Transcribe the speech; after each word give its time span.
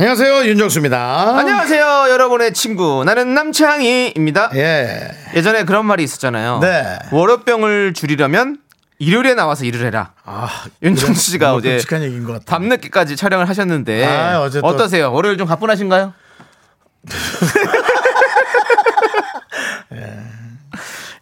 안녕하세요 0.00 0.46
윤정수입니다. 0.46 1.36
안녕하세요, 1.36 2.06
여러분의 2.08 2.54
친구. 2.54 3.04
나는 3.04 3.34
남창희입니다. 3.34 4.50
예. 4.54 5.10
예전에 5.34 5.64
그런 5.64 5.84
말이 5.84 6.02
있었잖아요. 6.02 6.60
네. 6.62 6.98
월요병을 7.12 7.92
줄이려면 7.92 8.56
일요일에 8.98 9.34
나와서 9.34 9.66
일을 9.66 9.84
해라. 9.84 10.12
아 10.24 10.48
윤정수 10.82 11.32
씨가 11.32 11.52
어제 11.52 11.72
끔찍한 11.72 12.02
얘기인 12.02 12.24
것 12.24 12.32
같아. 12.32 12.44
밤늦게까지 12.46 13.14
촬영을 13.16 13.46
하셨는데 13.50 14.06
아, 14.06 14.40
어떠세요? 14.62 15.12
월요일 15.12 15.36
좀 15.36 15.46
가뿐하신가요? 15.46 16.14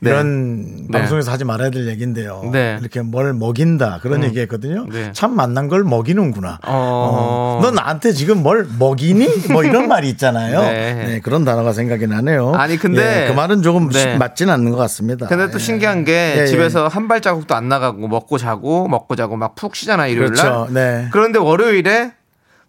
이런 0.00 0.86
네. 0.86 0.98
방송에서 1.00 1.32
하지 1.32 1.44
말아야 1.44 1.70
될 1.70 1.88
얘기인데요. 1.88 2.48
네. 2.52 2.78
이렇게 2.80 3.02
뭘 3.02 3.32
먹인다 3.34 3.98
그런 4.00 4.22
얘기했거든요. 4.22 4.86
네. 4.92 5.10
참 5.12 5.34
만난 5.34 5.66
걸 5.66 5.82
먹이는구나. 5.82 6.60
어. 6.66 7.58
어. 7.58 7.60
너 7.62 7.72
나한테 7.72 8.12
지금 8.12 8.42
뭘 8.44 8.68
먹이니? 8.78 9.48
뭐 9.50 9.64
이런 9.64 9.88
말이 9.88 10.08
있잖아요. 10.10 10.60
네. 10.62 10.94
네. 10.94 11.20
그런 11.20 11.44
단어가 11.44 11.72
생각이 11.72 12.06
나네요. 12.06 12.52
아니, 12.54 12.76
근데- 12.76 13.24
예, 13.24 13.28
그 13.28 13.32
말은 13.32 13.62
조금 13.62 13.88
네. 13.90 14.16
맞지는 14.16 14.52
않는 14.54 14.70
것 14.70 14.76
같습니다. 14.76 15.26
근데 15.26 15.48
또 15.50 15.54
예. 15.56 15.58
신기한 15.58 16.04
게 16.04 16.34
예, 16.36 16.42
예. 16.42 16.46
집에서 16.46 16.86
한 16.86 17.08
발자국도 17.08 17.56
안 17.56 17.68
나가고 17.68 18.06
먹고 18.06 18.38
자고 18.38 18.86
먹고 18.86 19.16
자고 19.16 19.36
막 19.36 19.56
푹 19.56 19.74
쉬잖아 19.74 20.06
일요일 20.06 20.32
날. 20.32 20.44
그렇죠. 20.44 20.68
네. 20.72 21.08
그런데 21.10 21.40
월요일에 21.40 22.12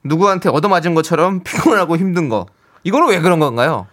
누구한테 0.04 0.50
얻어맞은 0.50 0.96
것처럼 0.96 1.42
피곤하고 1.44 1.98
힘든 1.98 2.30
거. 2.30 2.48
이거는 2.84 3.10
왜 3.10 3.20
그런 3.20 3.40
건가요? 3.40 3.86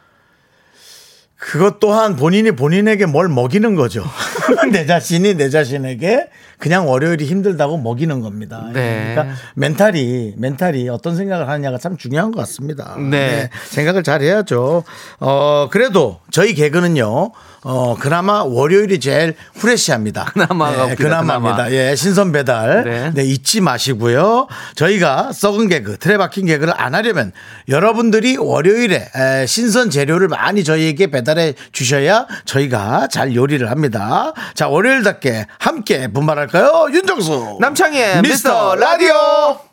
그것 1.39 1.81
또한 1.81 2.17
본인이 2.17 2.51
본인에게 2.53 3.07
뭘 3.07 3.29
먹이는 3.29 3.75
거죠. 3.75 4.03
내 4.73 4.87
자신이 4.87 5.35
내 5.35 5.51
자신에게 5.51 6.29
그냥 6.59 6.89
월요일이 6.89 7.27
힘들다고 7.27 7.77
먹이는 7.77 8.23
겁니다. 8.23 8.71
네. 8.73 9.13
그러니까 9.15 9.37
멘탈이 9.55 10.35
멘탈이 10.39 10.89
어떤 10.89 11.15
생각을 11.15 11.49
하느냐가 11.49 11.77
참 11.77 11.99
중요한 11.99 12.33
것 12.33 12.41
같습니다. 12.41 12.97
네. 12.99 13.51
생각을 13.67 14.03
잘 14.03 14.23
해야죠. 14.23 14.85
어 15.21 15.69
그래도 15.71 16.21
저희 16.31 16.55
개그는요. 16.55 17.33
어 17.69 17.97
그나마 17.99 18.45
월요일이 18.45 19.01
제일 19.01 19.35
후레시합니다. 19.57 20.27
그나마가 20.27 20.87
네, 20.87 20.95
그나마입니다. 20.95 21.57
그나마. 21.57 21.71
예, 21.73 21.97
신선 21.97 22.31
배달. 22.31 22.85
네. 22.85 23.11
네. 23.13 23.25
잊지 23.25 23.61
마시고요. 23.61 24.47
저희가 24.77 25.33
썩은 25.33 25.67
개그, 25.67 25.99
틀에 25.99 26.17
박힌 26.17 26.47
개그를 26.47 26.73
안 26.77 26.95
하려면 26.95 27.33
여러분들이 27.69 28.37
월요일에 28.37 29.09
에, 29.17 29.47
신선 29.47 29.91
재료를 29.91 30.29
많이 30.29 30.63
저희에게 30.63 31.09
배달해 31.09 31.55
주셔야 31.73 32.29
저희가 32.45 33.09
잘 33.09 33.35
요리를 33.35 33.69
합니다. 33.69 34.33
자, 34.55 34.69
월요일답게 34.69 35.47
함께 35.59 36.07
분발할까요? 36.07 36.87
윤정수. 36.93 37.59
남창희의 37.61 38.23
미스터 38.23 38.77
라디오. 38.77 39.66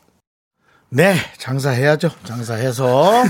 네, 0.96 1.16
장사해야죠. 1.40 2.12
장사해서 2.24 3.24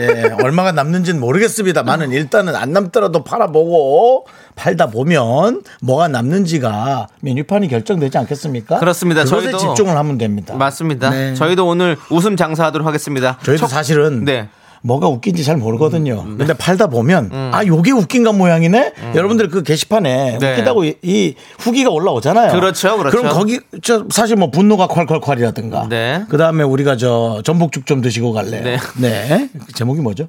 예, 0.00 0.32
얼마가 0.42 0.72
남는지는 0.72 1.20
모르겠습니다만은 1.20 2.12
일단은 2.12 2.56
안 2.56 2.72
남더라도 2.72 3.24
팔아보고 3.24 4.26
팔다 4.56 4.86
보면 4.86 5.62
뭐가 5.82 6.08
남는지가 6.08 7.08
메뉴판이 7.20 7.68
결정되지 7.68 8.16
않겠습니까? 8.16 8.78
그렇습니다. 8.78 9.24
저희도 9.26 9.58
집중을 9.58 9.96
하면 9.98 10.16
됩니다. 10.16 10.54
맞습니다. 10.54 11.10
네. 11.10 11.34
저희도 11.34 11.66
오늘 11.66 11.98
웃음 12.10 12.36
장사하도록 12.36 12.86
하겠습니다. 12.86 13.38
저희도 13.42 13.66
첫- 13.66 13.68
사실은 13.68 14.24
네. 14.24 14.48
뭐가 14.82 15.08
웃긴지 15.08 15.44
잘 15.44 15.56
모르거든요. 15.56 16.24
음, 16.26 16.38
근데 16.38 16.54
팔다 16.54 16.86
보면 16.86 17.30
아 17.52 17.64
요게 17.64 17.92
웃긴가 17.92 18.32
모양이네. 18.32 18.92
여러분들 19.14 19.48
그 19.48 19.62
게시판에 19.62 20.38
네. 20.38 20.52
웃기다고 20.52 20.84
이, 20.84 20.94
이 21.02 21.34
후기가 21.58 21.90
올라오잖아요. 21.90 22.52
그렇죠, 22.52 22.96
그렇죠. 22.96 23.22
럼 23.22 23.28
거기 23.32 23.60
저 23.82 24.06
사실 24.10 24.36
뭐 24.36 24.50
분노가 24.50 24.88
콸콸콸이라든가. 24.88 25.88
네. 25.88 26.24
그 26.28 26.36
다음에 26.38 26.64
우리가 26.64 26.96
저 26.96 27.42
전복죽 27.44 27.86
좀 27.86 28.00
드시고 28.00 28.32
갈래요. 28.32 28.62
네. 28.62 28.78
네. 28.96 29.48
제목이 29.74 30.00
뭐죠? 30.00 30.28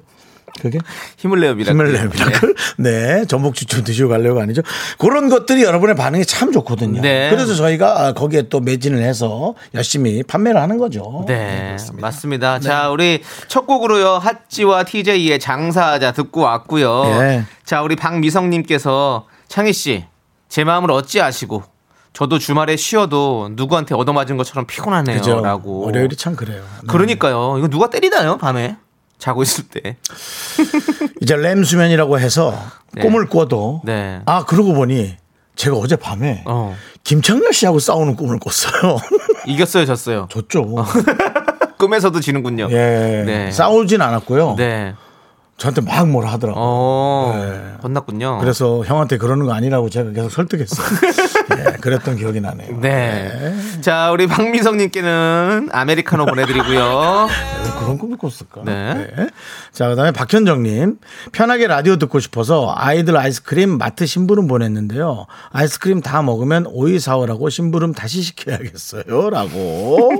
그게 0.60 0.78
힘을 1.16 1.40
내요 1.40 1.54
miracle. 1.54 1.72
힘을 1.72 1.92
내요 1.92 2.08
miracle. 2.10 2.54
네. 2.78 3.24
전복죽 3.26 3.68
좀 3.68 3.84
드시고 3.84 4.08
갈래요가 4.08 4.42
아니죠. 4.42 4.62
그런 4.98 5.28
것들이 5.28 5.62
여러분의 5.62 5.96
반응이 5.96 6.24
참 6.26 6.52
좋거든요. 6.52 7.00
네. 7.00 7.30
그래서 7.30 7.54
저희가 7.54 8.06
아, 8.06 8.12
거기에 8.12 8.48
또 8.48 8.60
매진을 8.60 9.02
해서 9.02 9.54
열심히 9.74 10.22
판매를 10.22 10.60
하는 10.60 10.78
거죠. 10.78 11.24
네, 11.26 11.76
맞습니다. 11.94 12.60
자, 12.60 12.90
우리 12.90 13.22
첫 13.48 13.66
곡으로요. 13.66 14.18
하찌와 14.18 14.84
TJ의 14.84 15.38
장사하자 15.40 16.12
듣고 16.12 16.42
왔고요. 16.42 17.04
예. 17.06 17.44
자, 17.64 17.82
우리 17.82 17.96
박미성 17.96 18.50
님께서 18.50 19.26
창희 19.48 19.72
씨, 19.72 20.04
제 20.48 20.64
마음을 20.64 20.90
어찌 20.90 21.20
아시고 21.20 21.62
저도 22.12 22.38
주말에 22.38 22.76
쉬어도 22.76 23.50
누구한테 23.52 23.94
얻어맞은 23.94 24.36
것처럼 24.36 24.66
그죠. 24.66 24.82
피곤하네요라고. 24.82 25.80
월요일이 25.86 26.14
참 26.16 26.36
그래요. 26.36 26.62
네. 26.82 26.86
그러니까요. 26.88 27.56
이거 27.58 27.68
누가 27.68 27.88
때리나요 27.88 28.36
밤에 28.36 28.76
자고 29.22 29.44
있을 29.44 29.68
때. 29.68 29.96
이제 31.22 31.36
램 31.36 31.62
수면이라고 31.62 32.18
해서 32.18 32.52
네. 32.92 33.02
꿈을 33.02 33.28
꿔도 33.28 33.82
네. 33.84 34.20
아 34.26 34.44
그러고 34.44 34.74
보니 34.74 35.16
제가 35.54 35.76
어제 35.76 35.94
밤에 35.94 36.42
어. 36.44 36.74
김창렬 37.04 37.52
씨하고 37.52 37.78
싸우는 37.78 38.16
꿈을 38.16 38.40
꿨어요. 38.40 38.98
이겼어요, 39.46 39.86
졌어요. 39.86 40.26
졌죠. 40.28 40.66
꿈에서도 41.78 42.18
지는군요. 42.18 42.66
예. 42.72 43.22
네. 43.24 43.50
싸우진 43.52 44.02
않았고요. 44.02 44.56
네. 44.58 44.94
저한테 45.62 45.80
막 45.80 46.08
뭐라 46.08 46.32
하더라고요. 46.32 46.60
어. 46.60 47.32
네. 47.36 47.74
혼났군요. 47.84 48.38
그래서 48.38 48.82
형한테 48.84 49.16
그러는 49.16 49.46
거 49.46 49.52
아니라고 49.52 49.90
제가 49.90 50.10
계속 50.10 50.28
설득했어요. 50.30 50.86
예, 51.56 51.72
그랬던 51.80 52.16
기억이 52.16 52.40
나네요. 52.40 52.80
네. 52.80 53.54
자, 53.80 54.10
우리 54.10 54.26
박미성님께는 54.26 55.68
아메리카노 55.70 56.26
보내드리고요. 56.26 57.28
왜 57.64 57.70
그런 57.78 57.96
꿈을 57.98 58.18
꿨을까? 58.18 58.62
네. 58.64 59.08
자, 59.72 59.88
그 59.88 59.94
다음에 59.94 60.10
박현정님. 60.10 60.98
편하게 61.30 61.68
라디오 61.68 61.96
듣고 61.96 62.18
싶어서 62.18 62.74
아이들 62.76 63.16
아이스크림 63.16 63.78
마트 63.78 64.04
심부름 64.04 64.48
보냈는데요. 64.48 65.26
아이스크림 65.50 66.00
다 66.00 66.22
먹으면 66.22 66.66
오이 66.70 66.98
사오라고 66.98 67.50
심부름 67.50 67.92
다시 67.92 68.22
시켜야겠어요. 68.22 69.30
라고. 69.30 70.10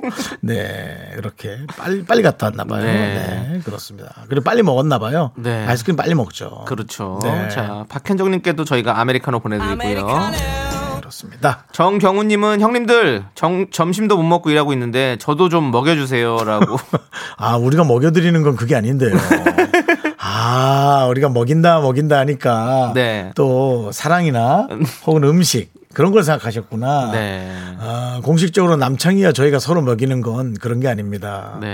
네. 0.41 1.11
이렇게 1.19 1.59
빨리, 1.77 2.05
빨리 2.05 2.23
갔다 2.23 2.47
왔나 2.47 2.63
봐요. 2.65 2.85
네. 2.85 3.49
네. 3.53 3.61
그렇습니다. 3.65 4.15
그리고 4.29 4.45
빨리 4.45 4.63
먹었나 4.63 5.01
봐요. 5.01 5.32
네. 5.37 5.67
아이스크림 5.67 5.97
빨리 5.97 6.15
먹죠. 6.15 6.65
그렇죠. 6.67 7.19
네. 7.23 7.49
자, 7.49 7.85
박현정님께도 7.89 8.65
저희가 8.65 8.99
아메리카노 9.01 9.41
보내드리고요. 9.41 10.21
그렇습니다. 11.01 11.65
정경우님은 11.73 12.61
형님들 12.61 13.25
정- 13.35 13.67
점심도 13.71 14.17
못 14.17 14.23
먹고 14.23 14.51
일하고 14.51 14.73
있는데 14.73 15.17
저도 15.19 15.49
좀 15.51 15.71
먹여주세요라고. 15.71 16.77
아, 17.37 17.57
우리가 17.57 17.85
먹여드리는 17.85 18.43
건 18.43 18.57
그게 18.57 18.75
아닌데요. 18.77 19.15
아, 20.19 21.07
우리가 21.11 21.29
먹인다, 21.29 21.81
먹인다 21.81 22.19
하니까. 22.19 22.93
네. 22.95 23.31
또 23.35 23.91
사랑이나 23.93 24.69
혹은 25.07 25.25
음식 25.25 25.71
그런 25.95 26.13
걸 26.13 26.23
생각하셨구나. 26.23 27.11
네. 27.13 27.53
아, 27.79 28.21
공식적으로 28.23 28.77
남창이와 28.77 29.33
저희가 29.33 29.59
서로 29.59 29.83
먹이는 29.83 30.21
건 30.23 30.55
그런 30.55 30.81
게 30.81 30.89
아닙니다. 30.89 31.59
네. 31.61 31.69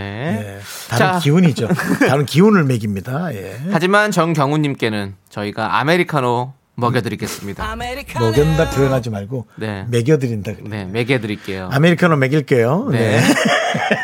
예, 0.56 0.58
다른 0.88 1.12
자. 1.14 1.18
기운이죠. 1.18 1.68
다른 2.08 2.26
기운을 2.26 2.64
먹입니다. 2.64 3.32
예. 3.34 3.56
하지만 3.70 4.10
정경우님께는 4.10 5.14
저희가 5.30 5.78
아메리카노 5.78 6.52
먹여드리겠습니다. 6.76 7.74
먹였다 7.76 8.70
표현하지 8.70 9.10
말고 9.10 9.46
네. 9.56 9.84
먹여드린다. 9.90 10.52
그래. 10.54 10.64
네, 10.68 10.84
먹여드릴게요. 10.84 11.70
아메리카노 11.72 12.16
먹일게요. 12.16 12.88
네. 12.92 13.20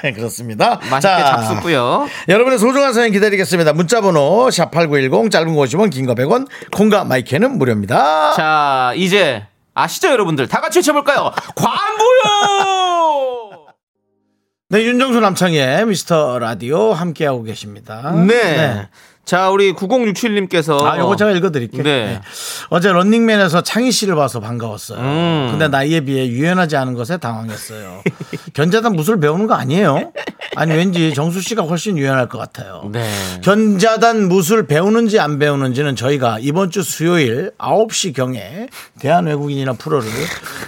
네. 0.03 0.13
그렇습니다. 0.13 0.81
맛있게 0.91 1.23
잡수고요. 1.25 2.09
여러분의 2.29 2.59
소중한 2.59 2.93
사연 2.93 3.13
기다리겠습니다. 3.13 3.73
문자번호 3.75 4.49
샵8910 4.49 5.31
짧은 5.31 5.55
거 5.55 5.63
50원 5.63 5.91
긴 5.91 6.07
거 6.07 6.15
100원 6.15 6.49
콩과 6.73 7.05
마이크는 7.05 7.59
무료입니다. 7.59 8.33
자, 8.35 8.93
이제 8.97 9.45
아시죠, 9.75 10.09
여러분들? 10.09 10.49
다 10.49 10.61
같이 10.61 10.79
외쳐볼까요? 10.79 11.33
광고요! 11.57 12.65
네, 14.71 14.83
윤정수 14.85 15.21
남창의 15.21 15.87
미스터 15.87 16.39
라디오 16.39 16.93
함께하고 16.93 17.43
계십니다. 17.43 18.11
네. 18.13 18.89
자, 19.25 19.49
우리 19.51 19.73
9067님께서. 19.73 20.83
아, 20.85 20.99
요거 20.99 21.17
제가 21.17 21.31
읽어드릴게요. 21.33 21.83
네. 21.83 22.05
네. 22.05 22.21
어제 22.69 22.93
런닝맨에서 22.93 23.63
창희 23.63 23.91
씨를 23.91 24.15
봐서 24.17 24.41
반가웠어요. 24.41 24.99
음. 24.99 25.49
근데 25.51 25.69
나이에 25.69 26.01
비해 26.01 26.29
유연하지 26.29 26.77
않은 26.77 26.95
것에 26.95 27.17
당황했어요. 27.17 28.03
견자단 28.53 28.95
무술 28.95 29.21
배우는 29.21 29.47
거 29.47 29.55
아니에요? 29.55 30.13
아니 30.57 30.75
왠지 30.75 31.13
정수 31.15 31.41
씨가 31.41 31.63
훨씬 31.63 31.97
유연할 31.97 32.29
것 32.29 32.39
같아요. 32.39 32.89
네. 32.93 33.09
견자단 33.43 34.29
무술 34.29 34.67
배우는지 34.67 35.19
안 35.19 35.39
배우는지는 35.39 35.97
저희가 35.97 36.39
이번 36.41 36.71
주 36.71 36.83
수요일 36.83 37.51
9시 37.59 38.15
경에 38.15 38.69
대한 39.01 39.27
외국인이나 39.27 39.73
프로를 39.73 40.09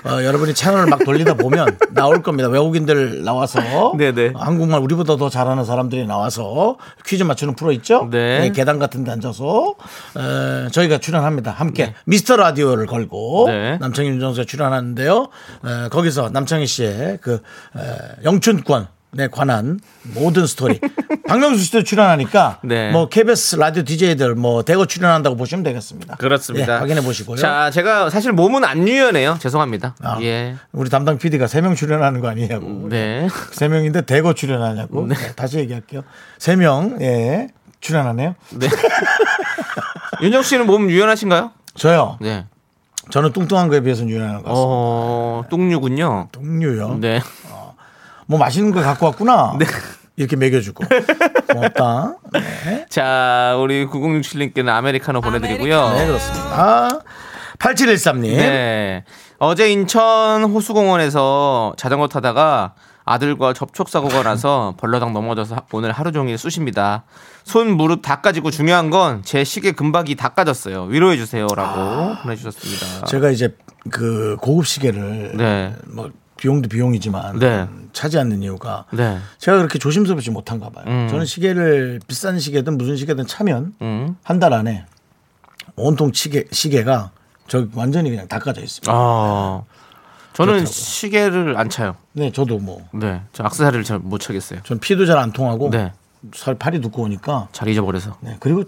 어, 0.05 0.23
여러분이 0.25 0.55
채널을 0.55 0.87
막 0.87 1.05
돌리다 1.05 1.35
보면 1.35 1.79
나올 1.91 2.23
겁니다. 2.23 2.49
외국인들 2.49 3.23
나와서 3.23 3.61
네네. 3.97 4.32
한국말 4.35 4.81
우리보다 4.81 5.17
더 5.17 5.29
잘하는 5.29 5.64
사람들이 5.64 6.06
나와서 6.06 6.76
퀴즈 7.05 7.23
맞추는 7.23 7.55
프로 7.55 7.73
있죠? 7.73 8.08
네. 8.11 8.45
계단 8.52 8.78
같은 8.78 9.04
데 9.04 9.10
앉아서 9.10 9.75
에, 10.16 10.69
저희가 10.70 10.98
출연합니다. 10.98 11.50
함께 11.50 11.94
미스터 12.04 12.37
라디오를 12.37 12.87
걸고 12.87 13.44
네. 13.48 13.78
남창희 13.78 14.08
윤정수가 14.10 14.46
출연하는데요. 14.46 15.28
에, 15.64 15.88
거기서 15.88 16.31
남창희 16.32 16.66
씨의 16.66 17.19
그 17.20 17.40
에, 17.76 17.81
영춘권 18.25 18.88
에 19.19 19.28
관한 19.28 19.81
모든 20.14 20.46
스토리. 20.46 20.78
박명수 21.26 21.62
씨도 21.62 21.84
출연하니까 21.84 22.60
네. 22.64 22.90
뭐 22.90 23.08
KBS 23.08 23.56
라디오 23.56 23.82
DJ들 23.82 24.34
뭐 24.34 24.62
대거 24.62 24.87
출연한다고 24.87 25.37
보시면 25.37 25.62
되겠습니다. 25.64 26.16
그렇습니다. 26.16 26.75
예, 26.75 26.78
확인해 26.78 27.00
보시고요. 27.00 27.37
자, 27.37 27.70
제가 27.70 28.10
사실 28.10 28.32
몸은 28.32 28.64
안 28.64 28.87
유연해요. 28.87 29.38
죄송합니다. 29.40 29.94
아, 30.02 30.19
예. 30.22 30.56
우리 30.72 30.90
담당 30.90 31.16
PD가 31.19 31.46
세명 31.46 31.75
출연하는 31.75 32.20
거 32.20 32.28
아니냐고. 32.28 32.88
네. 32.90 33.28
세 33.52 33.69
명인데 33.69 34.02
대거 34.02 34.34
출연하냐고. 34.34 35.06
네, 35.06 35.14
다시 35.34 35.58
얘기할게요. 35.58 36.02
세 36.38 36.56
명, 36.56 36.98
예, 37.00 37.48
출연하네요. 37.87 38.35
네. 38.50 38.69
윤정 40.23 40.43
씨는 40.43 40.67
몸 40.67 40.91
유연하신가요? 40.91 41.53
저요. 41.77 42.17
네. 42.21 42.47
저는 43.11 43.33
뚱뚱한 43.33 43.69
거에 43.69 43.81
비해서는 43.81 44.11
유연한 44.11 44.43
것 44.43 44.44
같습니다. 44.44 44.55
어, 44.61 45.44
뚱류군요. 45.49 46.29
뚱류요. 46.33 46.99
네. 47.00 47.21
뭐 48.27 48.38
맛있는 48.38 48.73
거 48.73 48.81
갖고 48.83 49.06
왔구나. 49.06 49.56
이렇게 50.17 50.35
먹여주고. 50.35 50.85
고맙다. 51.53 52.17
네. 52.33 52.87
자, 52.88 53.56
우리 53.61 53.87
9067님께는 53.87 54.69
아메리카노 54.69 55.21
보내드리고요. 55.21 55.91
네, 55.91 56.06
그렇습니다. 56.06 56.89
8713님. 57.59 58.37
네. 58.37 59.05
어제 59.39 59.71
인천 59.71 60.43
호수공원에서 60.44 61.75
자전거 61.77 62.09
타다가 62.09 62.75
아들과 63.11 63.53
접촉 63.55 63.88
사고가 63.88 64.23
나서 64.25 64.75
벌러덩 64.79 65.12
넘어져서 65.12 65.62
오늘 65.73 65.93
하루 65.93 66.11
종일 66.12 66.37
쑤십니다. 66.37 67.05
손, 67.44 67.70
무릎 67.76 68.03
다 68.03 68.20
까지고 68.20 68.50
중요한 68.50 68.91
건 68.91 69.23
제 69.25 69.44
시계 69.44 69.70
금박이 69.73 70.17
다 70.17 70.31
까졌어요. 70.31 70.85
위로해 70.85 71.17
주세요. 71.17 71.47
라고 71.56 72.17
보내주셨습니다. 72.23 73.06
제가 73.06 73.31
이제 73.31 73.56
그 73.91 74.37
고급 74.41 74.67
시계를 74.67 75.37
네. 75.37 75.75
뭐 75.87 76.11
비용도 76.37 76.69
비용이지만 76.69 77.38
네. 77.38 77.69
차지 77.93 78.19
않는 78.19 78.43
이유가 78.43 78.85
네. 78.91 79.19
제가 79.38 79.56
그렇게 79.58 79.79
조심스럽지 79.79 80.31
못한가 80.32 80.69
봐요. 80.70 80.85
음. 80.88 81.06
저는 81.08 81.25
시계를 81.25 82.00
비싼 82.08 82.38
시계든 82.41 82.76
무슨 82.76 82.97
시계든 82.97 83.26
차면 83.29 83.73
음. 83.81 84.17
한달 84.25 84.53
안에 84.53 84.85
온통 85.76 86.12
시계 86.12 86.44
시계가 86.50 87.11
저 87.49 87.67
완전히 87.75 88.11
그냥 88.11 88.26
닦아져 88.26 88.61
있습니다. 88.61 88.93
아. 88.93 89.62
저는 90.37 90.53
그렇더라고요. 90.53 90.67
시계를 90.67 91.56
안 91.56 91.69
차요. 91.71 91.97
네, 92.12 92.31
저도 92.31 92.59
뭐. 92.59 92.87
네. 92.93 93.23
저 93.33 93.44
악세사리를 93.44 93.85
잘 93.85 93.99
못 93.99 94.19
차겠어요. 94.19 94.61
전 94.65 94.79
피도 94.79 95.06
잘 95.06 95.19
안 95.19 95.33
통하고 95.33 95.71
네. 95.71 95.93
살 96.35 96.55
팔이 96.56 96.81
두꺼우니까. 96.81 97.49
잘 97.53 97.69
잊어버려서. 97.69 98.17
네, 98.21 98.37
그리고 98.41 98.65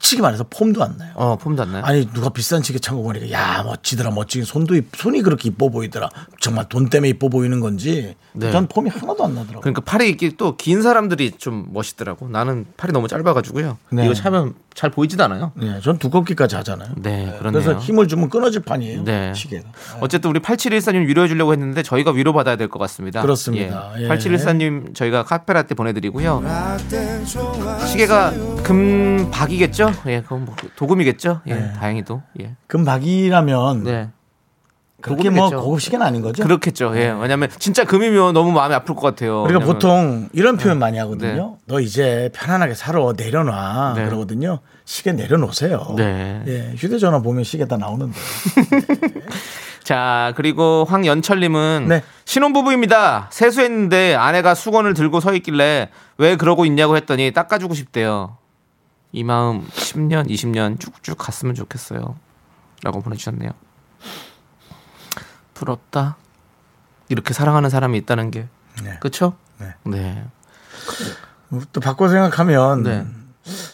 솔직히 0.00 0.22
말해서 0.22 0.44
폼도 0.48 0.82
안 0.82 0.96
나요. 0.96 1.10
어, 1.16 1.36
폼도 1.36 1.62
안 1.64 1.72
나요? 1.72 1.82
아니 1.84 2.06
누가 2.12 2.28
비싼 2.30 2.62
시계 2.62 2.78
찬거 2.78 3.02
보니까 3.02 3.30
야 3.32 3.62
멋지더라 3.64 4.10
멋지긴 4.12 4.44
손도 4.44 4.76
이- 4.76 4.82
손이 4.96 5.22
그렇게 5.22 5.48
이뻐 5.48 5.68
보이더라 5.70 6.08
정말 6.40 6.68
돈 6.68 6.88
때문에 6.88 7.08
이뻐 7.10 7.28
보이는 7.28 7.58
건지 7.60 8.14
네. 8.32 8.52
전 8.52 8.68
폼이 8.68 8.90
하나도 8.90 9.24
안 9.24 9.30
나더라고 9.34 9.56
요 9.56 9.60
그러니까 9.60 9.80
팔이 9.82 10.08
이게 10.08 10.30
또 10.36 10.56
긴 10.56 10.82
사람들이 10.82 11.32
좀 11.32 11.66
멋있더라고. 11.72 12.28
나는 12.28 12.66
팔이 12.76 12.92
너무 12.92 13.08
짧아가지고요. 13.08 13.76
네. 13.90 14.04
이거 14.04 14.14
차면 14.14 14.54
잘 14.74 14.90
보이지도 14.90 15.24
않아요. 15.24 15.50
네, 15.56 15.80
전 15.82 15.98
두껍기까지 15.98 16.54
하잖아요. 16.56 16.90
네, 16.96 17.34
그렇네요. 17.38 17.62
그래서 17.64 17.78
힘을 17.80 18.06
주면 18.06 18.28
끊어질 18.30 18.62
판이에요. 18.62 19.02
네. 19.04 19.34
시계가. 19.34 19.68
어쨌든 20.00 20.30
우리 20.30 20.38
8714님 20.40 21.06
위로해 21.08 21.26
주려고 21.26 21.52
했는데 21.52 21.82
저희가 21.82 22.12
위로 22.12 22.32
받아야 22.32 22.54
될 22.56 22.68
것 22.68 22.78
같습니다. 22.78 23.20
그렇습니다. 23.22 23.92
예. 23.98 24.06
8714님 24.08 24.94
저희가 24.94 25.24
카페라떼 25.24 25.74
보내드리고요. 25.74 26.42
시계가 27.86 28.32
금박이겠죠? 28.62 29.92
예, 30.06 30.20
그건 30.22 30.44
뭐 30.44 30.54
도금이겠죠? 30.76 31.40
예, 31.46 31.54
네. 31.54 31.72
다행히도. 31.74 32.22
예. 32.40 32.54
금박이라면 32.66 33.84
네. 33.84 34.08
그렇게 35.00 35.30
뭐 35.30 35.44
도금이겠죠. 35.48 35.64
고급 35.64 35.80
시계는 35.80 36.04
아닌 36.06 36.22
거죠. 36.22 36.42
그렇겠죠. 36.42 36.92
예. 36.96 37.10
왜냐면 37.10 37.48
진짜 37.58 37.84
금이면 37.84 38.34
너무 38.34 38.52
마음이 38.52 38.74
아플 38.74 38.94
것 38.94 39.00
같아요. 39.02 39.42
우리가 39.42 39.58
왜냐면- 39.60 39.66
보통 39.74 40.28
이런 40.32 40.56
표현 40.56 40.78
많이 40.78 40.98
하거든요. 40.98 41.56
네. 41.58 41.64
너 41.66 41.80
이제 41.80 42.30
편안하게 42.34 42.74
살아 42.74 43.00
내려놔 43.16 43.94
네. 43.96 44.04
그러거든요. 44.06 44.60
시계 44.84 45.12
내려놓으세요. 45.12 45.94
네. 45.96 46.42
예, 46.46 46.72
휴대전화 46.76 47.20
보면 47.20 47.44
시계 47.44 47.66
다 47.66 47.76
나오는데. 47.76 48.18
자, 49.84 50.32
그리고 50.36 50.84
황연철님은 50.86 51.86
네. 51.88 52.02
신혼부부입니다. 52.26 53.28
세수했는데 53.32 54.16
아내가 54.16 54.54
수건을 54.54 54.92
들고 54.92 55.20
서 55.20 55.32
있길래 55.32 55.88
왜 56.18 56.36
그러고 56.36 56.66
있냐고 56.66 56.96
했더니 56.96 57.30
닦아주고 57.32 57.72
싶대요. 57.74 58.36
이 59.12 59.24
마음 59.24 59.66
10년, 59.68 60.28
20년 60.28 60.78
쭉쭉 60.78 61.16
갔으면 61.18 61.54
좋겠어요. 61.54 62.16
라고 62.82 63.00
보내주셨네요. 63.00 63.50
부럽다. 65.54 66.16
이렇게 67.08 67.32
사랑하는 67.34 67.70
사람이 67.70 67.96
있다는 67.98 68.30
게. 68.30 68.48
네. 68.82 68.98
그쵸? 69.00 69.34
네. 69.58 69.74
네. 69.84 70.24
또 71.72 71.80
바꿔 71.80 72.08
생각하면 72.08 72.82
네. 72.82 73.06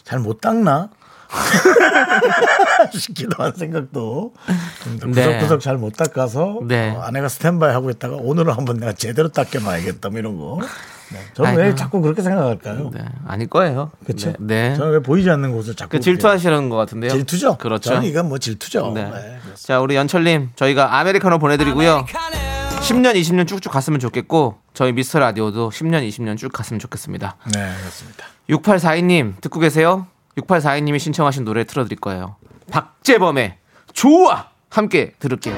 잘못 0.03 0.39
닦나? 0.41 0.89
싶기도 2.93 3.43
한 3.43 3.53
생각도 3.53 4.33
좀 5.01 5.11
네. 5.11 5.25
구석구석 5.25 5.59
잘 5.59 5.77
못 5.77 5.93
닦아서 5.97 6.59
네. 6.65 6.91
어, 6.91 7.01
아내가 7.01 7.27
스탠바이 7.27 7.73
하고 7.73 7.89
있다가 7.89 8.15
오늘은 8.15 8.53
한번 8.53 8.77
내가 8.77 8.93
제대로 8.93 9.27
닦여놔야겠다 9.29 10.09
뭐 10.09 10.19
이런 10.19 10.37
거. 10.37 10.59
네. 11.11 11.19
저는 11.33 11.55
왜 11.55 11.63
아이고. 11.65 11.75
자꾸 11.75 12.01
그렇게 12.01 12.21
생각할까요? 12.21 12.91
네. 12.93 13.05
아닐 13.27 13.47
거예요. 13.47 13.91
그렇죠? 14.05 14.33
네. 14.39 14.69
네. 14.69 14.75
저는 14.75 14.93
왜 14.93 14.99
보이지 14.99 15.29
않는 15.29 15.51
곳을 15.53 15.75
자꾸 15.75 15.91
그 15.91 15.99
질투하시는 15.99 16.69
것 16.69 16.75
같은데요. 16.75 17.11
질투죠. 17.11 17.57
그렇죠. 17.57 17.91
저는 17.91 18.07
이건 18.07 18.29
뭐 18.29 18.37
질투죠. 18.37 18.91
네. 18.93 19.05
네. 19.05 19.39
자, 19.55 19.79
우리 19.79 19.95
연철님, 19.95 20.51
저희가 20.55 20.97
아메리카노 20.99 21.39
보내드리고요. 21.39 22.05
10년, 22.81 23.15
20년 23.15 23.47
쭉쭉 23.47 23.71
갔으면 23.71 23.99
좋겠고, 23.99 24.57
저희 24.73 24.91
미스터 24.91 25.19
라디오도 25.19 25.71
10년, 25.71 26.07
20년 26.07 26.37
쭉 26.37 26.51
갔으면 26.51 26.79
좋겠습니다. 26.79 27.37
네, 27.53 27.73
그렇습니다. 27.79 28.25
6842님, 28.49 29.41
듣고 29.41 29.59
계세요? 29.59 30.05
6842님이 30.37 30.99
신청하신 30.99 31.45
노래 31.45 31.63
틀어드릴 31.63 31.99
거예요. 31.99 32.35
박재범의 32.71 33.57
좋아! 33.93 34.49
함께 34.69 35.13
들을게요. 35.19 35.55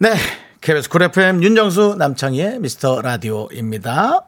네, 0.00 0.16
KBS 0.60 0.88
쿨 0.88 1.04
FM 1.04 1.40
윤정수 1.44 1.94
남창희의 1.96 2.58
미스터 2.58 3.00
라디오입니다. 3.00 4.26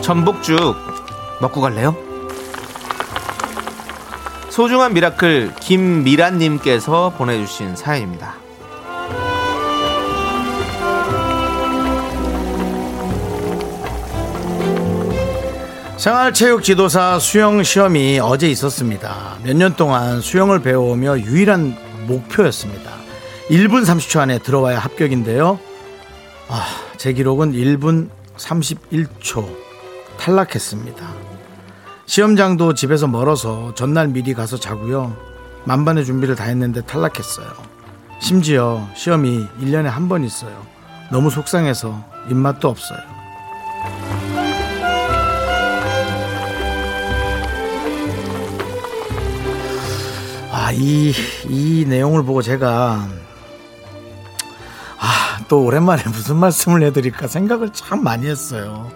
전복죽 0.00 0.76
먹고 1.42 1.60
갈래요? 1.60 1.94
소중한 4.48 4.94
miracle 4.94 5.54
김미란님께서 5.56 7.10
보내주신 7.18 7.76
사연입니다. 7.76 8.45
생활체육 16.06 16.62
지도사 16.62 17.18
수영 17.18 17.64
시험이 17.64 18.20
어제 18.22 18.48
있었습니다. 18.48 19.38
몇 19.42 19.56
년 19.56 19.74
동안 19.74 20.20
수영을 20.20 20.62
배워오며 20.62 21.18
유일한 21.18 21.76
목표였습니다. 22.06 22.92
1분 23.50 23.84
30초 23.84 24.20
안에 24.20 24.38
들어와야 24.38 24.78
합격인데요. 24.78 25.58
아, 26.46 26.64
제 26.96 27.12
기록은 27.12 27.54
1분 27.54 28.08
31초 28.36 29.52
탈락했습니다. 30.16 31.12
시험장도 32.06 32.74
집에서 32.74 33.08
멀어서 33.08 33.74
전날 33.74 34.06
미리 34.06 34.32
가서 34.32 34.56
자고요. 34.60 35.16
만반의 35.64 36.04
준비를 36.04 36.36
다 36.36 36.44
했는데 36.44 36.82
탈락했어요. 36.82 37.48
심지어 38.20 38.86
시험이 38.94 39.44
1년에 39.60 39.86
한 39.86 40.08
번 40.08 40.22
있어요. 40.22 40.64
너무 41.10 41.30
속상해서 41.30 42.00
입맛도 42.30 42.68
없어요. 42.68 43.15
아, 50.66 50.72
이, 50.72 51.12
이 51.48 51.84
내용을 51.86 52.24
보고 52.24 52.42
제가, 52.42 53.06
아, 54.98 55.38
또 55.46 55.62
오랜만에 55.64 56.02
무슨 56.10 56.38
말씀을 56.38 56.82
해드릴까 56.82 57.28
생각을 57.28 57.72
참 57.72 58.02
많이 58.02 58.26
했어요. 58.26 58.90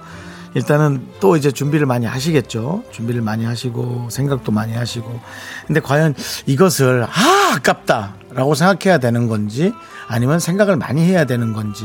일단은 0.55 1.07
또 1.21 1.37
이제 1.37 1.53
준비를 1.53 1.87
많이 1.87 2.07
하시겠죠. 2.07 2.83
준비를 2.91 3.23
많이 3.23 3.45
하시고, 3.45 4.09
생각도 4.11 4.51
많이 4.51 4.75
하시고. 4.75 5.21
근데 5.69 5.79
과연 5.79 6.17
이것을, 6.47 7.05
아, 7.05 7.55
아깝다 7.55 8.15
라고 8.33 8.57
생각해야 8.57 8.99
되는 8.99 9.29
건지, 9.29 9.73
아니면 10.09 10.41
생각을 10.41 10.75
많이 10.75 11.05
해야 11.05 11.25
되는 11.25 11.53
건지, 11.53 11.85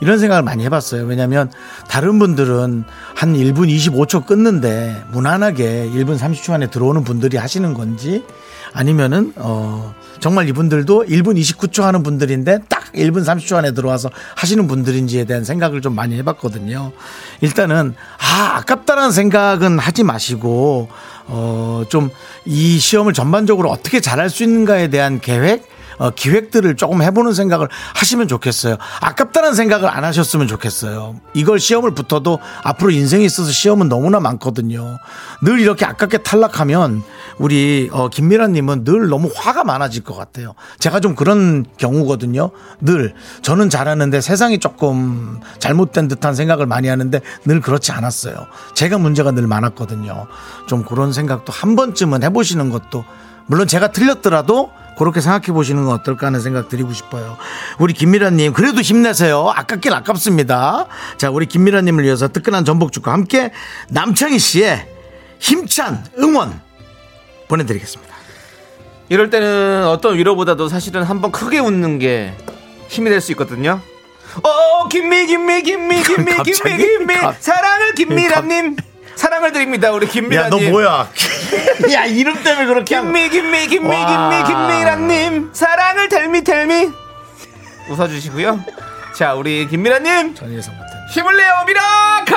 이런 0.00 0.20
생각을 0.20 0.44
많이 0.44 0.62
해봤어요. 0.64 1.06
왜냐면 1.06 1.50
다른 1.88 2.20
분들은 2.20 2.84
한 3.16 3.34
1분 3.34 3.68
25초 3.68 4.26
끊는데 4.26 5.02
무난하게 5.10 5.90
1분 5.92 6.18
30초 6.18 6.52
안에 6.52 6.70
들어오는 6.70 7.02
분들이 7.02 7.36
하시는 7.36 7.74
건지 7.74 8.24
아니면은 8.74 9.32
어 9.36 9.94
정말 10.20 10.48
이분들도 10.48 11.04
1분 11.08 11.38
29초 11.38 11.82
하는 11.82 12.02
분들인데 12.02 12.60
딱 12.68 12.92
1분 12.92 13.24
30초 13.24 13.56
안에 13.56 13.72
들어와서 13.72 14.10
하시는 14.36 14.66
분들인지에 14.68 15.24
대한 15.24 15.44
생각을 15.44 15.80
좀 15.80 15.94
많이 15.94 16.16
해봤거든요. 16.18 16.92
일단은 17.40 17.94
아 18.18 18.56
아깝다라는 18.58 19.12
생각은 19.12 19.78
하지 19.78 20.02
마시고 20.02 20.88
어 21.28 21.84
좀 21.88 22.10
이 22.46 22.78
시험을 22.78 23.14
전반적으로 23.14 23.70
어떻게 23.70 24.00
잘할 24.00 24.28
수 24.28 24.42
있는가에 24.42 24.88
대한 24.88 25.20
계획 25.20 25.62
어, 25.62 25.66
기획들을 26.14 26.76
조금 26.76 27.02
해보는 27.02 27.32
생각을 27.32 27.68
하시면 27.94 28.28
좋겠어요. 28.28 28.76
아깝다는 29.00 29.54
생각을 29.54 29.88
안 29.88 30.04
하셨으면 30.04 30.46
좋겠어요. 30.46 31.20
이걸 31.34 31.58
시험을 31.58 31.94
붙어도 31.94 32.38
앞으로 32.62 32.90
인생에 32.90 33.24
있어서 33.24 33.50
시험은 33.50 33.88
너무나 33.88 34.20
많거든요. 34.20 34.98
늘 35.42 35.60
이렇게 35.60 35.84
아깝게 35.84 36.18
탈락하면 36.18 37.02
우리 37.38 37.88
어, 37.92 38.08
김미라님은 38.08 38.84
늘 38.84 39.08
너무 39.08 39.30
화가 39.34 39.64
많아질 39.64 40.04
것 40.04 40.14
같아요. 40.14 40.54
제가 40.78 41.00
좀 41.00 41.14
그런 41.14 41.64
경우거든요. 41.76 42.50
늘 42.80 43.14
저는 43.42 43.70
잘하는데 43.70 44.20
세상이 44.20 44.58
조금 44.58 45.40
잘못된 45.58 46.08
듯한 46.08 46.34
생각을 46.34 46.66
많이 46.66 46.88
하는데 46.88 47.20
늘 47.44 47.60
그렇지 47.60 47.92
않았어요. 47.92 48.46
제가 48.74 48.98
문제가 48.98 49.30
늘 49.30 49.46
많았거든요. 49.46 50.26
좀 50.66 50.84
그런 50.84 51.12
생각도 51.12 51.52
한 51.52 51.76
번쯤은 51.76 52.22
해보시는 52.22 52.70
것도 52.70 53.04
물론 53.46 53.66
제가 53.66 53.92
틀렸더라도 53.92 54.70
그렇게 54.96 55.20
생각해 55.20 55.46
보시는 55.46 55.84
건 55.84 55.94
어떨까 55.94 56.26
하는 56.28 56.40
생각 56.40 56.68
드리고 56.68 56.92
싶어요. 56.92 57.36
우리 57.78 57.92
김미라님, 57.92 58.52
그래도 58.52 58.80
힘내세요. 58.80 59.52
아깝긴 59.54 59.92
아깝습니다. 59.92 60.86
자, 61.16 61.30
우리 61.30 61.46
김미라님을 61.46 62.04
위해서 62.04 62.28
뜨끈한 62.28 62.64
전복죽과 62.64 63.12
함께 63.12 63.50
남창희 63.90 64.38
씨의 64.38 64.88
힘찬 65.40 66.04
응원 66.18 66.60
보내드리겠습니다. 67.48 68.14
이럴 69.10 69.30
때는 69.30 69.86
어떤 69.86 70.16
위로보다도 70.16 70.68
사실은 70.68 71.02
한번 71.02 71.30
크게 71.30 71.58
웃는 71.58 71.98
게 71.98 72.34
힘이 72.88 73.10
될 73.10 73.20
수 73.20 73.32
있거든요. 73.32 73.80
어, 74.42 74.88
김미, 74.88 75.26
김미, 75.26 75.62
김미, 75.62 76.02
김미, 76.04 76.24
김미, 76.24 76.36
갑자기? 76.36 76.76
김미. 76.78 77.14
갑- 77.16 77.36
사랑을 77.40 77.94
김미라님. 77.94 78.76
사랑을 79.16 79.52
드립니다, 79.52 79.90
우리 79.92 80.06
야, 80.06 80.10
김미라님. 80.10 80.50
너 80.50 80.70
뭐야? 80.70 81.08
야, 81.92 82.04
이름 82.04 82.42
때문에 82.42 82.66
그렇게 82.66 82.94
한 82.96 83.04
김미, 83.12 83.28
김미, 83.30 83.66
김미, 83.68 83.88
와. 83.88 84.30
김미, 84.30 84.44
김미라님. 84.44 85.50
사랑을 85.52 86.08
텔미, 86.08 86.42
텔미. 86.44 86.90
웃어주시고요. 87.88 88.64
자, 89.16 89.34
우리 89.34 89.66
김미라님. 89.68 90.34
전 90.34 90.52
예상 90.52 90.74
못했네. 90.74 91.06
힘을 91.12 91.36
내요, 91.36 91.52
miracle! 91.66 92.36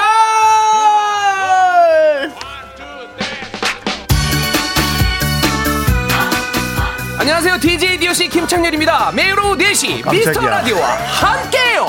안녕하세요. 7.19 7.59
DJ 7.59 7.97
DOC 7.99 8.29
김창렬입니다. 8.29 9.11
매일 9.13 9.37
오후 9.39 9.57
4시 9.57 10.01
깜짝이야. 10.03 10.11
미스터 10.11 10.47
라디오와 10.47 10.87
함께해요. 10.87 11.87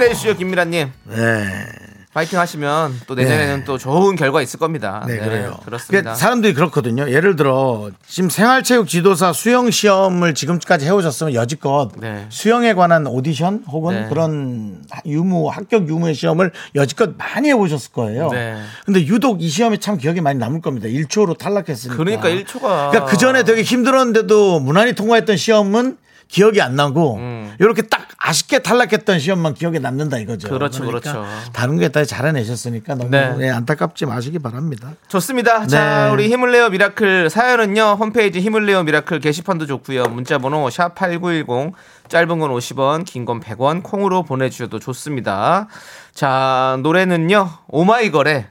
힘내주시죠, 0.00 0.36
김미라님. 0.36 0.90
네. 1.04 1.66
파이팅 2.12 2.40
하시면 2.40 3.02
또 3.06 3.14
내년에는 3.14 3.58
네. 3.58 3.64
또 3.64 3.78
좋은 3.78 4.16
결과 4.16 4.42
있을 4.42 4.58
겁니다. 4.58 5.04
네, 5.06 5.18
그래요. 5.18 5.60
그렇습니다. 5.64 5.86
그러니까 5.86 6.14
사람들이 6.14 6.54
그렇거든요. 6.54 7.08
예를 7.08 7.36
들어 7.36 7.90
지금 8.04 8.28
생활체육 8.28 8.88
지도사 8.88 9.32
수영 9.32 9.70
시험을 9.70 10.34
지금까지 10.34 10.86
해오셨으면 10.86 11.34
여지껏 11.34 11.92
네. 11.98 12.26
수영에 12.28 12.74
관한 12.74 13.06
오디션 13.06 13.62
혹은 13.68 13.94
네. 13.94 14.08
그런 14.08 14.82
유무 15.06 15.50
합격 15.50 15.88
유무의 15.88 16.14
시험을 16.14 16.50
여지껏 16.74 17.10
많이 17.16 17.48
해보셨을 17.50 17.92
거예요. 17.92 18.30
네. 18.30 18.60
근데 18.84 19.06
유독 19.06 19.40
이 19.40 19.48
시험이 19.48 19.78
참 19.78 19.96
기억에 19.96 20.20
많이 20.20 20.36
남을 20.40 20.62
겁니다. 20.62 20.88
1초로 20.88 21.38
탈락했으니까. 21.38 21.96
그러니까 21.96 22.28
1초가 22.28 22.90
그러니까 22.90 23.04
그 23.04 23.18
전에 23.18 23.44
되게 23.44 23.62
힘들었는데도 23.62 24.58
무난히 24.58 24.94
통과했던 24.94 25.36
시험은 25.36 25.96
기억이 26.30 26.62
안 26.62 26.76
나고 26.76 27.16
음. 27.16 27.54
이렇게 27.58 27.82
딱 27.82 28.06
아쉽게 28.18 28.60
탈락했던 28.60 29.18
시험만 29.18 29.54
기억에 29.54 29.78
남는다 29.80 30.18
이거죠. 30.18 30.48
그렇죠, 30.48 30.84
그러니까 30.84 31.12
그렇죠. 31.12 31.26
다른 31.52 31.76
게 31.78 31.88
다 31.90 32.04
잘해내셨으니까 32.04 32.94
너무 32.94 33.10
네. 33.10 33.34
네, 33.36 33.50
안타깝지 33.50 34.06
마시기 34.06 34.38
바랍니다. 34.38 34.92
좋습니다. 35.08 35.66
자, 35.66 36.04
네. 36.06 36.10
우리 36.12 36.28
힘을 36.28 36.52
내요 36.52 36.68
miracle 36.68 37.28
사연은요. 37.30 37.96
홈페이지 37.98 38.40
힘을 38.40 38.64
내요 38.64 38.84
miracle 38.84 39.18
게시판도 39.18 39.66
좋고요. 39.66 40.04
문자 40.04 40.38
번호 40.38 40.70
샵 40.70 40.94
8910 40.94 41.74
짧은 42.08 42.38
건 42.38 42.50
50원, 42.52 43.04
긴 43.04 43.24
건 43.24 43.40
100원 43.40 43.82
콩으로 43.82 44.22
보내 44.22 44.50
주셔도 44.50 44.78
좋습니다. 44.78 45.66
자, 46.14 46.78
노래는요. 46.84 47.50
오마이걸의 47.68 48.46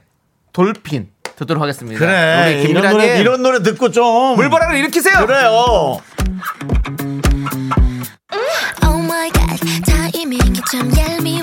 Dolphin 0.52 1.08
듣도록 1.36 1.62
하겠습니다. 1.62 1.98
그래 1.98 2.60
우리 2.62 2.70
이런 2.70 2.90
노래 2.92 3.18
이런 3.20 3.42
노래 3.42 3.62
듣고 3.62 3.90
좀 3.90 4.36
물보라를 4.36 4.76
일으키세요. 4.76 5.24
그래요. 5.26 5.96
My 9.20 9.30
god 9.32 9.82
타이밍이 9.84 10.62
참 10.72 10.90
얄미워. 10.96 11.42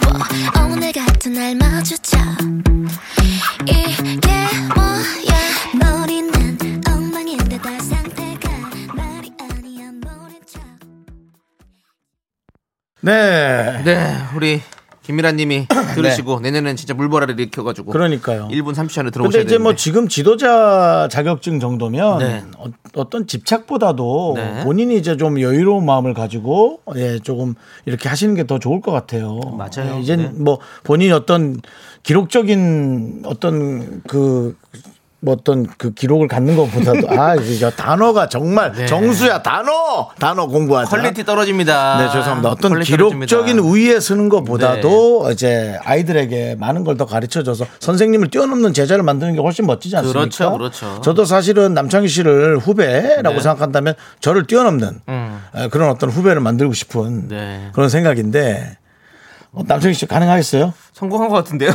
오늘 0.65 0.91
같은 0.91 1.33
날 1.33 1.53
마주쳐. 1.53 2.17
이게 3.67 4.31
뭐야? 4.73 5.37
머리는 5.79 6.81
엉망인데 6.89 7.59
다 7.59 7.77
상태가 7.77 8.49
말이 8.95 9.31
아니야. 9.39 9.91
모른 9.91 10.41
척. 10.47 10.59
네. 13.01 13.83
네, 13.85 14.23
우리 14.33 14.63
김미라님이 15.07 15.67
들으시고 15.95 16.41
내년에는 16.41 16.75
진짜 16.75 16.93
물보라를 16.93 17.39
일으켜가지고 17.39 17.93
그러니까요. 17.93 18.49
1분 18.51 18.73
30초 18.73 18.99
안에 18.99 19.03
근데 19.05 19.11
들어오셔야 19.11 19.43
이제 19.43 19.57
뭐 19.57 19.71
되는데. 19.71 19.81
지금 19.81 20.07
지도자 20.09 21.07
자격증 21.09 21.61
정도면 21.61 22.19
네. 22.19 22.43
어, 22.93 23.09
떤 23.09 23.25
집착보다도 23.25 24.33
네. 24.35 24.63
본인이 24.65 24.97
이제 24.97 25.15
좀 25.15 25.39
여유로운 25.39 25.85
마음을 25.85 26.13
가지고 26.13 26.81
예 26.97 27.19
조금 27.19 27.55
이렇게 27.85 28.09
하시는 28.09 28.35
게 28.35 28.47
더 28.47 28.59
좋을 28.59 28.79
것 28.81 28.91
같아요. 28.93 29.39
맞아요. 29.57 29.95
예, 29.95 29.99
이제 29.99 30.15
네. 30.15 30.31
뭐 30.35 30.59
본인이 30.85 31.11
어떤 31.11 31.59
기록적인 32.03 33.23
어떤 33.25 34.01
그. 34.07 34.55
뭐 35.19 35.33
어떤 35.33 35.65
그 35.65 35.93
기록을 35.95 36.27
갖는 36.27 36.55
것보다도 36.55 37.09
아 37.19 37.33
이제 37.35 37.57
저 37.57 37.71
단어가 37.71 38.29
정말 38.29 38.71
네. 38.73 38.85
정수야 38.85 39.41
단어 39.41 40.09
단어 40.19 40.45
공부하자. 40.45 40.89
quality 40.91 41.25
떨어집니다. 41.25 41.97
네, 41.97 42.07
죄송합니다. 42.11 42.49
어떤 42.49 42.79
기록적인 42.81 43.27
떨어집니다. 43.27 43.53
네. 43.55 43.59
우위에 43.59 43.99
서는 43.99 44.29
것보다도 44.29 45.31
이제 45.31 45.79
아이들에게 45.83 46.55
많은 46.59 46.83
걸 46.83 46.97
더 46.97 47.05
가르쳐 47.05 47.43
줘서 47.43 47.65
선생님을 47.79 48.29
뛰어넘는 48.29 48.73
제자를 48.73 49.03
만드는 49.03 49.35
게 49.35 49.41
훨씬 49.41 49.65
멋지지 49.67 49.95
않습니까? 49.97 50.19
그렇죠, 50.19 50.51
그렇죠. 50.57 51.01
저도 51.01 51.25
사실은 51.25 51.73
남창희 51.75 52.07
씨를 52.07 52.57
후배라고 52.57 53.35
네. 53.37 53.41
생각한다면 53.41 53.93
저를 54.19 54.47
뛰어넘는 54.47 54.99
음. 55.09 55.41
에, 55.55 55.67
그런 55.69 55.89
어떤 55.89 56.09
후배를 56.09 56.41
만들고 56.41 56.73
싶은 56.73 57.27
네. 57.27 57.69
그런 57.73 57.89
생각인데 57.89 58.77
어, 59.51 59.61
남창희 59.67 59.93
씨 59.93 60.05
가능하겠어요? 60.07 60.73
성공한 60.93 61.29
것 61.29 61.35
같은데요. 61.35 61.71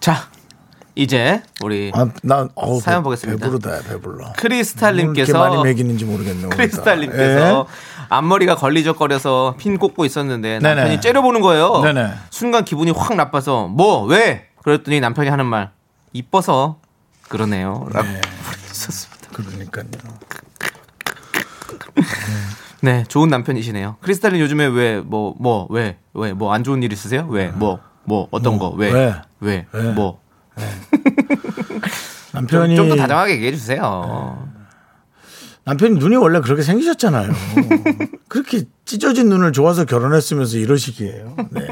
자, 0.00 0.28
이제 0.96 1.42
우리 1.62 1.90
아, 1.94 2.06
나 2.22 2.48
어우, 2.54 2.80
사연 2.80 3.00
배- 3.00 3.04
보겠습니다. 3.04 3.44
배부르다 3.46 3.88
배불러. 3.88 4.32
크리스탈님께서 4.36 5.36
많이 5.38 5.56
먹이는지 5.56 6.04
모르겠네요. 6.04 6.46
오늘따라. 6.46 6.56
크리스탈님께서 6.56 7.66
앞머리가 8.10 8.54
걸리적거려서 8.54 9.56
핀 9.58 9.78
꽂고 9.78 10.04
있었는데 10.04 10.60
네네. 10.60 10.74
남편이 10.74 11.00
째려보는 11.00 11.40
거예요. 11.40 11.80
네네. 11.82 12.12
순간 12.30 12.64
기분이 12.64 12.92
확 12.92 13.16
나빠서 13.16 13.66
뭐 13.66 14.04
왜? 14.04 14.46
그랬더니 14.62 15.00
남편이 15.00 15.28
하는 15.28 15.46
말 15.46 15.72
이뻐서 16.12 16.78
그러네요. 17.28 17.88
라고 17.90 18.06
보내주셨습니다. 18.06 19.30
그러니까요. 19.32 19.86
네, 22.82 23.02
좋은 23.08 23.28
남편이시네요. 23.30 23.96
크리스탈님 24.00 24.40
요즘에 24.42 24.66
왜 24.66 25.00
뭐 25.00 25.34
뭐 25.40 25.66
왜 25.70 25.96
왜 26.14 26.32
뭐 26.34 26.52
안 26.52 26.62
좋은 26.62 26.82
일 26.84 26.92
있으세요? 26.92 27.26
왜 27.30 27.48
뭐뭐 27.48 28.28
어떤 28.30 28.58
거왜 28.58 28.92
왜? 28.92 29.14
왜 29.40 29.66
왜? 29.72 29.82
뭐 29.92 30.20
남편이 32.32 32.76
좀 32.76 32.88
더 32.88 32.96
다정하게 32.96 33.34
얘기해 33.34 33.52
주세요. 33.52 34.48
남편이 35.64 35.98
눈이 35.98 36.16
원래 36.16 36.40
그렇게 36.40 36.62
생기셨잖아요. 36.62 37.32
그렇게 38.28 38.64
찢어진 38.84 39.28
눈을 39.28 39.52
좋아서 39.52 39.84
결혼했으면서 39.84 40.58
이러시기에요. 40.58 41.36
네. 41.50 41.66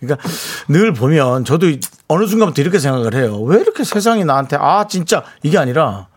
그러니까 0.00 0.28
늘 0.68 0.92
보면 0.92 1.44
저도 1.44 1.66
어느 2.08 2.26
순간부터 2.26 2.60
이렇게 2.60 2.78
생각을 2.78 3.14
해요. 3.14 3.40
왜 3.42 3.60
이렇게 3.60 3.84
세상이 3.84 4.24
나한테 4.24 4.56
아 4.60 4.86
진짜 4.88 5.22
이게 5.42 5.58
아니라 5.58 6.08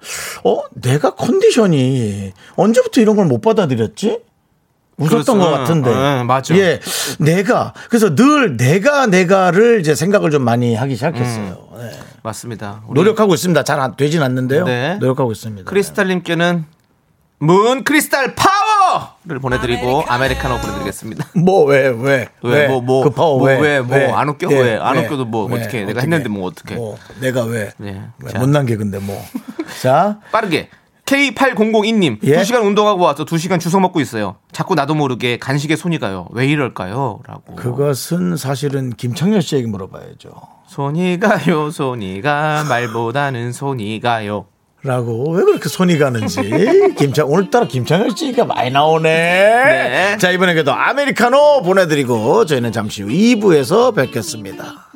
어 0.43 0.63
내가 0.73 1.11
컨디션이 1.15 2.33
언제부터 2.55 3.01
이런 3.01 3.15
걸 3.15 3.25
못 3.25 3.41
받아들였지? 3.41 4.19
웃었던 4.97 5.23
그렇죠. 5.23 5.37
것 5.39 5.49
같은데. 5.51 5.93
네, 5.95 6.23
맞아. 6.23 6.57
예, 6.57 6.81
내가 7.19 7.73
그래서 7.89 8.15
늘 8.15 8.57
내가 8.57 9.05
내가를 9.05 9.79
이제 9.79 9.95
생각을 9.95 10.29
좀 10.29 10.43
많이 10.43 10.75
하기 10.75 10.95
시작했어요. 10.95 11.68
네. 11.79 11.91
맞습니다. 12.23 12.83
노력하고 12.93 13.33
있습니다. 13.33 13.63
잘 13.63 13.79
안 13.79 13.95
되진 13.95 14.21
않는데요. 14.21 14.65
네. 14.65 14.95
노력하고 14.99 15.31
있습니다. 15.31 15.69
크리스탈님께는 15.69 16.65
문 17.41 17.83
크리스탈 17.85 18.35
파워를 18.35 19.39
보내드리고 19.39 20.03
아메리카노 20.07 20.57
보내드리겠습니다. 20.59 21.27
뭐 21.39 21.63
왜 21.65 21.87
왜? 21.87 22.27
왜, 22.41 22.67
뭐, 22.67 22.81
뭐, 22.81 23.03
그 23.05 23.09
파워 23.11 23.37
뭐, 23.37 23.47
왜? 23.47 23.57
왜, 23.59 23.79
뭐, 23.81 24.17
안 24.17 24.27
웃겨? 24.27 24.49
왜? 24.49 24.75
안 24.77 24.97
왜? 24.97 25.05
웃겨도 25.05 25.25
뭐 25.25 25.45
왜? 25.45 25.61
어떡해. 25.61 25.85
내가 25.85 26.01
했는데 26.01 26.27
뭐 26.27 26.47
어떡해. 26.47 26.75
뭐 26.75 26.97
내가 27.21 27.43
왜? 27.45 27.71
네. 27.77 28.01
못난 28.37 28.65
게 28.65 28.75
근데 28.75 28.99
뭐. 28.99 29.23
자, 29.81 30.19
빠르게 30.31 30.69
K8002님 31.09 32.19
예? 32.23 32.37
2시간 32.37 32.63
운동하고 32.65 33.03
와서 33.03 33.25
2시간 33.25 33.59
주워 33.59 33.79
먹고 33.81 33.99
있어요. 33.99 34.35
자꾸 34.51 34.75
나도 34.75 34.93
모르게 34.93 35.37
간식에 35.37 35.75
손이 35.75 35.97
가요. 35.97 36.27
왜 36.31 36.45
이럴까요? 36.47 37.19
라고. 37.27 37.55
그것은 37.55 38.37
사실은 38.37 38.91
김창렬 38.91 39.41
씨에게 39.41 39.67
물어봐야죠. 39.67 40.29
손이 40.67 41.19
가요, 41.19 41.71
손이 41.71 42.21
가, 42.21 42.63
말보다는 42.69 43.53
손이 43.53 43.99
가요. 44.01 44.45
라고 44.81 45.31
왜 45.31 45.43
그렇게 45.43 45.67
손이 45.67 45.97
가는지 45.97 46.39
김창 46.97 47.29
오늘따라 47.29 47.67
김창렬 47.67 48.11
씨가 48.15 48.45
많이 48.45 48.71
나오네. 48.71 49.09
네. 49.09 50.17
자 50.19 50.31
이번에도 50.31 50.71
아메리카노 50.71 51.63
보내드리고 51.63 52.45
저희는 52.45 52.71
잠시 52.71 53.01
후 53.01 53.09
2부에서 53.09 53.93
뵙겠습니다. 53.93 54.89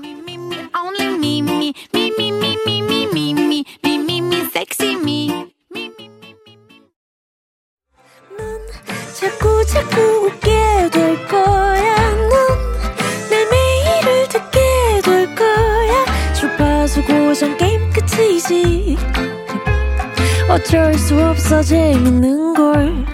있어 21.54 21.62
재밌는 21.62 22.54
걸. 22.56 23.06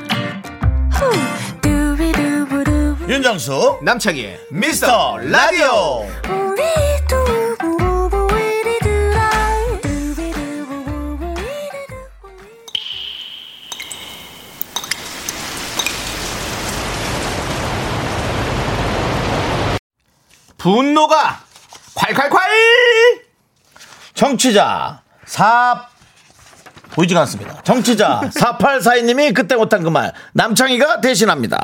윤정수 3.09 3.79
남창희 3.81 4.37
미스터 4.51 5.17
라디오. 5.17 6.05
분노가 20.57 21.43
콸콸콸! 21.95 22.39
정취자 24.13 25.01
4 25.25 25.98
보이지가 26.99 27.21
않습니다. 27.21 27.61
정치자 27.63 28.21
4842님이 28.35 29.33
그때 29.33 29.55
못한 29.55 29.83
그 29.83 29.89
말 29.89 30.11
남창희가 30.33 30.99
대신합니다. 31.01 31.57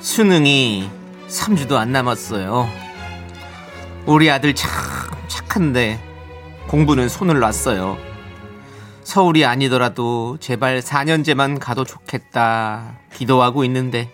수능이 0.00 0.90
3주도 1.28 1.76
안 1.76 1.92
남았어요. 1.92 2.68
우리 4.06 4.30
아들 4.30 4.54
참 4.54 4.70
착한데 5.28 6.00
공부는 6.68 7.08
손을 7.08 7.40
놨어요. 7.40 7.96
서울이 9.04 9.44
아니더라도 9.44 10.38
제발 10.40 10.80
4년제만 10.80 11.58
가도 11.60 11.84
좋겠다 11.84 12.98
기도하고 13.14 13.64
있는데 13.64 14.10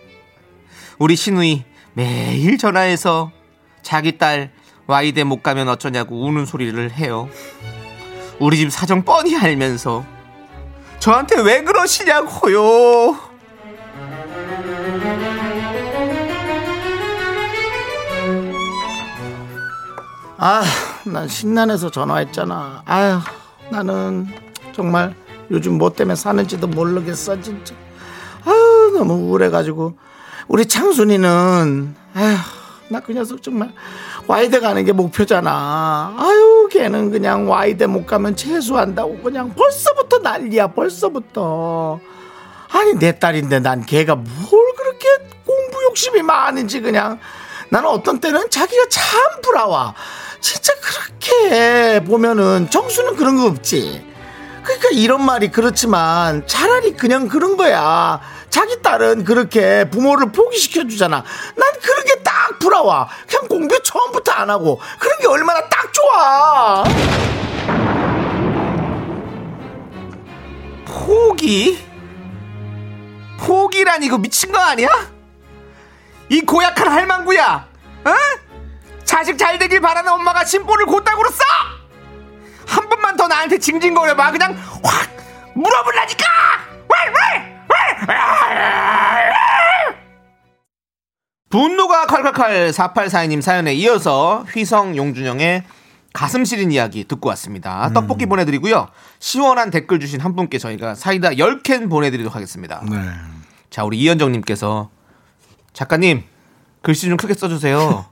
우리 0.99 1.17
신우이 1.17 1.65
매일 1.95 2.59
전화해서 2.59 3.31
자기 3.83 4.19
딸 4.19 4.51
와이대 4.87 5.25
못 5.25 5.43
가면 5.43 5.69
어쩌냐고 5.69 6.21
우는 6.27 6.45
소리를 6.45 6.91
해요. 6.93 7.29
우리 8.41 8.57
집 8.57 8.71
사정 8.71 9.05
뻔히 9.05 9.37
알면서 9.37 10.05
저한테 10.99 11.41
왜 11.41 11.63
그러시냐고요. 11.63 13.19
아, 20.43 20.63
난 21.05 21.29
신난해서 21.29 21.91
전화했잖아. 21.91 22.83
아휴, 22.87 23.21
나는 23.71 24.50
정말 24.81 25.15
요즘 25.51 25.77
뭐 25.77 25.93
때문에 25.93 26.15
사는지도 26.17 26.67
모르겠어, 26.67 27.39
진짜. 27.43 27.75
아유, 28.47 28.95
너무 28.97 29.13
우울해가지고. 29.13 29.93
우리 30.49 30.65
창순이는, 30.65 31.95
아휴, 32.15 32.37
나 32.89 33.01
그 33.01 33.13
녀석 33.13 33.43
정말 33.43 33.71
와이대 34.27 34.59
가는 34.61 34.83
게 34.83 34.93
목표잖아. 34.93 36.15
아유, 36.19 36.69
걔는 36.73 37.11
그냥 37.11 37.49
와이대 37.51 37.87
못 37.89 38.07
가면 38.07 38.37
재수한다고 38.37 39.19
그냥 39.19 39.55
벌써부터 39.55 40.21
난리야, 40.21 40.69
벌써부터. 40.69 42.01
아니, 42.73 42.95
내 42.95 43.19
딸인데 43.19 43.61
난 43.61 43.85
걔가 43.85 44.15
뭘 44.15 44.27
그렇게 44.79 45.09
공부 45.45 45.85
욕심이 45.91 46.23
많은지 46.23 46.81
그냥. 46.81 47.19
나는 47.69 47.91
어떤 47.91 48.19
때는 48.19 48.49
자기가 48.49 48.87
참 48.89 49.05
부러워. 49.43 49.93
진짜 50.41 50.73
그렇게 50.81 52.03
보면은 52.03 52.71
정수는 52.71 53.17
그런 53.17 53.37
거 53.37 53.45
없지. 53.45 54.09
그러니까 54.63 54.89
이런 54.93 55.25
말이 55.25 55.51
그렇지만 55.51 56.47
차라리 56.47 56.95
그냥 56.95 57.29
그런 57.29 57.57
거야. 57.57 58.21
자기 58.51 58.81
딸은 58.83 59.25
그렇게 59.25 59.89
부모를 59.91 60.33
포기시켜 60.33 60.87
주잖아. 60.87 61.25
난 61.57 61.73
그런 61.83 62.05
게 62.05 62.21
딱 62.23 62.59
부러워. 62.59 63.07
그냥 63.29 63.49
공부 63.49 63.81
처음부터 63.83 64.33
안 64.33 64.51
하고 64.51 64.81
그런 64.99 65.19
게 65.21 65.27
얼마나 65.27 65.61
딱 65.69 65.93
좋아. 65.93 66.85
포기? 70.87 71.79
포기란 73.39 74.03
이거 74.03 74.19
미친 74.19 74.53
거 74.53 74.59
아니야? 74.59 74.89
이 76.29 76.41
고약한 76.43 76.89
할망구야, 76.89 77.69
어? 78.05 78.15
자식 79.05 79.37
잘 79.39 79.59
되길 79.59 79.81
바라는 79.81 80.13
엄마가 80.13 80.45
심보를 80.45 80.87
곧다구로 80.87 81.29
써! 81.31 81.45
한 82.71 82.89
번만 82.89 83.17
더 83.17 83.27
나한테 83.27 83.59
징징거려봐, 83.59 84.31
그냥 84.31 84.57
확 84.85 85.11
물어볼라니까! 85.55 86.25
분노가 91.51 92.07
칼칼칼 92.07 92.71
4842님 92.71 93.43
사연에 93.43 93.75
이어서 93.75 94.45
휘성 94.55 94.97
용준영의 94.97 95.65
가슴 96.13 96.45
시린 96.45 96.71
이야기 96.71 97.03
듣고 97.05 97.29
왔습니다. 97.31 97.91
떡볶이 97.93 98.27
보내드리고요. 98.27 98.89
시원한 99.19 99.71
댓글 99.71 99.99
주신 99.99 100.21
한 100.21 100.37
분께 100.37 100.59
저희가 100.59 100.95
사이다 100.95 101.31
10캔 101.31 101.91
보내드리도록 101.91 102.37
하겠습니다. 102.37 102.83
네. 102.89 102.97
자, 103.69 103.83
우리 103.85 103.99
이현정님께서 103.99 104.91
작가님 105.73 106.23
글씨 106.83 107.09
좀 107.09 107.17
크게 107.17 107.35
써주세요. 107.35 108.07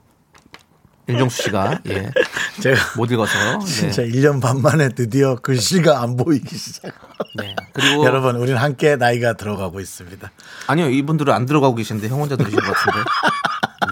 윤정수 1.09 1.43
씨가 1.43 1.79
예, 1.89 2.11
제가 2.61 2.77
못 2.95 3.11
읽어서 3.11 3.59
네. 3.59 3.65
진짜 3.65 4.03
1년 4.03 4.41
반 4.41 4.61
만에 4.61 4.89
드디어 4.89 5.35
글씨가 5.35 6.01
안 6.01 6.15
보이기 6.15 6.55
시작. 6.55 6.93
네. 7.35 7.55
그리고 7.73 8.05
여러분, 8.05 8.35
우리는 8.35 8.57
함께 8.57 8.95
나이가 8.95 9.33
들어가고 9.33 9.79
있습니다. 9.79 10.31
아니요 10.67 10.89
이분들은 10.89 11.33
안 11.33 11.45
들어가고 11.45 11.75
계신데 11.75 12.07
형 12.07 12.21
혼자 12.21 12.35
들으신 12.35 12.59
것 12.59 12.65
같은데. 12.73 13.09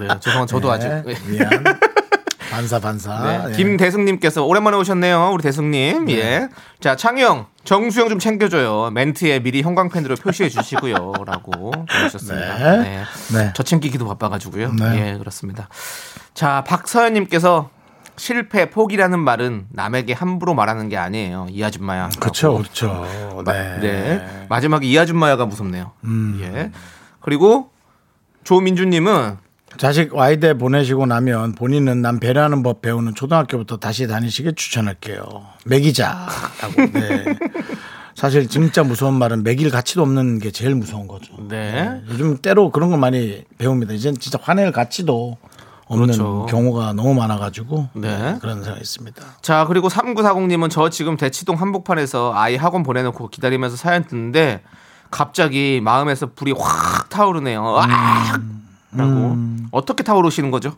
네, 0.00 0.20
죄송한 0.20 0.46
저도 0.46 0.70
아직. 0.70 0.88
네, 0.88 1.14
미안. 1.28 1.50
반사 2.58 2.80
반사. 2.80 3.22
네. 3.22 3.52
예. 3.52 3.56
김대승님께서 3.56 4.44
오랜만에 4.44 4.76
오셨네요. 4.78 5.30
우리 5.32 5.42
대승님. 5.44 6.10
예. 6.10 6.48
자, 6.80 6.96
창영, 6.96 7.46
정수영 7.62 8.08
좀 8.08 8.18
챙겨줘요. 8.18 8.90
멘트에 8.90 9.38
미리 9.38 9.62
형광펜으로 9.62 10.16
표시해 10.16 10.48
주시고요. 10.48 11.12
라고 11.24 11.70
보내주셨습니다. 11.70 12.58
네. 12.58 12.78
네. 12.78 13.04
네. 13.32 13.52
저 13.54 13.62
챙기기도 13.62 14.08
바빠가지고요. 14.08 14.72
네. 14.72 15.12
예, 15.12 15.18
그렇습니다. 15.18 15.68
자, 16.34 16.64
박서연님께서 16.66 17.70
실패, 18.16 18.68
포기라는 18.70 19.20
말은 19.20 19.66
남에게 19.70 20.12
함부로 20.12 20.52
말하는 20.54 20.88
게 20.88 20.96
아니에요. 20.96 21.46
이 21.50 21.62
아줌마야. 21.62 22.08
그렇죠. 22.18 22.56
그렇죠. 22.56 23.06
네. 23.46 23.78
네. 23.78 24.46
마지막에 24.48 24.84
이 24.84 24.98
아줌마야가 24.98 25.46
무섭네요. 25.46 25.92
음. 26.02 26.40
예. 26.42 26.72
그리고 27.20 27.70
조민주님은 28.42 29.38
자식 29.76 30.14
와이대 30.14 30.54
보내시고 30.54 31.06
나면 31.06 31.52
본인은 31.52 32.02
남 32.02 32.18
배려하는 32.18 32.62
법 32.62 32.82
배우는 32.82 33.14
초등학교부터 33.14 33.76
다시 33.76 34.06
다니시길 34.06 34.54
추천할게요. 34.54 35.22
매기자라고. 35.66 36.74
네. 36.94 37.24
사실 38.14 38.48
진짜 38.48 38.82
무서운 38.82 39.14
말은 39.14 39.44
매길 39.44 39.70
가치도 39.70 40.02
없는 40.02 40.40
게 40.40 40.50
제일 40.50 40.74
무서운 40.74 41.06
거죠. 41.06 41.34
네. 41.48 42.02
요즘 42.08 42.38
때로 42.38 42.72
그런 42.72 42.90
거 42.90 42.96
많이 42.96 43.44
배웁니다. 43.58 43.92
이젠 43.92 44.18
진짜 44.18 44.38
화낼 44.42 44.72
가치도 44.72 45.36
없는 45.86 46.06
그렇죠. 46.06 46.46
경우가 46.46 46.94
너무 46.94 47.14
많아가지고 47.14 47.88
네. 47.94 48.18
네, 48.18 48.38
그런 48.40 48.62
생각이 48.62 48.80
있습니다. 48.80 49.22
자 49.40 49.66
그리고 49.66 49.88
3940님은 49.88 50.68
저 50.70 50.90
지금 50.90 51.16
대치동 51.16 51.60
한복판에서 51.60 52.32
아이 52.34 52.56
학원 52.56 52.82
보내놓고 52.82 53.28
기다리면서 53.28 53.76
사연 53.76 54.04
듣는데 54.04 54.62
갑자기 55.10 55.80
마음에서 55.80 56.26
불이 56.34 56.54
확 56.58 57.08
타오르네요. 57.08 57.64
아! 57.78 58.38
라고 58.92 59.36
어떻게 59.70 60.02
타오르시는 60.02 60.50
거죠? 60.50 60.76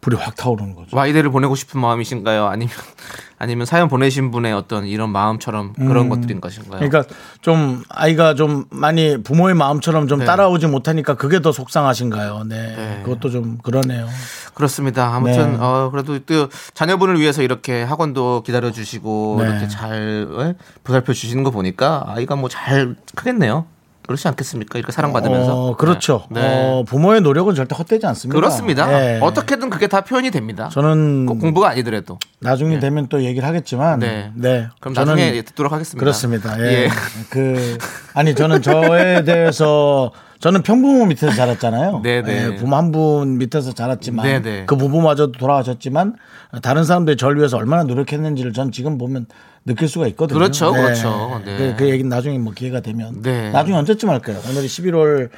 불이 0.00 0.16
확 0.16 0.36
타오르는 0.36 0.74
거죠. 0.74 0.94
와이드를 0.94 1.30
보내고 1.30 1.54
싶은 1.54 1.80
마음이신가요? 1.80 2.46
아니면 2.46 2.74
아니면 3.38 3.64
사연 3.66 3.88
보내신 3.88 4.30
분의 4.30 4.52
어떤 4.52 4.84
이런 4.86 5.10
마음처럼 5.10 5.72
그런 5.72 6.08
것들인 6.10 6.40
것인가요? 6.42 6.78
그러니까 6.78 7.04
좀 7.40 7.82
아이가 7.88 8.34
좀 8.34 8.66
많이 8.70 9.22
부모의 9.22 9.54
마음처럼 9.54 10.06
좀 10.06 10.18
네. 10.20 10.24
따라오지 10.26 10.66
못하니까 10.66 11.14
그게 11.14 11.40
더 11.40 11.52
속상하신가요? 11.52 12.44
네, 12.44 12.76
네. 12.76 13.00
그것도 13.04 13.30
좀 13.30 13.58
그러네요. 13.62 14.06
그렇습니다. 14.52 15.14
아무튼 15.14 15.52
네. 15.52 15.58
어, 15.58 15.88
그래도 15.90 16.18
또 16.20 16.48
자녀분을 16.74 17.18
위해서 17.18 17.42
이렇게 17.42 17.82
학원도 17.82 18.42
기다려 18.44 18.70
주시고 18.72 19.36
네. 19.40 19.48
이렇게 19.48 19.68
잘 19.68 20.28
예? 20.40 20.54
보살펴 20.84 21.14
주시는 21.14 21.44
거 21.44 21.50
보니까 21.50 22.04
아이가 22.08 22.36
뭐 22.36 22.48
잘 22.50 22.94
크겠네요. 23.14 23.66
그렇지 24.06 24.28
않겠습니까? 24.28 24.78
이렇게 24.78 24.92
사랑받으면서. 24.92 25.54
어, 25.54 25.76
그렇죠. 25.76 26.26
네. 26.30 26.40
어, 26.42 26.84
부모의 26.86 27.22
노력은 27.22 27.54
절대 27.54 27.74
헛되지 27.74 28.06
않습니다. 28.06 28.38
그렇습니다. 28.38 28.86
네. 28.86 29.18
어떻게든 29.20 29.70
그게 29.70 29.86
다 29.86 30.02
표현이 30.02 30.30
됩니다. 30.30 30.68
저는 30.72 31.26
꼭 31.26 31.38
공부가 31.38 31.70
아니더라도. 31.70 32.18
나중에 32.40 32.78
되면 32.78 33.08
또 33.08 33.22
얘기를 33.22 33.48
하겠지만, 33.48 34.00
네. 34.00 34.30
네. 34.34 34.68
그럼 34.80 34.94
저는 34.94 35.16
나중에 35.16 35.42
듣도록 35.42 35.72
하겠습니다. 35.72 35.98
그렇습니다. 35.98 36.60
예. 36.60 36.84
예. 36.84 36.88
그 37.30 37.78
아니 38.12 38.34
저는 38.34 38.60
저에 38.62 39.24
대해서 39.24 40.12
저는 40.44 40.60
평부모 40.62 41.06
밑에서 41.06 41.32
자랐잖아요. 41.34 42.00
네네. 42.04 42.44
예, 42.52 42.54
부모 42.56 42.76
한 42.76 42.92
분 42.92 43.38
밑에서 43.38 43.72
자랐지만 43.72 44.26
네네. 44.26 44.64
그 44.66 44.76
부부마저도 44.76 45.32
돌아가셨지만 45.32 46.16
다른 46.60 46.84
사람들이 46.84 47.16
저를 47.16 47.38
위해서 47.38 47.56
얼마나 47.56 47.82
노력했는지를 47.84 48.52
전 48.52 48.70
지금 48.70 48.98
보면 48.98 49.24
느낄 49.64 49.88
수가 49.88 50.06
있거든요. 50.08 50.38
그렇죠, 50.38 50.70
그렇죠. 50.70 51.40
네. 51.46 51.56
그, 51.56 51.74
그 51.78 51.88
얘기는 51.88 52.06
나중에 52.10 52.36
뭐 52.36 52.52
기회가 52.52 52.80
되면 52.80 53.22
네. 53.22 53.50
나중에 53.52 53.74
언제쯤 53.78 54.10
할까요? 54.10 54.38
오늘이 54.46 54.66
11월 54.66 55.30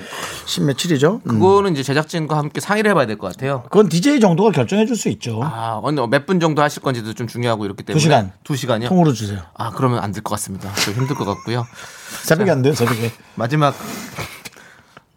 10 0.47 0.65
며칠이죠? 0.65 1.21
음. 1.25 1.29
그거는 1.39 1.71
이제 1.75 1.85
제작진과 1.85 2.37
함께 2.37 2.61
상의를 2.61 2.91
해봐야 2.91 3.07
될 3.07 3.17
것 3.17 3.33
같아요. 3.33 3.63
그건 3.71 3.89
DJ 3.89 4.19
정도가 4.19 4.51
결정해 4.51 4.87
줄 4.87 4.97
수 4.97 5.09
있죠. 5.11 5.41
아, 5.45 5.81
몇 6.11 6.27
분 6.27 6.41
정도 6.41 6.63
하실 6.63 6.83
건지도 6.83 7.15
좀 7.15 7.29
중요하고 7.29 7.65
이렇기 7.65 7.85
때문에. 7.85 7.97
두 7.97 8.03
시간. 8.03 8.33
두 8.43 8.57
시간이요? 8.57 8.89
통으로 8.89 9.13
주세요. 9.13 9.39
아, 9.55 9.71
그러면 9.71 10.01
안 10.01 10.11
될 10.11 10.21
것 10.25 10.31
같습니다. 10.31 10.75
좀 10.75 10.95
힘들 10.95 11.15
것 11.15 11.25
같고요. 11.25 11.65
새벽에 12.27 12.51
안 12.51 12.63
돼요, 12.63 12.75
새벽에. 12.75 13.13
마지막 13.37 13.73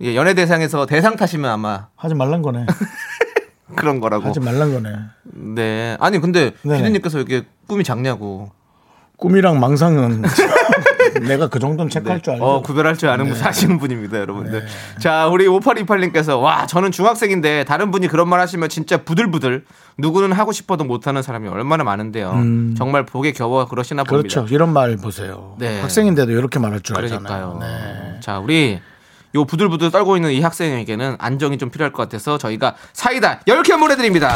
예, 0.01 0.15
연예 0.15 0.33
대상에서 0.33 0.85
대상 0.85 1.15
타시면 1.15 1.49
아마 1.49 1.87
하지 1.95 2.15
말란 2.15 2.41
거네. 2.41 2.65
그런 3.75 3.99
거라고. 3.99 4.25
하지 4.27 4.39
말란 4.39 4.73
거네. 4.73 4.95
네. 5.23 5.97
아니 5.99 6.19
근데 6.19 6.51
네네. 6.63 6.77
피디님께서 6.77 7.19
이게 7.19 7.43
꿈이 7.67 7.83
작냐고. 7.83 8.51
꿈이랑 9.17 9.59
망상은 9.59 10.23
내가 11.27 11.49
그 11.49 11.59
정도는 11.59 11.89
체크할 11.89 12.21
줄 12.21 12.33
알죠. 12.33 12.45
어, 12.45 12.61
구별할 12.61 12.95
줄 12.95 13.09
아는 13.09 13.27
분 13.27 13.35
하시는 13.37 13.77
분입니다, 13.77 14.17
여러분들. 14.17 14.65
자, 14.99 15.27
우리 15.27 15.45
5828님께서 15.45 16.41
와, 16.41 16.65
저는 16.65 16.91
중학생인데 16.91 17.65
다른 17.65 17.91
분이 17.91 18.07
그런 18.07 18.29
말 18.29 18.39
하시면 18.39 18.69
진짜 18.69 19.03
부들부들 19.03 19.65
누구는 19.97 20.31
하고 20.31 20.53
싶어도 20.53 20.85
못하는 20.85 21.21
사람이 21.21 21.49
얼마나 21.49 21.83
많은데요. 21.83 22.33
정말 22.77 23.05
복에 23.05 23.33
겨워 23.33 23.67
그러시나 23.67 24.05
봅니다. 24.05 24.35
그렇죠. 24.35 24.53
이런 24.55 24.71
말 24.71 24.95
보세요. 24.95 25.55
네. 25.59 25.81
학생인데도 25.81 26.31
이렇게 26.31 26.57
말할 26.59 26.79
줄 26.79 26.95
그러니까요. 26.95 27.19
알잖아요. 27.19 27.57
네. 27.59 28.19
자, 28.21 28.39
우리 28.39 28.79
요 29.35 29.45
부들부들 29.45 29.91
떨고 29.91 30.15
있는 30.15 30.31
이 30.31 30.41
학생에게는 30.41 31.15
안정이 31.19 31.57
좀 31.57 31.69
필요할 31.69 31.91
것 31.93 32.03
같아서 32.03 32.37
저희가 32.37 32.75
사이다 32.93 33.41
10개 33.47 33.79
보내드립니다. 33.79 34.35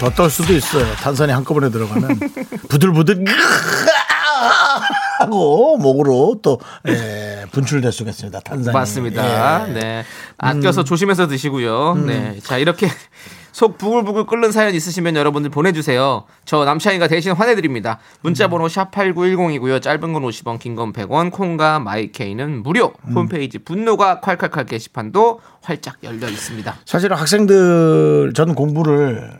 더 0.00 0.10
떨 0.10 0.28
수도 0.28 0.52
있어요. 0.52 0.92
탄산이 0.96 1.32
한꺼번에 1.32 1.70
들어가면 1.70 2.18
부들부들 2.68 3.24
하고 5.18 5.76
목으로 5.78 6.40
또 6.42 6.60
예, 6.88 7.44
분출될 7.52 7.92
수가 7.92 8.10
있습니다. 8.10 8.40
탄산이. 8.40 8.74
맞습니다. 8.74 9.68
예. 9.68 9.72
네. 9.72 10.04
아껴서 10.38 10.82
조심해서 10.84 11.28
드시고요. 11.28 11.94
네. 12.06 12.38
자, 12.42 12.58
이렇게 12.58 12.88
속 13.54 13.78
부글부글 13.78 14.26
끓는 14.26 14.50
사연 14.50 14.74
있으시면 14.74 15.14
여러분들 15.14 15.48
보내주세요. 15.48 16.24
저 16.44 16.64
남창이가 16.64 17.06
대신 17.06 17.30
화내드립니다. 17.30 18.00
문자번호 18.20 18.68
샵 18.68 18.90
8910이고요. 18.90 19.80
짧은 19.80 20.12
건 20.12 20.22
50원, 20.24 20.58
긴 20.58 20.74
건 20.74 20.92
100원, 20.92 21.30
콩과 21.30 21.78
마이케이는 21.78 22.64
무료. 22.64 22.92
홈페이지 23.14 23.58
분노가 23.58 24.20
콸콸콸 24.20 24.66
게시판도 24.68 25.38
활짝 25.62 25.98
열려 26.02 26.28
있습니다. 26.28 26.74
사실 26.84 27.14
학생들 27.14 28.32
저는 28.34 28.56
공부를 28.56 29.30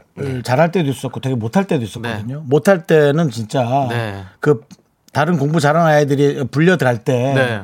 잘할 0.44 0.70
때도 0.70 0.90
있었고 0.90 1.18
되게 1.18 1.34
못할 1.34 1.66
때도 1.66 1.82
있었거든요. 1.82 2.44
못할 2.46 2.86
때는 2.86 3.30
진짜 3.30 3.64
네. 3.90 4.22
그 4.38 4.60
다른 5.12 5.38
공부 5.38 5.58
잘하는 5.58 5.88
아이들이 5.88 6.44
불려갈 6.52 6.98
때 6.98 7.34
네. 7.34 7.62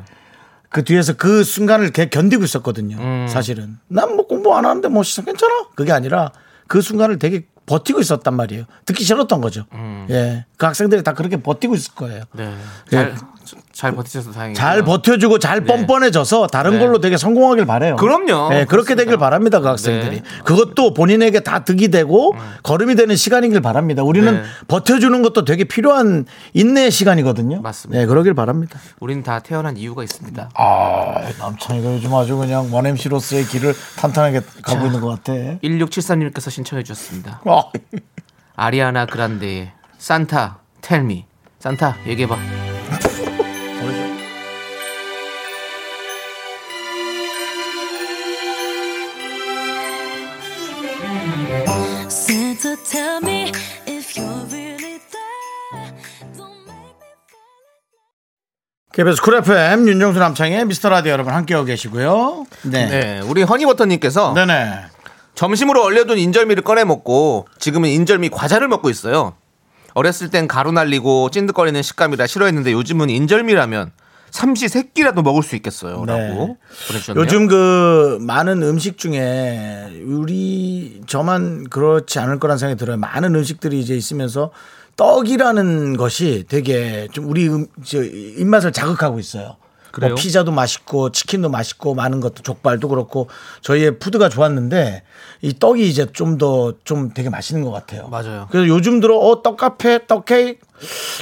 그 0.71 0.83
뒤에서 0.83 1.13
그 1.13 1.43
순간을 1.43 1.91
걔 1.91 2.07
견디고 2.09 2.43
있었거든요. 2.43 2.97
음. 2.97 3.27
사실은 3.27 3.77
난 3.87 4.15
뭐 4.15 4.25
공부 4.25 4.55
안 4.55 4.65
하는데 4.65 4.87
뭐 4.87 5.03
시작 5.03 5.25
괜찮아. 5.25 5.67
그게 5.75 5.91
아니라 5.91 6.31
그 6.67 6.81
순간을 6.81 7.19
되게 7.19 7.45
버티고 7.65 7.99
있었단 7.99 8.33
말이에요. 8.35 8.63
듣기 8.85 9.03
싫었던 9.03 9.39
거죠. 9.41 9.65
예, 10.09 10.45
그 10.57 10.65
학생들이 10.65 11.03
다 11.03 11.13
그렇게 11.13 11.37
버티고 11.41 11.75
있을 11.75 11.93
거예요. 11.93 12.23
네. 12.33 12.55
예. 12.93 12.97
잘, 12.97 13.15
잘 13.73 13.93
버티셔서 13.93 14.31
다행이에요. 14.31 14.55
잘 14.55 14.83
버텨주고 14.83 15.39
잘 15.39 15.61
뻔뻔해져서 15.61 16.47
다른 16.47 16.73
네. 16.73 16.79
걸로 16.79 16.99
되게 16.99 17.17
성공하길 17.17 17.65
바래요. 17.65 17.95
그럼요. 17.95 18.53
예, 18.53 18.65
그렇게. 18.65 18.91
되길 18.95 19.17
바랍니다, 19.17 19.59
그 19.61 19.67
학생들이. 19.67 20.17
네. 20.17 20.23
그것도 20.43 20.93
본인에게 20.93 21.39
다 21.39 21.63
득이 21.63 21.89
되고 21.89 22.35
걸음이 22.63 22.95
되는 22.95 23.15
시간이길 23.15 23.61
바랍니다. 23.61 24.03
우리는 24.03 24.33
네. 24.33 24.43
버텨주는 24.67 25.21
것도 25.21 25.45
되게 25.45 25.63
필요한 25.63 26.25
인내의 26.53 26.91
시간이거든요. 26.91 27.61
맞습니다. 27.61 27.99
네, 27.99 28.05
그러길 28.05 28.33
바랍니다. 28.33 28.79
우린 28.99 29.23
다 29.23 29.39
태어난 29.39 29.77
이유가 29.77 30.03
있습니다. 30.03 30.49
아, 30.53 31.13
남창이가 31.39 31.93
요즘 31.93 32.13
아주 32.13 32.37
그냥 32.37 32.73
원 32.73 32.85
MC로서의 32.85 33.45
길을 33.45 33.73
탄탄하게 33.97 34.41
가고 34.61 34.85
있는 34.87 34.99
것 34.99 35.07
같아. 35.07 35.33
1673님께서 35.33 36.49
신청해 36.51 36.83
주셨습니다. 36.83 37.41
아, 37.45 37.63
아리아나 38.55 39.05
그란데의 39.05 39.71
산타 39.97 40.59
텔미. 40.81 41.25
산타 41.59 41.97
얘기해 42.07 42.27
봐. 42.27 42.37
KBS 58.93 59.21
쿨 59.21 59.35
FM 59.35 59.87
윤정수 59.87 60.19
남창의 60.19 60.65
미스터 60.65 60.89
라디오 60.89 61.13
여러분 61.13 61.33
함께하고 61.33 61.65
계시고요. 61.65 62.45
네. 62.63 62.87
네, 62.87 63.21
우리 63.21 63.43
허니버터님께서 63.43 64.33
네네. 64.33 64.81
점심으로 65.33 65.81
얼려둔 65.81 66.17
인절미를 66.17 66.63
꺼내 66.63 66.83
먹고 66.83 67.47
지금은 67.57 67.89
인절미 67.89 68.29
과자를 68.29 68.67
먹고 68.67 68.89
있어요. 68.89 69.33
어렸을 69.93 70.29
땐 70.29 70.45
가루 70.47 70.73
날리고 70.73 71.29
찐득거리는 71.31 71.81
식감이라 71.81 72.27
싫어했는데 72.27 72.73
요즘은 72.73 73.09
인절미라면 73.09 73.91
삼시 74.29 74.67
세끼라도 74.67 75.21
먹을 75.21 75.41
수 75.41 75.55
있겠어요. 75.55 76.03
네. 76.05 76.27
라고 76.27 76.57
보내주셨네요. 76.87 77.23
요즘 77.23 77.47
그 77.47 78.17
많은 78.21 78.61
음식 78.61 78.97
중에 78.97 80.01
우리 80.05 81.01
저만 81.07 81.69
그렇지 81.69 82.19
않을 82.19 82.39
거란 82.39 82.57
생각이 82.57 82.77
들어요. 82.77 82.97
많은 82.97 83.35
음식들이 83.35 83.79
이제 83.79 83.95
있으면서 83.95 84.51
떡이라는 85.01 85.97
것이 85.97 86.45
되게 86.47 87.07
좀 87.11 87.27
우리 87.27 87.49
음, 87.49 87.65
저 87.83 88.03
입맛을 88.03 88.71
자극하고 88.71 89.17
있어요. 89.19 89.55
그래요? 89.91 90.11
뭐 90.11 90.15
피자도 90.15 90.51
맛있고 90.51 91.11
치킨도 91.11 91.49
맛있고 91.49 91.95
많은 91.95 92.21
것도 92.21 92.43
족발도 92.43 92.87
그렇고 92.87 93.27
저희의 93.61 93.97
푸드가 93.97 94.29
좋았는데 94.29 95.01
이 95.41 95.53
떡이 95.59 95.89
이제 95.89 96.05
좀더좀 96.13 97.13
되게 97.15 97.29
맛있는 97.31 97.63
것 97.65 97.71
같아요. 97.71 98.07
맞아요. 98.09 98.47
그래서 98.51 98.67
요즘 98.67 98.99
들어 98.99 99.17
어 99.17 99.41
떡 99.41 99.57
카페, 99.57 100.05
떡 100.05 100.25
케이크 100.25 100.59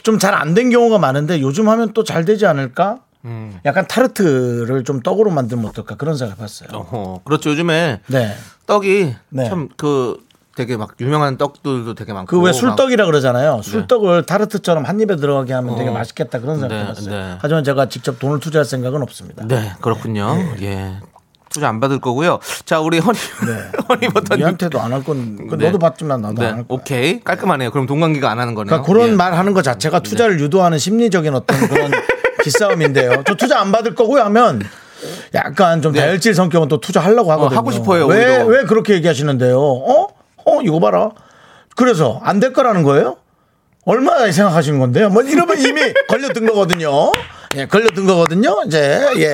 좀 0.03 0.19
잘 0.19 0.33
안 0.35 0.53
된 0.53 0.69
경우가 0.69 0.99
많은데 0.99 1.39
요즘 1.41 1.69
하면 1.69 1.93
또 1.93 2.03
잘 2.03 2.25
되지 2.25 2.45
않을까? 2.45 2.99
음. 3.25 3.59
약간 3.65 3.87
타르트를 3.87 4.83
좀 4.83 5.01
떡으로 5.01 5.31
만들면 5.31 5.65
어떨까 5.67 5.95
그런 5.95 6.15
생각을 6.17 6.37
해봤어요. 6.37 6.69
어허, 6.73 7.21
그렇죠. 7.23 7.49
요즘에 7.51 8.01
네. 8.07 8.35
떡이 8.67 9.15
네. 9.29 9.49
참그 9.49 10.27
되게 10.59 10.75
막 10.75 10.91
유명한 10.99 11.37
떡들도 11.37 11.93
되게 11.93 12.11
많고 12.11 12.27
그왜 12.37 12.51
막- 12.51 12.53
술떡이라 12.53 13.05
그러잖아요. 13.05 13.61
술떡을 13.63 14.25
타르트처럼 14.25 14.83
한 14.83 14.99
입에 14.99 15.15
들어가게 15.15 15.53
하면 15.53 15.77
되게 15.77 15.89
어. 15.89 15.93
맛있겠다 15.93 16.39
그런 16.41 16.59
생각 16.59 16.75
네, 16.75 16.81
해봤어요. 16.81 17.09
네. 17.15 17.35
하지만 17.39 17.63
제가 17.63 17.87
직접 17.87 18.19
돈을 18.19 18.41
투자할 18.41 18.65
생각은 18.65 19.01
없습니다. 19.01 19.45
네, 19.47 19.71
그렇군요. 19.79 20.35
예. 20.61 20.97
투자 21.49 21.69
안 21.69 21.79
받을 21.79 22.01
거고요. 22.01 22.39
자, 22.65 22.81
우리 22.81 22.99
허니 22.99 23.17
허니버터 23.87 24.35
님. 24.35 24.39
니한테도 24.39 24.81
안 24.81 24.91
할 24.91 25.01
건, 25.05 25.47
그 25.49 25.55
네. 25.55 25.67
너도 25.67 25.79
받지만 25.79 26.21
나도 26.21 26.41
네, 26.41 26.47
안할 26.47 26.67
거야. 26.67 26.77
오케이. 26.77 27.21
깔끔하네요. 27.23 27.71
그럼 27.71 27.85
동관계가 27.85 28.29
안 28.29 28.37
하는 28.37 28.53
거네요. 28.53 28.67
그러니까 28.69 28.85
그런 28.85 29.11
예. 29.11 29.15
말 29.15 29.33
하는 29.33 29.53
것 29.53 29.61
자체가 29.63 30.01
투자를 30.01 30.41
유도하는 30.41 30.77
심리적인 30.77 31.33
어떤 31.33 31.57
그런 31.69 31.89
기싸움인데요. 32.43 33.23
저 33.25 33.33
투자 33.35 33.61
안 33.61 33.71
받을 33.71 33.95
거고요 33.95 34.23
하면 34.23 34.61
약간 35.33 35.81
좀 35.81 35.93
네. 35.93 36.01
다혈질 36.01 36.35
성격은 36.35 36.67
또 36.67 36.81
투자하려고 36.81 37.31
하거든요. 37.31 37.57
하고 37.57 37.71
싶어요, 37.71 38.05
왜. 38.07 38.43
왜 38.43 38.63
그렇게 38.63 38.93
얘기하시는데요? 38.95 39.57
어? 39.57 40.07
어, 40.57 40.61
이거 40.61 40.79
봐라. 40.79 41.09
그래서 41.75 42.19
안 42.23 42.39
될 42.39 42.53
거라는 42.53 42.83
거예요? 42.83 43.17
얼마나 43.85 44.31
생각하시는 44.31 44.79
건데요? 44.79 45.09
뭐 45.09 45.21
이러면 45.23 45.57
이미 45.59 45.81
걸려든 46.09 46.45
거거든요. 46.47 47.11
예, 47.55 47.65
걸려든 47.65 48.05
거거든요. 48.05 48.61
이제, 48.67 49.07
예. 49.17 49.33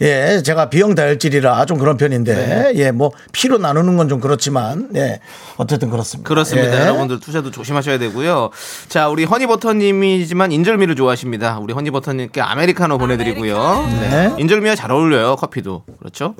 예, 0.00 0.42
제가 0.44 0.70
비형 0.70 0.94
다혈질이라 0.94 1.64
좀 1.66 1.76
그런 1.76 1.96
편인데, 1.96 2.34
네. 2.34 2.72
예, 2.76 2.92
뭐, 2.92 3.10
피로 3.32 3.58
나누는 3.58 3.96
건 3.96 4.08
좀 4.08 4.20
그렇지만, 4.20 4.90
예, 4.94 5.18
어쨌든 5.56 5.90
그렇습니다. 5.90 6.28
그렇습니다. 6.28 6.76
예. 6.76 6.80
여러분들 6.82 7.18
투자도 7.18 7.50
조심하셔야 7.50 7.98
되고요. 7.98 8.50
자, 8.88 9.08
우리 9.08 9.24
허니버터님이지만 9.24 10.52
인절미를 10.52 10.94
좋아하십니다. 10.94 11.58
우리 11.60 11.72
허니버터님께 11.74 12.40
아메리카노 12.40 12.96
보내드리고요. 12.98 13.88
네. 14.02 14.34
인절미와 14.38 14.76
잘 14.76 14.92
어울려요. 14.92 15.34
커피도 15.34 15.82
그렇죠. 15.98 16.36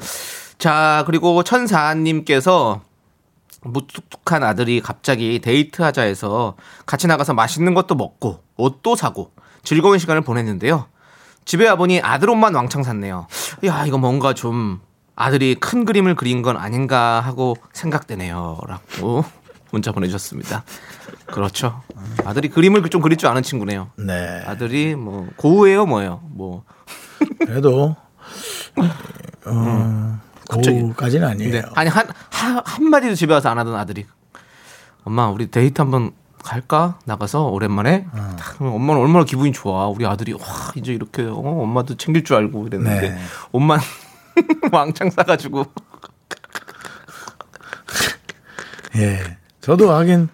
자, 0.58 1.02
그리고 1.06 1.42
천사님께서 1.42 2.82
무뚝뚝한 3.72 4.42
아들이 4.42 4.80
갑자기 4.80 5.40
데이트하자 5.40 6.02
해서 6.02 6.56
같이 6.86 7.06
나가서 7.06 7.34
맛있는 7.34 7.74
것도 7.74 7.94
먹고 7.94 8.42
옷도 8.56 8.96
사고 8.96 9.32
즐거운 9.62 9.98
시간을 9.98 10.22
보냈는데요. 10.22 10.86
집에 11.44 11.68
와보니 11.68 12.00
아들 12.00 12.30
옷만 12.30 12.54
왕창 12.54 12.82
샀네요. 12.82 13.26
야, 13.64 13.86
이거 13.86 13.98
뭔가 13.98 14.34
좀 14.34 14.80
아들이 15.16 15.54
큰 15.54 15.84
그림을 15.84 16.14
그린 16.14 16.42
건 16.42 16.56
아닌가 16.56 17.20
하고 17.20 17.56
생각되네요. 17.72 18.60
라고 18.66 19.24
문자 19.70 19.92
보내주셨습니다. 19.92 20.64
그렇죠. 21.26 21.82
아들이 22.24 22.48
그림을 22.48 22.82
좀 22.88 23.02
그릴 23.02 23.18
줄 23.18 23.28
아는 23.28 23.42
친구네요. 23.42 23.90
네. 23.96 24.42
아들이 24.46 24.94
뭐 24.94 25.28
고우예요, 25.36 25.86
뭐예요? 25.86 26.20
뭐 26.24 26.64
그래도 27.38 27.96
어, 29.46 30.20
갑자기. 30.48 30.80
고까지는 30.80 31.28
아니에요. 31.28 31.52
네. 31.52 31.62
아니 31.74 31.90
한, 31.90 32.06
한 32.30 32.62
한마디도 32.64 33.14
집에 33.14 33.34
와서 33.34 33.50
안 33.50 33.58
하던 33.58 33.74
아들이 33.74 34.06
엄마 35.04 35.28
우리 35.28 35.50
데이트 35.50 35.80
한번 35.80 36.12
갈까 36.42 36.98
나가서 37.04 37.46
오랜만에 37.46 38.06
어. 38.12 38.36
딱 38.38 38.60
엄마는 38.60 39.02
얼마나 39.02 39.24
기분이 39.24 39.52
좋아 39.52 39.88
우리 39.88 40.06
아들이 40.06 40.32
와 40.32 40.40
이제 40.76 40.92
이렇게 40.92 41.22
어, 41.22 41.34
엄마도 41.34 41.96
챙길 41.96 42.24
줄 42.24 42.36
알고 42.36 42.66
이랬는데 42.68 43.10
네. 43.10 43.18
옷만 43.52 43.80
왕창 44.72 45.10
사가지고 45.10 45.66
예. 48.96 49.36
저도 49.60 49.92
하긴 49.92 50.28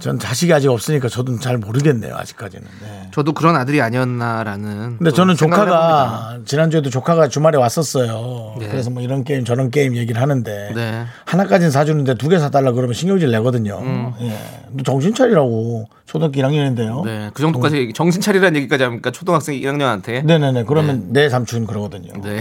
전 0.00 0.18
자식이 0.18 0.52
아직 0.52 0.68
없으니까 0.68 1.08
저도 1.08 1.38
잘 1.38 1.58
모르겠네요. 1.58 2.14
아직까지는. 2.16 2.66
네. 2.82 3.08
저도 3.14 3.32
그런 3.32 3.54
아들이 3.56 3.80
아니었나라는 3.80 4.96
근데 4.98 5.10
또 5.10 5.16
저는. 5.16 5.36
조카가 5.36 6.38
지난주에도 6.44 6.90
조카가 6.90 7.28
주말에 7.28 7.56
왔었어요. 7.56 8.56
네. 8.58 8.68
그래서 8.68 8.90
뭐 8.90 9.02
이런 9.02 9.22
게임 9.24 9.44
저런 9.44 9.70
게임 9.70 9.96
얘기를 9.96 10.20
하는데 10.20 10.72
네. 10.74 11.04
하나까지는 11.24 11.70
사주는데 11.70 12.14
두 12.14 12.28
개 12.28 12.38
사달라 12.38 12.72
그러면 12.72 12.94
신경질 12.94 13.30
내거든요. 13.30 13.78
음. 13.80 14.12
예. 14.22 14.36
너 14.72 14.82
정신 14.82 15.14
차리라고 15.14 15.88
초등학교 16.06 16.40
1학년인데요. 16.40 17.04
네, 17.04 17.30
그 17.32 17.40
정도까지 17.42 17.92
정신 17.94 18.20
차리라는 18.20 18.56
얘기까지 18.56 18.82
합니까 18.82 19.10
초등학생 19.12 19.54
1학년한테 19.54 20.24
네네네. 20.24 20.64
그러면 20.64 21.12
내 21.12 21.28
삼촌 21.28 21.66
그러거든요. 21.66 22.12
네. 22.22 22.40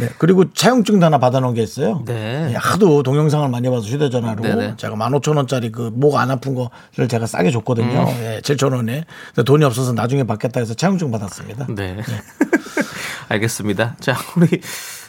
네. 0.00 0.08
그리고 0.18 0.52
차용증도 0.52 1.06
하나 1.06 1.18
받아놓은 1.18 1.54
게 1.54 1.62
있어요. 1.62 2.02
네. 2.06 2.48
예, 2.50 2.54
하도 2.56 3.02
동영상을 3.02 3.48
많이 3.48 3.68
봐서 3.70 3.82
휴대전화로 3.86 4.42
네네. 4.42 4.74
제가 4.76 4.94
15,000원짜리 4.96 5.70
그 5.72 5.90
목 5.94 6.16
안 6.16 6.30
아픈 6.30 6.54
거를 6.54 7.08
제가 7.08 7.26
싸게 7.26 7.50
줬거든요. 7.50 8.02
음. 8.02 8.06
예, 8.22 8.40
7,000원에. 8.42 9.04
근데 9.34 9.44
돈이 9.44 9.64
없어서 9.64 9.92
나중에 9.92 10.24
받겠다 10.24 10.60
해서 10.60 10.74
차용증 10.74 11.10
받았습니다. 11.10 11.66
네. 11.70 11.96
알겠습니다. 13.28 13.96
자, 14.00 14.16
우리 14.36 14.60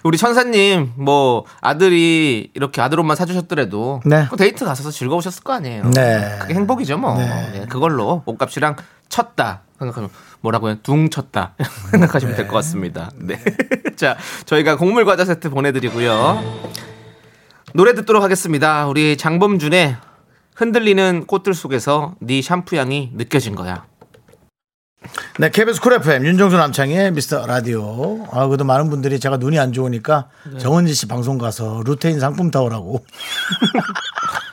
우리 0.03 0.17
천사님 0.17 0.93
뭐 0.95 1.45
아들이 1.61 2.51
이렇게 2.53 2.81
아들 2.81 2.99
옷만 2.99 3.15
사주셨더라도 3.17 4.01
네. 4.05 4.27
그 4.29 4.37
데이트 4.37 4.63
가셔서 4.65 4.91
즐거우셨을 4.91 5.43
거 5.43 5.53
아니에요. 5.53 5.89
네. 5.91 6.37
그게 6.41 6.53
행복이죠 6.53 6.97
뭐. 6.97 7.17
네. 7.17 7.61
예, 7.61 7.65
그걸로 7.65 8.21
옷값이랑 8.25 8.75
쳤다 9.09 9.61
생각하면 9.77 10.09
뭐라고요? 10.41 10.81
퉁 10.83 11.09
쳤다 11.09 11.53
생각하시면 11.91 12.35
될것 12.35 12.53
같습니다. 12.53 13.11
네. 13.15 13.39
자, 13.95 14.17
저희가 14.45 14.77
곡물 14.77 15.05
과자 15.05 15.25
세트 15.25 15.49
보내드리고요. 15.49 16.71
노래 17.73 17.93
듣도록 17.93 18.23
하겠습니다. 18.23 18.87
우리 18.87 19.17
장범준의 19.17 19.97
흔들리는 20.55 21.25
꽃들 21.27 21.53
속에서 21.53 22.15
네 22.21 22.41
샴푸 22.41 22.77
향이 22.77 23.11
느껴진 23.15 23.55
거야. 23.55 23.85
네, 25.37 25.49
KBS 25.51 25.81
Cool 25.81 25.93
FM 25.93 26.25
윤정수 26.25 26.57
남창희의 26.57 27.11
미스터 27.11 27.45
라디오. 27.45 28.25
아, 28.31 28.47
그래도 28.47 28.63
많은 28.63 28.89
분들이 28.89 29.19
제가 29.19 29.37
눈이 29.37 29.59
안 29.59 29.73
좋으니까 29.73 30.29
네. 30.51 30.57
정은지 30.57 30.93
씨 30.95 31.07
방송 31.07 31.37
가서 31.37 31.83
루테인 31.85 32.19
상품 32.19 32.49
타오라고. 32.49 33.05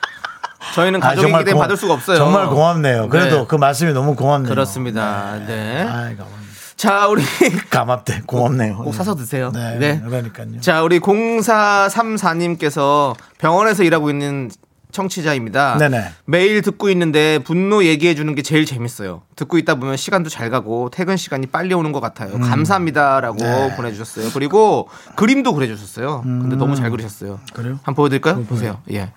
저희는 0.73 1.03
아, 1.03 1.09
가족이기 1.09 1.31
때문에 1.45 1.53
받을 1.53 1.77
수가 1.77 1.93
없어요. 1.93 2.17
정말 2.17 2.47
고맙네요. 2.47 3.09
그래도 3.09 3.39
네. 3.39 3.45
그 3.47 3.55
말씀이 3.55 3.93
너무 3.93 4.15
고맙네요. 4.15 4.49
그렇습니다. 4.49 5.39
네. 5.45 5.81
아이, 5.81 6.15
고맙네. 6.15 6.43
자, 6.75 7.07
우리 7.07 7.21
감압돼. 7.69 8.23
고맙네요. 8.25 8.77
꼭 8.77 8.93
사서 8.93 9.15
드세요. 9.15 9.51
네, 9.53 9.77
네. 9.77 10.01
그러니까요. 10.05 10.59
자, 10.61 10.81
우리 10.83 10.99
0434님께서 10.99 13.15
병원에서 13.37 13.83
일하고 13.83 14.09
있는 14.09 14.49
청취자입니다. 14.91 15.77
네네. 15.77 16.11
매일 16.25 16.61
듣고 16.61 16.89
있는데 16.91 17.39
분노 17.39 17.83
얘기해 17.83 18.13
주는 18.15 18.35
게 18.35 18.41
제일 18.43 18.65
재밌어요. 18.65 19.23
듣고 19.35 19.57
있다 19.57 19.75
보면 19.75 19.97
시간도 19.97 20.29
잘 20.29 20.49
가고 20.51 20.89
퇴근 20.91 21.17
시간이 21.17 21.47
빨리 21.47 21.73
오는 21.73 21.91
것 21.91 21.99
같아요. 21.99 22.39
감사합니다라고 22.39 23.37
음. 23.41 23.43
네. 23.43 23.75
보내주셨어요. 23.75 24.29
그리고 24.33 24.87
그림도 25.15 25.53
그려주셨어요. 25.53 26.21
근데 26.21 26.55
너무 26.55 26.75
잘 26.75 26.91
그리셨어요. 26.91 27.33
음. 27.41 27.47
그래요? 27.53 27.73
한번 27.83 27.95
보여드릴까요? 27.95 28.43
보세요. 28.43 28.81
예. 28.91 29.11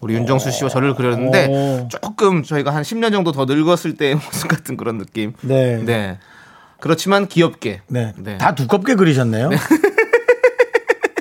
우리 0.00 0.14
윤정수 0.14 0.50
씨와 0.50 0.70
저를 0.70 0.94
그렸는데 0.94 1.46
오. 1.48 1.88
조금 1.88 2.42
저희가 2.42 2.74
한 2.74 2.82
10년 2.82 3.12
정도 3.12 3.32
더 3.32 3.44
늙었을 3.46 3.94
때의 3.96 4.14
모습 4.14 4.48
같은 4.48 4.76
그런 4.76 4.98
느낌. 4.98 5.32
네. 5.42 5.82
네. 5.84 6.18
그렇지만 6.80 7.26
귀엽게. 7.26 7.82
네. 7.88 8.12
네. 8.16 8.38
다 8.38 8.54
두껍게 8.54 8.94
그리셨네요. 8.94 9.50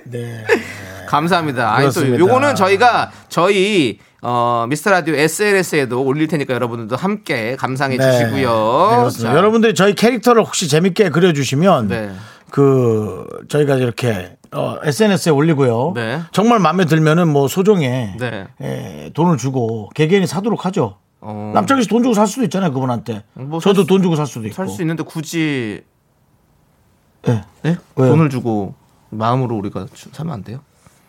네. 0.05 0.45
감사합니다. 1.07 1.73
아니 1.73 1.85
또 1.87 1.93
그렇습니다. 1.93 2.19
요거는 2.19 2.55
저희가 2.55 3.11
저희 3.29 3.99
어 4.21 4.65
미스터 4.69 4.91
라디오 4.91 5.15
SNS에도 5.15 6.03
올릴 6.03 6.27
테니까 6.27 6.53
여러분들도 6.53 6.95
함께 6.95 7.55
감상해 7.55 7.97
네. 7.97 8.11
주시고요. 8.11 8.87
네, 8.91 8.97
그렇습니다. 8.97 9.31
자, 9.31 9.37
여러분들이 9.37 9.73
저희 9.73 9.95
캐릭터를 9.95 10.43
혹시 10.43 10.67
재밌게 10.67 11.09
그려주시면 11.09 11.87
네. 11.87 12.11
그 12.51 13.27
저희가 13.49 13.75
이렇게 13.75 14.37
어, 14.53 14.77
SNS에 14.83 15.31
올리고요. 15.31 15.91
네. 15.95 16.21
정말 16.31 16.59
마음에 16.59 16.85
들면은 16.85 17.27
뭐 17.27 17.47
소정에 17.47 18.15
네. 18.17 18.47
예, 18.61 19.11
돈을 19.13 19.37
주고 19.37 19.89
개개인이 19.93 20.25
사도록 20.27 20.65
하죠. 20.65 20.97
어, 21.19 21.51
남창희 21.53 21.83
씨돈 21.83 22.03
주고 22.03 22.13
살 22.13 22.27
수도 22.27 22.43
있잖아요 22.43 22.71
그분한테. 22.71 23.23
뭐 23.33 23.59
저도 23.59 23.75
살 23.75 23.83
수- 23.83 23.87
돈 23.87 24.01
주고 24.01 24.15
살 24.15 24.25
수도 24.27 24.45
있고. 24.47 24.55
살 24.55 24.67
수 24.69 24.81
있는데 24.81 25.03
굳이 25.03 25.81
예. 27.27 27.43
예? 27.65 27.77
왜요? 27.95 28.11
돈을 28.11 28.29
주고 28.29 28.75
마음으로 29.09 29.55
우리가 29.57 29.87
주- 29.93 30.09
사면 30.13 30.33
안 30.33 30.43
돼요? 30.43 30.59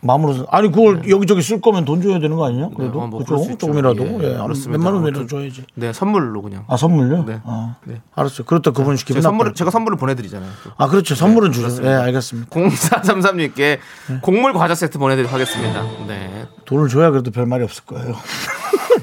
마음으로 0.01 0.47
아니 0.51 0.71
그걸 0.71 1.09
여기저기 1.11 1.43
쓸 1.43 1.61
거면 1.61 1.85
돈 1.85 2.01
줘야 2.01 2.21
되는 2.21 2.37
거 2.37 2.47
아니냐? 2.47 2.71
그래도 2.77 3.01
어, 3.01 3.07
뭐 3.09 3.19
그죠? 3.19 3.57
조금이라도 3.59 4.05
예, 4.23 4.31
예, 4.31 4.35
한 4.37 4.45
그렇습니다. 4.45 4.79
몇만 4.79 5.03
원이라도. 5.03 5.27
줘야지. 5.27 5.65
네, 5.75 5.93
선물로 5.93 6.41
그냥. 6.43 6.65
아 6.69 6.77
선물요? 6.77 7.25
네. 7.25 7.41
아, 7.45 7.77
네. 7.85 8.01
알았어요. 8.15 8.47
그렇다 8.47 8.71
그분 8.71 8.95
제가 8.97 9.07
기분 9.07 9.23
선물 9.23 9.47
나빠. 9.47 9.55
제가 9.55 9.71
선물을 9.71 9.99
보내드리잖아요. 9.99 10.51
또. 10.65 10.71
아 10.77 10.87
그렇죠. 10.89 11.15
선물은 11.17 11.51
주죠. 11.51 11.63
그렇습니다. 11.67 11.93
예, 11.93 11.97
알겠습니다. 12.05 12.49
0433님께 12.51 13.79
곡물 14.23 14.53
과자 14.53 14.75
세트 14.75 14.99
보내드리도록 14.99 15.33
하겠습니다. 15.35 15.83
네. 16.07 16.47
돈을 16.65 16.89
줘야 16.89 17.11
그래도 17.11 17.31
별 17.31 17.47
말이 17.47 17.65
없을 17.65 17.85
거예요. 17.85 18.15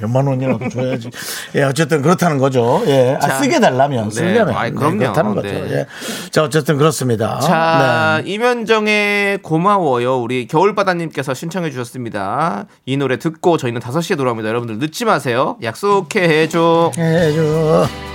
몇만 0.01 0.27
원이라도 0.27 0.69
줘야지. 0.69 1.09
예, 1.55 1.63
어쨌든 1.63 2.01
그렇다는 2.01 2.37
거죠. 2.37 2.83
예, 2.87 3.15
아, 3.15 3.19
자. 3.19 3.35
쓰게 3.35 3.59
달라면 3.59 4.09
네, 4.09 4.15
쓰려면 4.15 4.55
네, 4.63 4.71
그럼요. 4.71 4.97
그렇다는 4.97 5.35
거죠. 5.35 5.47
네. 5.47 5.71
예. 5.71 5.85
자, 6.31 6.43
어쨌든 6.43 6.77
그렇습니다. 6.77 7.39
자, 7.39 8.21
네. 8.23 8.31
이면정의 8.31 9.39
고마워요. 9.39 10.17
우리 10.17 10.47
겨울바다님께서 10.47 11.33
신청해 11.33 11.71
주셨습니다. 11.71 12.65
이 12.85 12.97
노래 12.97 13.17
듣고 13.19 13.57
저희는 13.57 13.81
5시에 13.81 14.17
돌아옵니다. 14.17 14.49
여러분들 14.49 14.79
늦지 14.79 15.05
마세요. 15.05 15.57
약속해 15.61 16.21
해줘. 16.21 16.91
해줘. 16.97 18.14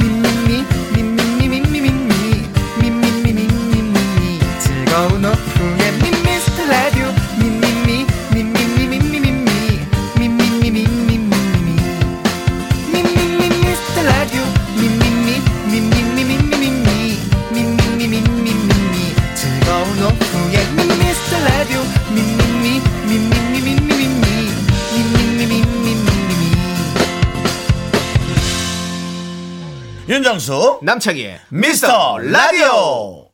윤정수 30.21 30.81
남창희의 30.83 31.39
미스터 31.49 32.19
라디오. 32.19 33.25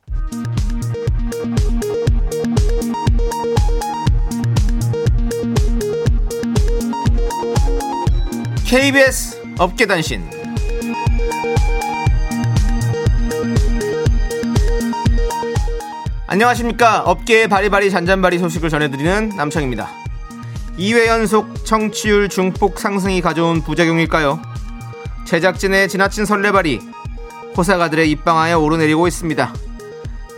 KBS 8.66 9.38
업계단신. 9.58 10.30
안녕하십니까. 16.26 17.02
업계의 17.02 17.48
바리바리 17.48 17.90
잔잔바리 17.90 18.38
소식을 18.38 18.70
전해드리는 18.70 19.36
남창입니다. 19.36 19.90
2회 20.78 21.06
연속 21.06 21.66
청취율 21.66 22.30
중폭 22.30 22.78
상승이 22.80 23.20
가져온 23.20 23.60
부작용일까요 23.60 24.40
제작진의 25.28 25.88
지나친 25.88 26.24
설레발이 26.24 26.80
호사가들의 27.54 28.10
입방아에 28.10 28.54
오르내리고 28.54 29.06
있습니다 29.06 29.52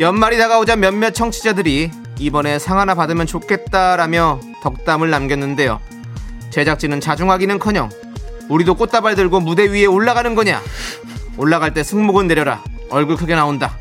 연말이 0.00 0.37
다가오자 0.37 0.74
몇몇 0.74 1.12
청취자들이 1.12 1.92
이번에 2.18 2.59
상 2.59 2.81
하나 2.81 2.96
받으면 2.96 3.26
좋겠다라며 3.26 4.40
덕담을 4.62 5.09
남겼는데요 5.11 5.81
제작진은 6.50 7.00
자중하기는커녕 7.00 7.88
우리도 8.48 8.74
꽃다발 8.74 9.14
들고 9.14 9.38
무대 9.38 9.70
위에 9.70 9.87
올라가는 9.87 10.35
거냐? 10.35 10.61
올라갈 11.37 11.72
때 11.72 11.85
승모근 11.85 12.26
내려라. 12.26 12.62
얼굴 12.90 13.16
크게 13.16 13.37
나온다. 13.37 13.79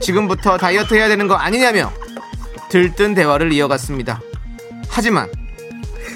지금부터 0.00 0.58
다이어트 0.58 0.94
해야 0.94 1.06
되는 1.06 1.28
거 1.28 1.34
아니냐며 1.36 1.92
들뜬 2.68 3.14
대화를 3.14 3.52
이어갔습니다. 3.52 4.20
하지만 4.88 5.30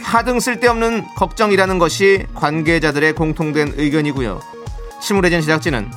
하등 0.03 0.41
쓸데없는 0.41 1.15
걱정이라는 1.17 1.79
것이 1.79 2.27
관계자들의 2.35 3.15
공통된 3.15 3.75
의견이고요. 3.77 4.41
침울해진 5.01 5.41
제작진은 5.41 5.91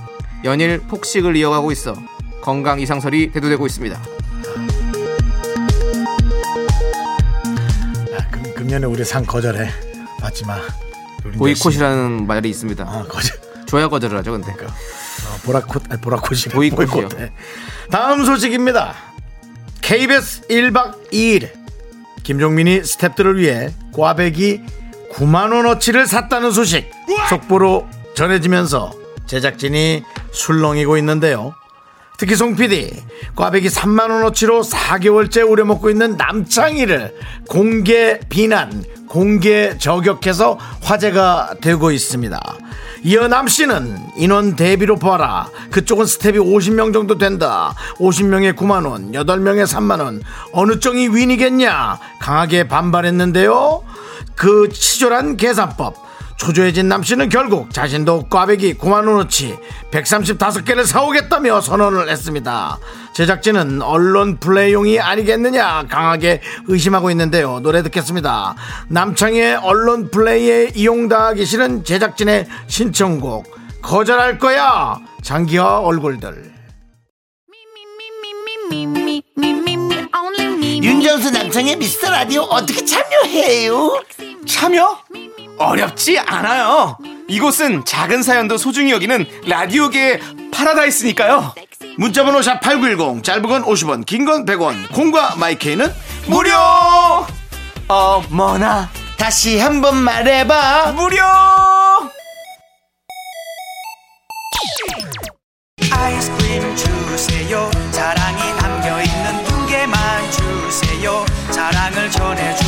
연일 0.44 0.80
폭식을 0.80 1.36
이어가고 1.36 1.72
있어 1.72 1.96
건강 2.42 2.80
이상설이 2.80 3.32
대두되고 3.32 3.66
있습니다. 3.66 3.96
야, 8.14 8.28
금, 8.32 8.54
금년에 8.54 8.86
우리 8.86 9.04
상 9.04 9.26
거절해 9.26 9.70
받지 10.20 10.46
마 10.46 10.60
보이콧이라는 11.38 12.28
말이 12.28 12.50
있습니다. 12.50 12.84
아 12.84 13.04
거절 13.08 13.40
줘야 13.66 13.88
거절을 13.88 14.18
하죠, 14.20 14.32
근데. 14.34 14.52
어, 14.52 15.38
보라콧 15.44 15.84
아니, 15.90 16.00
보라콧이 16.02 16.42
보이콧이요. 16.54 17.10
다음 17.90 18.24
소식입니다 18.26 18.94
KBS 19.82 20.48
1박 20.48 21.12
2일 21.12 21.65
김종민이 22.26 22.82
스탭들을 22.82 23.38
위해 23.38 23.72
꽈배기 23.94 24.62
9만원어치를 25.14 26.08
샀다는 26.08 26.52
소식 26.52 26.90
속보로 27.30 27.88
전해지면서 28.16 28.94
제작진이 29.28 30.04
술렁이고 30.32 30.98
있는데요 30.98 31.54
특히 32.18 32.36
송 32.36 32.56
PD 32.56 32.92
꽈배기 33.36 33.68
3만 33.68 34.10
원어치로 34.10 34.64
4개월째 34.64 35.50
우려먹고 35.50 35.90
있는 35.90 36.18
남창희를 36.18 37.16
공개 37.48 38.20
비난 38.30 38.84
공개 39.08 39.78
저격해서 39.78 40.58
화제가 40.82 41.56
되고 41.62 41.92
있습니다. 41.92 42.40
이어 43.04 43.28
남 43.28 43.48
씨는 43.48 43.98
인원 44.18 44.56
대비로 44.56 44.96
봐라. 44.98 45.48
그쪽은 45.70 46.06
스텝이 46.06 46.40
50명 46.40 46.92
정도 46.92 47.18
된다. 47.18 47.76
50명에 47.98 48.56
9만 48.56 48.90
원 48.90 49.12
8명에 49.12 49.66
3만 49.66 50.00
원. 50.02 50.24
어느 50.52 50.80
쪽이 50.80 51.10
윈이겠냐? 51.10 52.00
강하게 52.20 52.68
반발했는데요. 52.68 53.84
그 54.36 54.70
치졸한 54.70 55.38
계산법 55.38 56.05
초조해진 56.46 56.88
남씨는 56.88 57.30
결국 57.30 57.74
자신도 57.74 58.28
꽈배기 58.30 58.76
9만원어치 58.76 59.58
135개를 59.90 60.86
사오겠다며 60.86 61.60
선언을 61.60 62.08
했습니다. 62.08 62.78
제작진은 63.16 63.82
언론 63.82 64.38
플레이용이 64.40 65.00
아니겠느냐 65.00 65.88
강하게 65.90 66.42
의심하고 66.68 67.10
있는데요. 67.10 67.62
노래 67.62 67.82
듣겠습니다. 67.82 68.54
남창의 68.90 69.56
언론 69.56 70.12
플레이에 70.12 70.74
이용당하기 70.76 71.44
싫은 71.46 71.84
제작진의 71.84 72.46
신청곡 72.68 73.52
거절할 73.82 74.38
거야 74.38 75.00
장기화 75.24 75.80
얼굴들 75.80 76.54
윤정수 80.84 81.32
남창의 81.32 81.78
미스터 81.78 82.12
라디오 82.12 82.44
어떻게 82.44 82.86
참여해요? 82.86 84.04
참여? 84.46 85.06
어렵지 85.58 86.20
않아요. 86.20 86.98
이곳은 87.28 87.86
작은 87.86 88.24
사연도 88.24 88.58
소중히 88.58 88.92
여기는 88.92 89.26
라디오계의 89.48 90.20
파라다이스니까요. 90.52 91.54
문자번호 91.98 92.42
샵 92.42 92.60
8910 92.60 93.24
짧은 93.24 93.42
건 93.44 93.64
50원 93.64 94.06
긴 94.06 94.26
건 94.26 94.46
100원 94.46 94.92
콩과 94.92 95.36
마이케이는 95.38 95.94
무료! 96.28 96.52
어머나, 97.88 98.90
다시 99.18 99.60
한번 99.60 99.96
말해봐 99.98 100.92
무료! 100.94 101.18
아이스크림 105.92 106.76
주세요 106.76 107.70
사랑이 107.92 108.58
담겨있는 108.60 109.44
두 109.46 109.66
개만 109.68 110.32
주세요 110.32 111.26
사랑을 111.52 112.10
전해주 112.12 112.65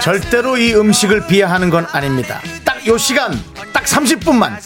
절대로 0.00 0.56
이 0.56 0.74
음식을 0.74 1.26
비하하는 1.26 1.70
건 1.70 1.86
아닙니다. 1.92 2.40
딱 2.64 2.86
요 2.86 2.96
시간, 2.98 3.32
딱 3.72 3.84
30분만. 3.84 4.58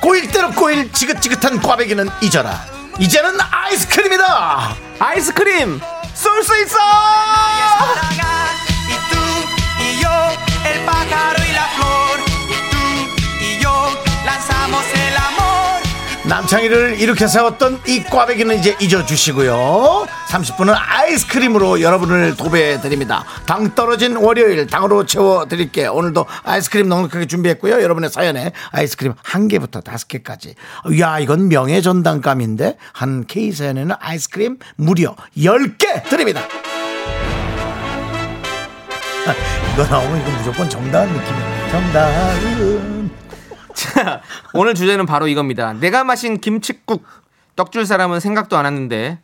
꼬일대로 0.00 0.50
꼬일 0.52 0.90
지긋지긋한 0.92 1.60
꽈배기는 1.60 2.08
잊어라. 2.22 2.58
이제는 2.98 3.38
아이스크림이다! 3.50 4.74
아이스크림 4.98 5.80
쏠 6.14 6.42
수 6.42 6.56
있어! 6.62 6.78
남창희를 16.30 17.00
이렇게 17.00 17.26
세웠던 17.26 17.80
이 17.88 18.04
꽈배기는 18.04 18.56
이제 18.56 18.76
잊어주시고요. 18.80 20.06
30분은 20.28 20.76
아이스크림으로 20.78 21.80
여러분을 21.80 22.36
도배해드립니다. 22.36 23.24
당 23.46 23.74
떨어진 23.74 24.14
월요일 24.14 24.64
당으로 24.68 25.06
채워드릴게요. 25.06 25.92
오늘도 25.92 26.24
아이스크림 26.44 26.88
넉넉하게 26.88 27.26
준비했고요. 27.26 27.82
여러분의 27.82 28.10
사연에 28.10 28.52
아이스크림 28.70 29.14
한 29.24 29.48
개부터 29.48 29.80
다섯 29.80 30.06
개까지. 30.06 30.54
야, 31.00 31.18
이건 31.18 31.48
명예전당감인데 31.48 32.76
한 32.92 33.26
K 33.26 33.50
사연에는 33.50 33.96
아이스크림 33.98 34.58
무려 34.76 35.16
10개 35.36 36.08
드립니다. 36.08 36.42
아, 39.26 39.34
이거 39.74 39.84
나오면 39.84 40.20
이거 40.20 40.30
무조건 40.38 40.68
정다은 40.68 41.08
느낌이에요. 41.08 41.70
정다은. 41.72 43.10
자, 43.80 44.20
오늘 44.52 44.74
주제는 44.74 45.06
바로 45.06 45.26
이겁니다. 45.26 45.72
내가 45.72 46.04
마신 46.04 46.38
김치국. 46.38 47.02
떡줄 47.56 47.86
사람은 47.86 48.20
생각도 48.20 48.56
안 48.56 48.66
했는데 48.66 49.18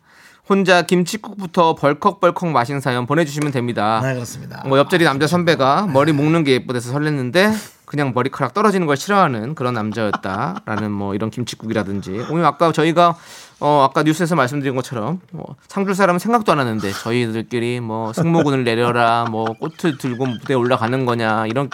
혼자 0.49 0.83
김치국부터 0.83 1.75
벌컥벌컥 1.75 2.49
마신 2.51 2.81
사연 2.81 3.07
보내주시면 3.07 3.53
됩니다. 3.53 4.01
네, 4.03 4.15
그렇습니다. 4.15 4.63
뭐 4.67 4.79
옆자리 4.79 5.05
남자 5.05 5.27
선배가 5.27 5.87
머리 5.87 6.13
묶는 6.13 6.45
게 6.45 6.53
예쁘대서 6.53 6.93
설렜는데 6.93 7.53
그냥 7.85 8.13
머리카락 8.15 8.53
떨어지는 8.53 8.87
걸 8.87 8.97
싫어하는 8.97 9.55
그런 9.55 9.75
남자였다라는 9.75 10.91
뭐 10.91 11.15
이런 11.15 11.31
김치국이라든지 11.31 12.27
오늘 12.31 12.45
아까 12.45 12.73
저희가 12.73 13.17
어 13.61 13.87
아까 13.89 14.03
뉴스에서 14.03 14.35
말씀드린 14.35 14.75
것처럼 14.75 15.21
뭐 15.31 15.57
상줄 15.69 15.95
사람은 15.95 16.19
생각도 16.19 16.53
안 16.53 16.59
하는데 16.59 16.93
저희들끼리 16.93 17.81
뭐 17.81 18.13
승모근을 18.13 18.65
내려라 18.65 19.27
뭐 19.31 19.47
꽃을 19.55 19.99
들고 19.99 20.27
무대에 20.27 20.57
올라가는 20.57 21.07
거냐 21.07 21.47
이런 21.47 21.71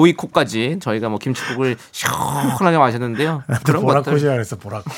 보이콧까지 0.00 0.78
저희가 0.80 1.08
뭐 1.08 1.18
김치국을 1.18 1.76
시원하게 1.92 2.78
마셨는데요. 2.78 3.42
그런 3.64 3.84
것들. 3.84 4.02
보라코시라 4.02 4.32
그랬어 4.32 4.56
보라코. 4.56 4.90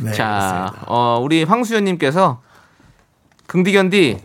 네, 0.00 0.12
자, 0.12 0.72
어, 0.86 1.18
우리 1.22 1.44
황수연님께서 1.44 2.40
긍디견디. 3.46 4.18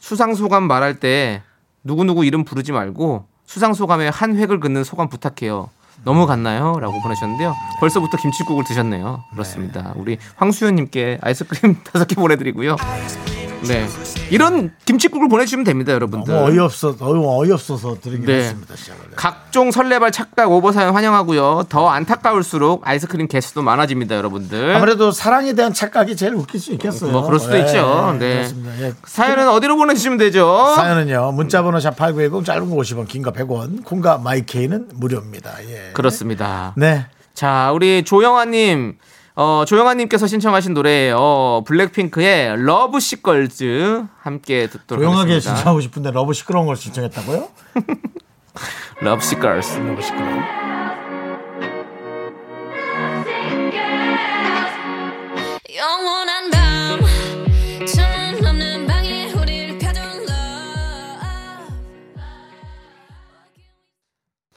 수상 0.00 0.34
소감 0.34 0.64
말할 0.64 0.98
때 0.98 1.42
누구 1.84 2.04
누구 2.04 2.24
이름 2.24 2.44
부르지 2.44 2.72
말고 2.72 3.26
수상 3.46 3.74
소감에 3.74 4.08
한 4.08 4.36
획을 4.36 4.58
긋는 4.60 4.82
소감 4.84 5.08
부탁해요. 5.08 5.70
너무 6.04 6.26
갔나요?라고 6.26 7.00
보내셨는데요. 7.02 7.54
벌써부터 7.78 8.16
김치국을 8.16 8.64
드셨네요. 8.64 9.22
그렇습니다. 9.32 9.92
우리 9.96 10.18
황수연님께 10.36 11.18
아이스크림 11.22 11.76
다섯 11.92 12.06
개 12.06 12.16
보내드리고요. 12.16 12.76
네, 13.68 13.86
이런 14.30 14.72
김치국을 14.84 15.28
보내주시면 15.28 15.64
됩니다, 15.64 15.92
여러분들. 15.92 16.32
너무 16.34 16.46
어이없어 16.50 16.96
너무 16.96 17.40
어이없어서 17.40 17.96
드리긴 18.00 18.26
네. 18.26 18.38
했습니다 18.38 18.74
시작을. 18.74 19.00
각종 19.16 19.70
설레발 19.70 20.10
착각 20.10 20.50
오버 20.50 20.72
사연 20.72 20.94
환영하고요. 20.94 21.64
더 21.68 21.88
안타까울수록 21.88 22.82
아이스크림 22.86 23.28
개수도 23.28 23.62
많아집니다, 23.62 24.16
여러분들. 24.16 24.74
아무래도 24.74 25.12
사랑에 25.12 25.52
대한 25.52 25.72
착각이 25.72 26.16
제일 26.16 26.34
웃길 26.34 26.58
수 26.60 26.72
있겠어요. 26.72 27.12
뭐 27.12 27.22
그럴 27.22 27.38
수도 27.38 27.56
예, 27.56 27.60
있죠. 27.60 28.12
예, 28.14 28.18
네. 28.18 28.34
그렇습니다. 28.36 28.80
예. 28.80 28.92
사연은 29.04 29.48
어디로 29.48 29.76
보내주시면 29.76 30.18
되죠? 30.18 30.72
사연은요. 30.76 31.32
문자번호 31.32 31.78
샵8910 31.78 32.44
짧은 32.44 32.68
거 32.70 32.76
50원, 32.76 33.06
긴 33.08 33.22
거 33.22 33.32
100원, 33.32 33.84
콩과 33.84 34.18
마이케이는 34.18 34.88
무료입니다. 34.94 35.52
예. 35.68 35.90
그렇습니다. 35.94 36.72
네. 36.76 37.06
자, 37.34 37.70
우리 37.72 38.02
조영아님, 38.04 38.96
어, 39.34 39.64
조영아님께서 39.66 40.26
신청하신 40.26 40.74
노래예요. 40.74 41.64
블랙핑크의 41.66 42.62
Lovesick 42.64 43.00
Girls 43.00 44.04
함께 44.20 44.66
듣도록 44.66 45.00
조용하게 45.02 45.30
하겠습니다. 45.32 45.56
신청하고 45.56 45.80
싶은데 45.80 46.10
love 46.10 46.32
시끄러운 46.34 46.66
girl을 46.66 46.76
신청했다고요? 46.76 47.48
Lovesick 49.00 49.22
Girls. 49.24 49.78
Love 49.78 50.02
시끄러워. 50.02 50.71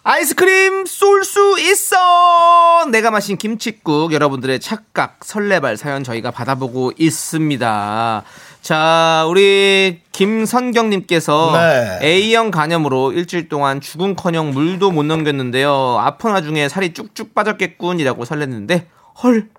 아이스크림 0.07 0.85
쏠 0.85 1.23
수 1.23 1.59
있어! 1.59 2.85
내가 2.91 3.09
마신 3.09 3.37
김치국 3.37 4.13
여러분들의 4.13 4.59
착각, 4.59 5.25
설레발 5.25 5.77
사연 5.77 6.03
저희가 6.03 6.29
받아보고 6.29 6.91
있습니다. 6.95 8.23
자, 8.61 9.25
우리 9.27 10.01
김선경님께서 10.11 11.53
네. 11.53 11.99
A형 12.03 12.51
간염으로 12.51 13.13
일주일 13.13 13.49
동안 13.49 13.81
죽은 13.81 14.15
커녕 14.15 14.51
물도 14.51 14.91
못 14.91 15.01
넘겼는데요. 15.01 15.97
아픈 15.99 16.29
와중에 16.33 16.69
살이 16.69 16.93
쭉쭉 16.93 17.33
빠졌겠군이라고 17.33 18.25
설렜는데 18.25 18.85
헐 19.23 19.49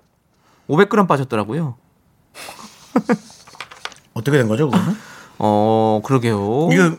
500g 0.69 1.09
빠졌더라고요. 1.09 1.75
어떻게 4.13 4.37
된 4.37 4.47
거죠, 4.47 4.69
그거는? 4.69 4.95
어 5.39 5.99
그러게요. 6.05 6.69
이거 6.71 6.95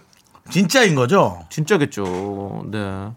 진짜인 0.51 0.95
거죠? 0.95 1.47
진짜겠죠. 1.49 2.67
네. 2.71 3.09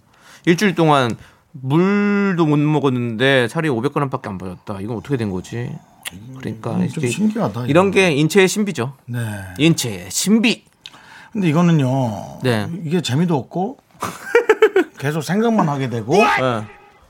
일주일 0.46 0.76
동안 0.76 1.16
물도 1.54 2.46
못 2.46 2.58
먹었는데 2.58 3.48
살이 3.50 3.70
500g밖에 3.70 4.28
안 4.28 4.38
빠졌다. 4.38 4.80
이건 4.82 4.98
어떻게 4.98 5.18
된 5.18 5.30
거지? 5.32 5.70
그러니까 6.38 6.72
음, 6.72 6.88
좀 6.90 7.08
신기하다. 7.08 7.68
이런. 7.68 7.92
게 7.92 8.12
인체의 8.12 8.48
신비죠. 8.48 8.94
네. 9.06 9.20
인체의 9.58 10.10
신비. 10.12 10.66
근데 11.32 11.48
이거는요. 11.50 12.40
네. 12.44 12.68
이게 12.84 13.02
재미도 13.02 13.36
없고 13.38 13.78
계속 15.00 15.22
생각만 15.22 15.70
하게 15.70 15.90
되고 15.90 16.14
네. 16.16 16.64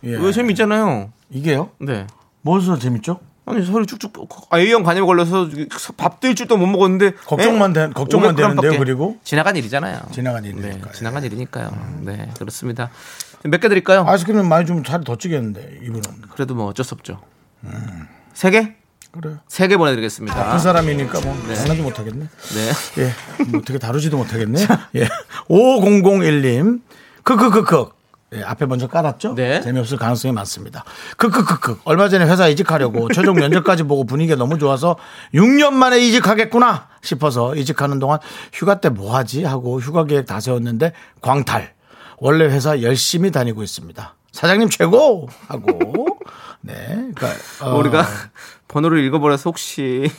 예. 0.04 0.16
왜 0.18 0.32
재미있잖아요. 0.32 1.12
이게요? 1.30 1.70
네. 1.80 2.06
뭐서 2.42 2.78
재밌죠? 2.78 3.20
아니 3.46 3.66
살이 3.66 3.86
쭉쭉 3.88 4.14
아 4.52 4.60
A형 4.60 4.84
간염에 4.84 5.06
걸려서 5.06 5.50
밥도 5.98 6.28
일주일 6.28 6.48
동안 6.48 6.66
못 6.68 6.72
먹었는데 6.78 7.14
걱정만 7.26 7.72
에? 7.72 7.74
된- 7.74 7.94
걱정만 7.94 8.36
500g 8.36 8.38
밖에. 8.42 8.48
되는데요, 8.56 8.80
그리고? 8.80 9.18
지나간 9.24 9.56
일이잖아요. 9.56 10.00
지나간 10.12 10.44
네, 10.44 10.50
일이니까요. 10.50 10.92
지나간 10.94 11.24
일이니까요. 11.24 11.98
네, 12.02 12.30
그렇습니다. 12.38 12.92
몇 13.44 13.60
개 13.60 13.68
드릴까요? 13.70 14.06
아이스크림 14.08 14.48
많이 14.48 14.68
좀 14.68 14.84
살이 14.86 15.04
더 15.04 15.16
찌겠는데 15.16 15.80
이분은 15.84 16.02
그래도 16.34 16.54
뭐 16.54 16.68
어쩔 16.68 16.86
수 16.86 16.94
없죠. 16.94 17.20
세 18.34 18.52
개? 18.52 18.76
그래. 19.12 19.36
세개 19.50 19.76
보내드리겠습니다. 19.76 20.52
한 20.52 20.58
사람이니까 20.60 21.20
뭐 21.22 21.36
네. 21.48 21.56
장난도 21.56 21.84
못 21.84 22.00
하겠네. 22.00 22.26
네. 22.28 23.02
예, 23.04 23.44
뭐 23.48 23.60
어떻게 23.60 23.78
다루지도 23.78 24.16
못하겠네. 24.16 24.66
예, 24.96 25.08
5001님, 25.50 26.82
크크크크. 27.24 27.90
예, 28.34 28.44
앞에 28.44 28.66
먼저 28.66 28.88
깔았죠? 28.88 29.36
네. 29.36 29.60
재미없을 29.62 29.98
가능성이 29.98 30.32
많습니다. 30.34 30.86
크크크크. 31.18 31.82
얼마 31.84 32.08
전에 32.08 32.26
회사 32.26 32.48
이직하려고 32.48 33.10
최종 33.14 33.36
면접까지 33.36 33.84
보고 33.84 34.06
분위기가 34.06 34.38
너무 34.38 34.58
좋아서 34.58 34.96
6년 35.34 35.74
만에 35.74 36.00
이직하겠구나 36.00 36.88
싶어서 37.02 37.56
이직하는 37.56 38.00
동안 38.00 38.20
휴가 38.54 38.80
때 38.80 38.90
뭐 38.90 39.16
하지 39.16 39.44
하고 39.44 39.80
휴가 39.82 40.06
계획 40.06 40.26
다 40.28 40.40
세웠는데 40.40 40.94
광탈. 41.22 41.74
원래 42.20 42.46
회사 42.46 42.82
열심히 42.82 43.32
다니고 43.32 43.64
있습니다. 43.64 44.16
사장님 44.32 44.70
최고! 44.70 45.28
하고. 45.48 46.08
네. 46.62 46.74
그러니까, 47.16 47.28
어, 47.62 47.76
우리가 47.78 48.06
번호를 48.70 49.04
읽어버려서 49.06 49.50
혹시 49.50 50.10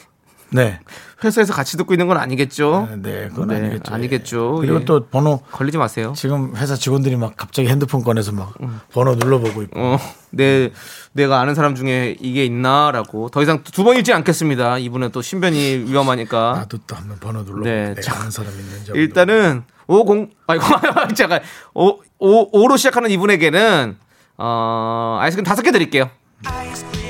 네. 0.50 0.80
회사에서 1.24 1.52
같이 1.52 1.76
듣고 1.76 1.94
있는 1.94 2.06
건 2.08 2.16
아니겠죠? 2.16 2.88
네, 3.02 3.28
그건 3.28 3.48
네, 3.48 3.56
아니겠죠. 3.56 3.94
아니겠죠. 3.94 4.54
그리고 4.60 4.80
예. 4.80 4.84
또 4.84 5.06
번호 5.06 5.38
걸리지 5.52 5.78
마세요. 5.78 6.12
지금 6.16 6.54
회사 6.56 6.74
직원들이 6.74 7.16
막 7.16 7.34
갑자기 7.36 7.68
핸드폰 7.68 8.02
꺼내서 8.02 8.32
막 8.32 8.54
번호 8.92 9.14
눌러보고 9.14 9.62
있고. 9.62 9.80
어, 9.80 9.98
내 10.30 10.70
내가 11.12 11.40
아는 11.40 11.54
사람 11.54 11.74
중에 11.74 12.16
이게 12.20 12.44
있나라고 12.44 13.28
더 13.28 13.42
이상 13.42 13.62
두 13.62 13.84
번 13.84 13.96
읽지 13.96 14.12
않겠습니다. 14.12 14.78
이분은 14.78 15.10
또 15.12 15.22
신변이 15.22 15.84
위험하니까. 15.86 16.54
나도 16.56 16.78
또 16.86 16.96
한번 16.96 17.18
번호 17.18 17.40
눌러보고 17.42 17.64
네, 17.64 17.94
자, 18.00 18.18
아는 18.18 18.30
사람 18.30 18.50
있는지. 18.52 18.92
일단은 18.94 19.64
50 19.88 20.30
아이고 20.46 20.64
잠깐 21.14 21.40
5 21.74 21.98
5 22.18 22.50
5로 22.52 22.78
시작하는 22.78 23.10
이분에게는 23.10 23.96
어 24.38 25.18
아이스크림 25.20 25.44
다섯 25.44 25.62
개 25.62 25.70
드릴게요. 25.72 26.10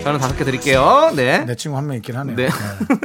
저는 0.05 0.19
다섯 0.19 0.37
개 0.37 0.45
드릴게요. 0.45 1.13
네. 1.15 1.45
내 1.45 1.55
친구 1.55 1.77
한 1.77 1.87
명 1.87 1.97
있긴 1.97 2.17
하네요. 2.17 2.37
네. 2.37 2.49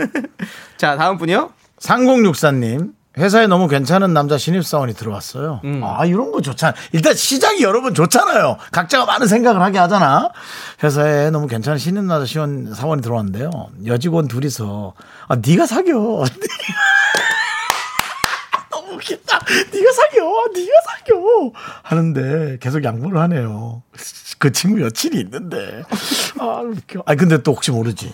자 0.77 0.95
다음 0.95 1.17
분요. 1.17 1.51
3064님. 1.79 2.93
회사에 3.19 3.47
너무 3.47 3.67
괜찮은 3.67 4.13
남자 4.13 4.37
신입사원이 4.37 4.93
들어왔어요. 4.93 5.61
음. 5.63 5.81
아, 5.83 6.05
이런 6.05 6.31
거 6.31 6.39
좋잖아. 6.39 6.75
일단 6.91 7.15
시작이 7.15 7.63
여러분 7.63 7.95
좋잖아요. 7.95 8.57
각자가 8.71 9.05
많은 9.07 9.25
생각을 9.25 9.59
하게 9.59 9.79
하잖아. 9.79 10.29
회사에 10.83 11.31
너무 11.31 11.47
괜찮은 11.47 11.79
신입 11.79 12.03
남자 12.03 12.27
시원 12.27 12.75
사원이 12.75 13.01
들어왔는데요. 13.01 13.49
여직원 13.87 14.27
둘이서, 14.27 14.93
아, 15.29 15.35
네가 15.43 15.65
사겨. 15.65 16.25
웃긴다. 18.97 19.39
네가 19.73 19.91
사겨. 19.91 20.21
네가 20.53 20.71
사겨. 20.89 21.51
하는데 21.83 22.57
계속 22.59 22.83
양보를 22.83 23.19
하네요. 23.21 23.83
그 24.39 24.51
친구 24.51 24.81
여친이 24.81 25.19
있는데. 25.21 25.83
아, 26.39 26.61
웃겨. 26.61 27.03
아니, 27.05 27.17
근데 27.17 27.41
또 27.41 27.53
혹시 27.53 27.71
모르지. 27.71 28.13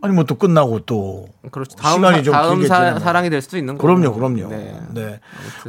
아니, 0.00 0.14
뭐 0.14 0.22
또 0.24 0.36
끝나고 0.36 0.80
또. 0.80 1.26
그렇죠. 1.50 1.76
다음 1.76 1.96
시간이 1.96 2.18
사, 2.18 2.22
좀 2.22 2.32
다음 2.32 2.50
길게 2.60 2.68
사. 2.68 2.98
사랑이 3.00 3.30
될 3.30 3.42
수도 3.42 3.58
있는 3.58 3.76
거고. 3.76 3.84
그럼요, 3.86 4.14
그럼요. 4.14 4.48
네. 4.48 4.80
네. 4.94 5.20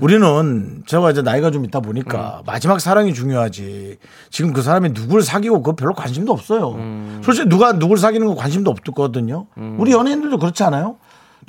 우리는 0.01 0.83
제가 0.85 1.09
이제 1.09 1.23
나이가 1.23 1.49
좀 1.49 1.65
있다 1.65 1.79
보니까 1.79 2.43
마지막 2.45 2.79
사랑이 2.79 3.15
중요하지. 3.15 3.97
지금 4.29 4.53
그 4.53 4.61
사람이 4.61 4.93
누굴 4.93 5.23
사귀고 5.23 5.63
그거 5.63 5.75
별로 5.75 5.95
관심도 5.95 6.31
없어요. 6.31 6.73
음. 6.73 7.21
솔직히 7.25 7.49
누가 7.49 7.73
누굴 7.73 7.97
사귀는 7.97 8.27
거 8.27 8.35
관심도 8.35 8.69
없거든요. 8.69 9.47
우리 9.79 9.93
연예인들도 9.93 10.37
그렇지 10.37 10.61
않아요? 10.63 10.97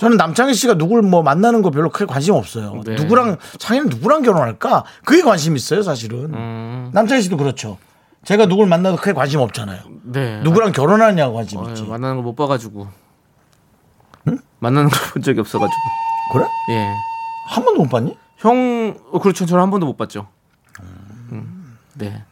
저는 0.01 0.17
남창희 0.17 0.55
씨가 0.55 0.75
누굴 0.75 1.03
뭐 1.03 1.23
만나는 1.23 1.61
거 1.61 1.71
별로 1.71 1.91
크게 1.91 2.07
관심 2.07 2.35
없어요. 2.35 2.81
네. 2.87 2.95
누구랑 2.95 3.37
창희는 3.59 3.91
누구랑 3.91 4.23
결혼할까? 4.23 4.85
그게 5.05 5.21
관심 5.21 5.57
있어요, 5.57 5.83
사실은. 5.83 6.33
음. 6.33 6.91
남창희 6.95 7.21
씨도 7.23 7.37
그렇죠. 7.37 7.77
제가 8.25 8.47
누굴 8.47 8.67
만나도 8.67 8.97
크게 8.97 9.13
관심 9.13 9.41
없잖아요. 9.41 9.83
네. 10.05 10.41
누구랑 10.43 10.73
결혼하냐고 10.73 11.35
관심 11.35 11.59
어, 11.59 11.69
있지. 11.69 11.83
만나는 11.83 12.17
걸못 12.17 12.35
봐가지고. 12.35 12.89
만나는 14.59 14.89
걸본 14.91 15.23
적이 15.23 15.41
없어가지고. 15.41 15.81
그래? 16.33 16.45
예. 16.71 16.95
한 17.49 17.65
번도 17.65 17.83
못 17.83 17.89
봤니? 17.91 18.17
형, 18.39 18.97
어, 19.13 19.19
그렇죠. 19.19 19.45
저는 19.45 19.63
한 19.63 19.71
번도 19.71 19.85
못 19.87 19.97
봤죠. 19.99 20.29
음, 21.33 21.77
네. 21.95 22.25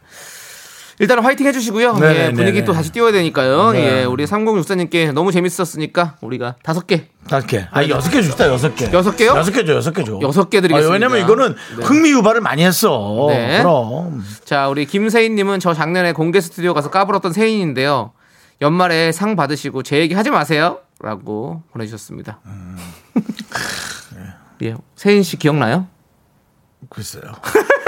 일단은 0.99 1.23
화이팅 1.23 1.47
해주시고요. 1.47 1.93
네네, 1.93 2.19
예, 2.19 2.31
분위기 2.31 2.51
네네. 2.57 2.65
또 2.65 2.73
다시 2.73 2.91
띄워야 2.91 3.13
되니까요. 3.13 3.71
네. 3.71 4.01
예, 4.01 4.03
우리 4.03 4.25
3064님께 4.25 5.13
너무 5.13 5.31
재밌었으니까 5.31 6.17
우리가 6.19 6.55
다섯 6.61 6.85
개, 6.87 7.07
다섯 7.27 7.47
개. 7.47 7.65
아, 7.71 7.87
여섯 7.87 8.09
개 8.11 8.21
줍시다, 8.21 8.47
여섯 8.47 8.75
개. 8.75 8.91
여섯 8.91 9.15
개요? 9.15 9.31
여섯 9.31 9.51
개 9.51 9.63
줘, 9.63 9.73
여섯 9.75 9.91
개 9.93 10.03
줘. 10.03 10.19
여섯 10.21 10.49
개 10.49 10.59
드리겠습니다. 10.59 10.89
아, 10.89 10.93
왜냐면 10.93 11.23
이거는 11.23 11.55
네. 11.77 11.83
흥미 11.85 12.11
유발을 12.11 12.41
많이 12.41 12.65
했어. 12.65 13.27
네. 13.29 13.59
그럼. 13.59 14.23
자, 14.43 14.67
우리 14.67 14.85
김세인님은 14.85 15.61
저 15.61 15.73
작년에 15.73 16.11
공개 16.11 16.41
스튜디오 16.41 16.73
가서 16.73 16.89
까불었던 16.91 17.31
세인인데요. 17.31 18.11
연말에 18.61 19.13
상 19.13 19.37
받으시고 19.37 19.83
제 19.83 19.99
얘기 19.99 20.13
하지 20.15 20.29
마세요. 20.31 20.79
라고 20.99 21.63
보내주셨습니다. 21.71 22.41
음. 22.45 22.77
예. 24.63 24.75
세인 24.97 25.23
씨 25.23 25.37
기억나요? 25.37 25.87
글쎄요. 26.89 27.23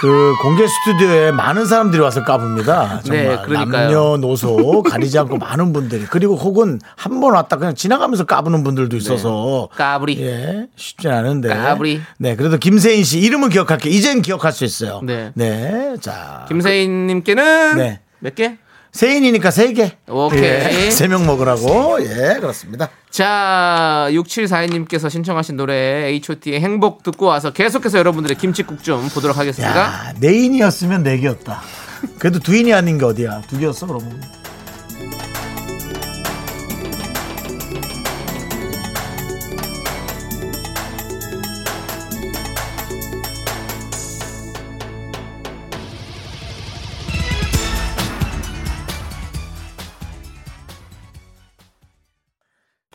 그 0.00 0.34
공개 0.42 0.64
스튜디오에 0.66 1.32
많은 1.32 1.66
사람들이 1.66 2.00
와서 2.00 2.22
까봅니다. 2.22 3.00
정말 3.02 3.42
네. 3.48 3.64
남녀노소 3.64 4.82
가리지 4.84 5.18
않고 5.18 5.38
많은 5.38 5.72
분들이 5.72 6.04
그리고 6.08 6.36
혹은 6.36 6.80
한 6.96 7.18
번 7.20 7.34
왔다 7.34 7.56
그냥 7.56 7.74
지나가면서 7.74 8.24
까부는 8.24 8.62
분들도 8.62 8.96
있어서 8.96 9.68
까불이. 9.74 10.22
예 10.22 10.66
쉽진 10.76 11.10
않은데 11.10 11.48
까불이. 11.48 12.00
네 12.18 12.36
그래도 12.36 12.58
김세인 12.58 13.02
씨 13.02 13.18
이름은 13.18 13.48
기억할게 13.48 13.90
이젠 13.90 14.22
기억할 14.22 14.52
수 14.52 14.64
있어요. 14.64 15.00
네. 15.02 15.32
네 15.34 15.96
자 16.00 16.44
김세인 16.48 17.08
님께는 17.08 17.76
네. 17.76 18.00
몇 18.20 18.34
개? 18.36 18.56
세인이니까 18.98 19.52
세 19.52 19.72
개. 19.74 19.92
오케이. 20.08 20.90
세명 20.90 21.24
먹으라고. 21.24 21.98
예, 22.00 22.40
그렇습니다. 22.40 22.90
자, 23.10 24.08
6742님께서 24.10 25.08
신청하신 25.08 25.56
노래 25.56 25.74
H.O.T의 26.06 26.60
행복 26.60 27.04
듣고 27.04 27.26
와서 27.26 27.52
계속해서 27.52 27.98
여러분들의 27.98 28.36
김치국 28.36 28.82
좀 28.82 29.08
보도록 29.10 29.38
하겠습니다. 29.38 29.78
야, 29.78 30.12
네 30.18 30.34
인이었으면 30.34 31.04
네 31.04 31.16
개였다. 31.18 31.62
그래도 32.18 32.40
두 32.40 32.56
인이 32.56 32.74
아닌 32.74 32.98
게 32.98 33.04
어디야? 33.04 33.42
두 33.42 33.56
개였어, 33.56 33.86
그러면. 33.86 34.20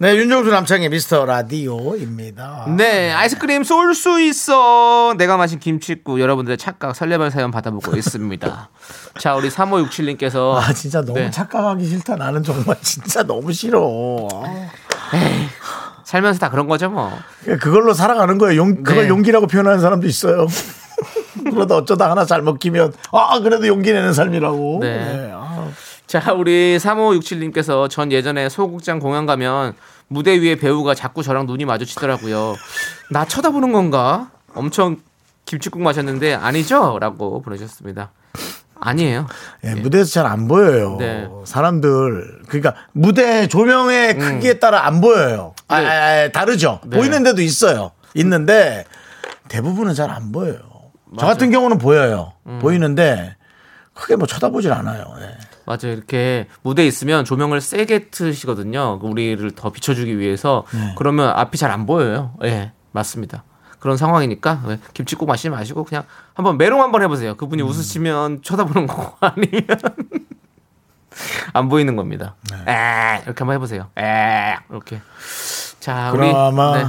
네, 0.03 0.17
윤종수 0.17 0.51
남창의 0.51 0.89
미스터 0.89 1.23
라디오입니다. 1.23 2.65
네, 2.75 3.09
아이스크림 3.13 3.63
쏠 3.63 3.95
수 3.95 4.19
있어. 4.19 5.13
내가 5.17 5.37
마신 5.37 5.59
김치국 5.59 6.19
여러분들의 6.19 6.57
착각 6.57 6.93
설레발 6.93 7.31
사연 7.31 7.51
받아보고 7.51 7.95
있습니다. 7.95 8.69
자, 9.17 9.35
우리 9.35 9.47
3567님께서 9.47 10.55
아, 10.55 10.73
진짜 10.73 10.99
너무 10.99 11.19
네. 11.19 11.31
착각하기 11.31 11.85
싫다. 11.85 12.17
나는 12.17 12.43
정말 12.43 12.75
진짜 12.81 13.23
너무 13.23 13.53
싫어. 13.53 14.27
살면서 16.03 16.37
다 16.37 16.49
그런 16.49 16.67
거죠, 16.67 16.89
뭐. 16.89 17.09
그걸로 17.61 17.93
살아가는 17.93 18.37
거예요. 18.37 18.59
용, 18.59 18.83
그걸 18.83 19.03
네. 19.03 19.07
용기라고 19.09 19.47
표현하는 19.47 19.79
사람도 19.79 20.05
있어요. 20.05 20.47
그러다 21.49 21.77
어쩌다 21.77 22.11
하나 22.11 22.25
잘 22.25 22.41
먹히면 22.41 22.91
아 23.13 23.39
그래도 23.39 23.67
용기 23.67 23.93
내는 23.93 24.11
삶이라고. 24.11 24.79
네. 24.81 25.31
아. 25.33 25.69
자, 26.07 26.33
우리 26.33 26.77
3567님께서 26.77 27.89
전 27.89 28.11
예전에 28.11 28.49
소극장 28.49 28.99
공연 28.99 29.25
가면 29.25 29.73
무대 30.13 30.39
위에 30.39 30.55
배우가 30.57 30.93
자꾸 30.93 31.23
저랑 31.23 31.47
눈이 31.47 31.65
마주치더라고요. 31.65 32.55
나 33.09 33.25
쳐다보는 33.25 33.71
건가? 33.71 34.29
엄청 34.53 34.97
김치국 35.45 35.81
마셨는데 35.81 36.35
아니죠? 36.35 36.99
라고 37.01 37.41
보내주셨습니다. 37.41 38.11
아니에요. 38.79 39.25
예, 39.63 39.73
무대에서 39.73 40.11
잘 40.11 40.25
안 40.27 40.47
보여요. 40.47 40.97
네. 40.99 41.27
사람들 41.45 42.41
그러니까 42.47 42.75
무대 42.91 43.47
조명의 43.47 44.19
크기에 44.19 44.59
따라 44.59 44.85
안 44.85 45.01
보여요. 45.01 45.55
아, 45.67 45.79
네. 45.81 45.87
아, 45.87 46.23
아, 46.25 46.29
다르죠. 46.31 46.79
네. 46.85 46.95
보이는 46.97 47.23
데도 47.23 47.41
있어요. 47.41 47.91
있는데 48.13 48.85
대부분은 49.47 49.95
잘 49.95 50.11
안 50.11 50.31
보여요. 50.31 50.59
저 51.17 51.25
같은 51.25 51.49
경우는 51.49 51.79
보여요. 51.79 52.33
음. 52.45 52.59
보이는데 52.61 53.35
크게 53.95 54.15
뭐 54.15 54.27
쳐다보질 54.27 54.71
않아요. 54.73 55.05
예. 55.21 55.37
맞아요. 55.65 55.93
이렇게 55.95 56.47
무대에 56.61 56.85
있으면 56.87 57.25
조명을 57.25 57.61
세게 57.61 58.09
트시거든요. 58.09 58.99
우리를 59.01 59.51
더 59.51 59.71
비춰주기 59.71 60.17
위해서. 60.19 60.65
네. 60.73 60.93
그러면 60.97 61.29
앞이 61.29 61.57
잘 61.57 61.71
안 61.71 61.85
보여요. 61.85 62.33
예, 62.43 62.71
맞습니다. 62.91 63.43
그런 63.79 63.97
상황이니까 63.97 64.61
네, 64.67 64.79
김치국 64.93 65.27
마시지 65.27 65.49
마시고 65.49 65.83
그냥 65.83 66.03
한번 66.33 66.57
메롱 66.57 66.81
한번 66.81 67.01
해보세요. 67.01 67.35
그분이 67.35 67.61
음. 67.63 67.67
웃으시면 67.67 68.41
쳐다보는 68.43 68.87
거고 68.87 69.15
아니면 69.19 69.65
안 71.53 71.67
보이는 71.69 71.95
겁니다. 71.95 72.35
네. 72.49 72.71
에 72.71 73.21
이렇게 73.25 73.39
한번 73.39 73.55
해보세요. 73.55 73.89
에 73.97 74.55
이렇게. 74.69 75.01
자, 75.79 76.11
우리 76.13 76.19
그럼 76.31 76.35
아마 76.35 76.77
네. 76.77 76.85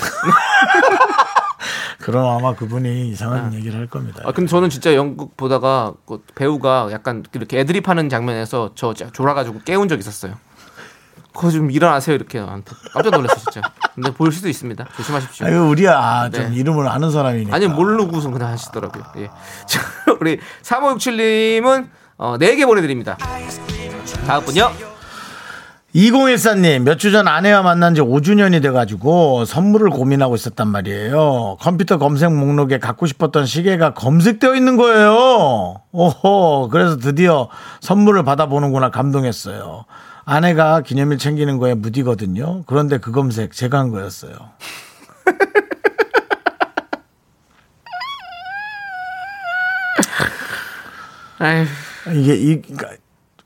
그럼 2.00 2.26
아마 2.26 2.54
그분이 2.54 3.08
이상한 3.10 3.52
얘기를 3.54 3.78
할 3.78 3.86
겁니다. 3.86 4.22
아, 4.24 4.32
근데 4.32 4.48
저는 4.50 4.70
진짜 4.70 4.94
연극 4.94 5.36
보다가 5.36 5.92
그 6.06 6.22
배우가 6.34 6.88
약간 6.92 7.22
이렇게 7.34 7.60
애드립 7.60 7.88
하는 7.88 8.08
장면에서 8.08 8.72
저 8.74 8.94
졸아가지고 8.94 9.60
깨운 9.64 9.88
적 9.88 9.98
있었어요. 9.98 10.36
그거 11.32 11.50
좀 11.50 11.70
일어나세요 11.70 12.16
이렇게 12.16 12.40
나한테 12.40 12.72
깜짝 12.92 13.10
놀랐어 13.10 13.36
진짜. 13.36 13.60
근데 13.94 14.12
보일 14.12 14.32
수도 14.32 14.48
있습니다. 14.48 14.84
조심하십시오. 14.96 15.46
아유 15.46 15.68
우리야 15.68 15.96
아, 15.96 16.30
좀 16.30 16.50
네. 16.50 16.56
이름을 16.56 16.88
아는 16.88 17.10
사람이니까. 17.10 17.54
아니 17.54 17.68
모르고선 17.68 18.32
그냥 18.32 18.48
하시더라고요. 18.48 19.04
예. 19.18 19.28
자, 19.66 19.80
우리 20.20 20.40
3567님은 20.62 21.88
어, 22.16 22.36
4개 22.38 22.66
보내드립니다. 22.66 23.16
다음 24.26 24.44
분요. 24.44 24.89
2014님, 25.94 26.82
몇 26.84 26.98
주 26.98 27.10
전 27.10 27.26
아내와 27.26 27.62
만난 27.62 27.94
지 27.96 28.00
5주년이 28.00 28.62
돼가지고 28.62 29.44
선물을 29.44 29.90
고민하고 29.90 30.36
있었단 30.36 30.68
말이에요. 30.68 31.56
컴퓨터 31.60 31.98
검색 31.98 32.32
목록에 32.32 32.78
갖고 32.78 33.06
싶었던 33.06 33.44
시계가 33.44 33.94
검색되어 33.94 34.54
있는 34.54 34.76
거예요. 34.76 35.82
오호, 35.90 36.68
그래서 36.70 36.96
드디어 36.96 37.48
선물을 37.80 38.22
받아보는구나 38.24 38.90
감동했어요. 38.90 39.84
아내가 40.24 40.82
기념일 40.82 41.18
챙기는 41.18 41.58
거에 41.58 41.74
무디거든요. 41.74 42.62
그런데 42.66 42.98
그 42.98 43.10
검색 43.10 43.52
제가 43.52 43.78
한 43.80 43.90
거였어요. 43.90 44.30
이게, 52.14 52.34
이, 52.34 52.62
그러니까 52.62 52.90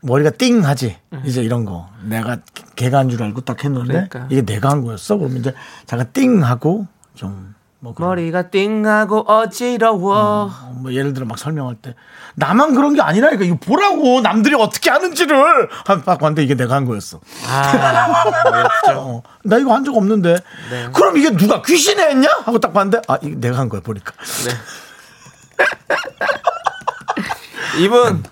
머리가 0.05 0.31
띵 0.31 0.65
하지. 0.65 0.97
이제 1.25 1.43
이런 1.43 1.65
거. 1.65 1.89
내가 2.03 2.37
걔가 2.77 2.99
한 2.99 3.09
줄 3.09 3.23
알고 3.23 3.41
딱 3.43 3.65
했는데 3.65 4.07
그러니까. 4.09 4.27
이게 4.31 4.43
내가 4.43 4.69
한 4.71 4.83
거였어. 4.83 5.17
그러면 5.17 5.39
이제 5.39 5.55
잠깐 5.87 6.09
띵 6.13 6.45
하고 6.45 6.87
좀 7.15 7.55
뭐, 7.81 7.95
머리가 7.99 8.51
띵하고 8.51 9.21
어지러워. 9.31 10.51
뭐 10.77 10.93
예를 10.93 11.15
들어 11.15 11.25
막 11.27 11.39
설명할 11.39 11.77
때 11.77 11.95
나만 12.35 12.75
그런 12.75 12.95
게 12.95 13.01
아니라니까 13.01 13.45
이거 13.45 13.57
보라고 13.57 14.21
남들이 14.21 14.55
어떻게 14.55 14.91
하는지를 14.91 15.69
한딱 15.87 16.19
봤는데 16.19 16.43
이게 16.45 16.55
내가 16.55 16.75
한 16.75 16.85
거였어. 16.85 17.21
아. 17.47 18.25
어, 18.97 19.23
나 19.45 19.57
이거 19.59 19.73
한 19.75 19.85
적 19.85 19.97
없는데. 19.97 20.35
네. 20.71 20.89
그럼 20.93 21.17
이게 21.17 21.31
누가 21.31 21.63
귀신이 21.63 22.01
했냐? 22.03 22.29
하고 22.45 22.59
딱 22.59 22.73
봤는데 22.75 23.01
아 23.09 23.19
이거 23.23 23.39
내가 23.41 23.59
한 23.59 23.69
거야 23.71 23.81
보니까. 23.81 24.13
네. 24.47 24.55
이분 27.85 28.23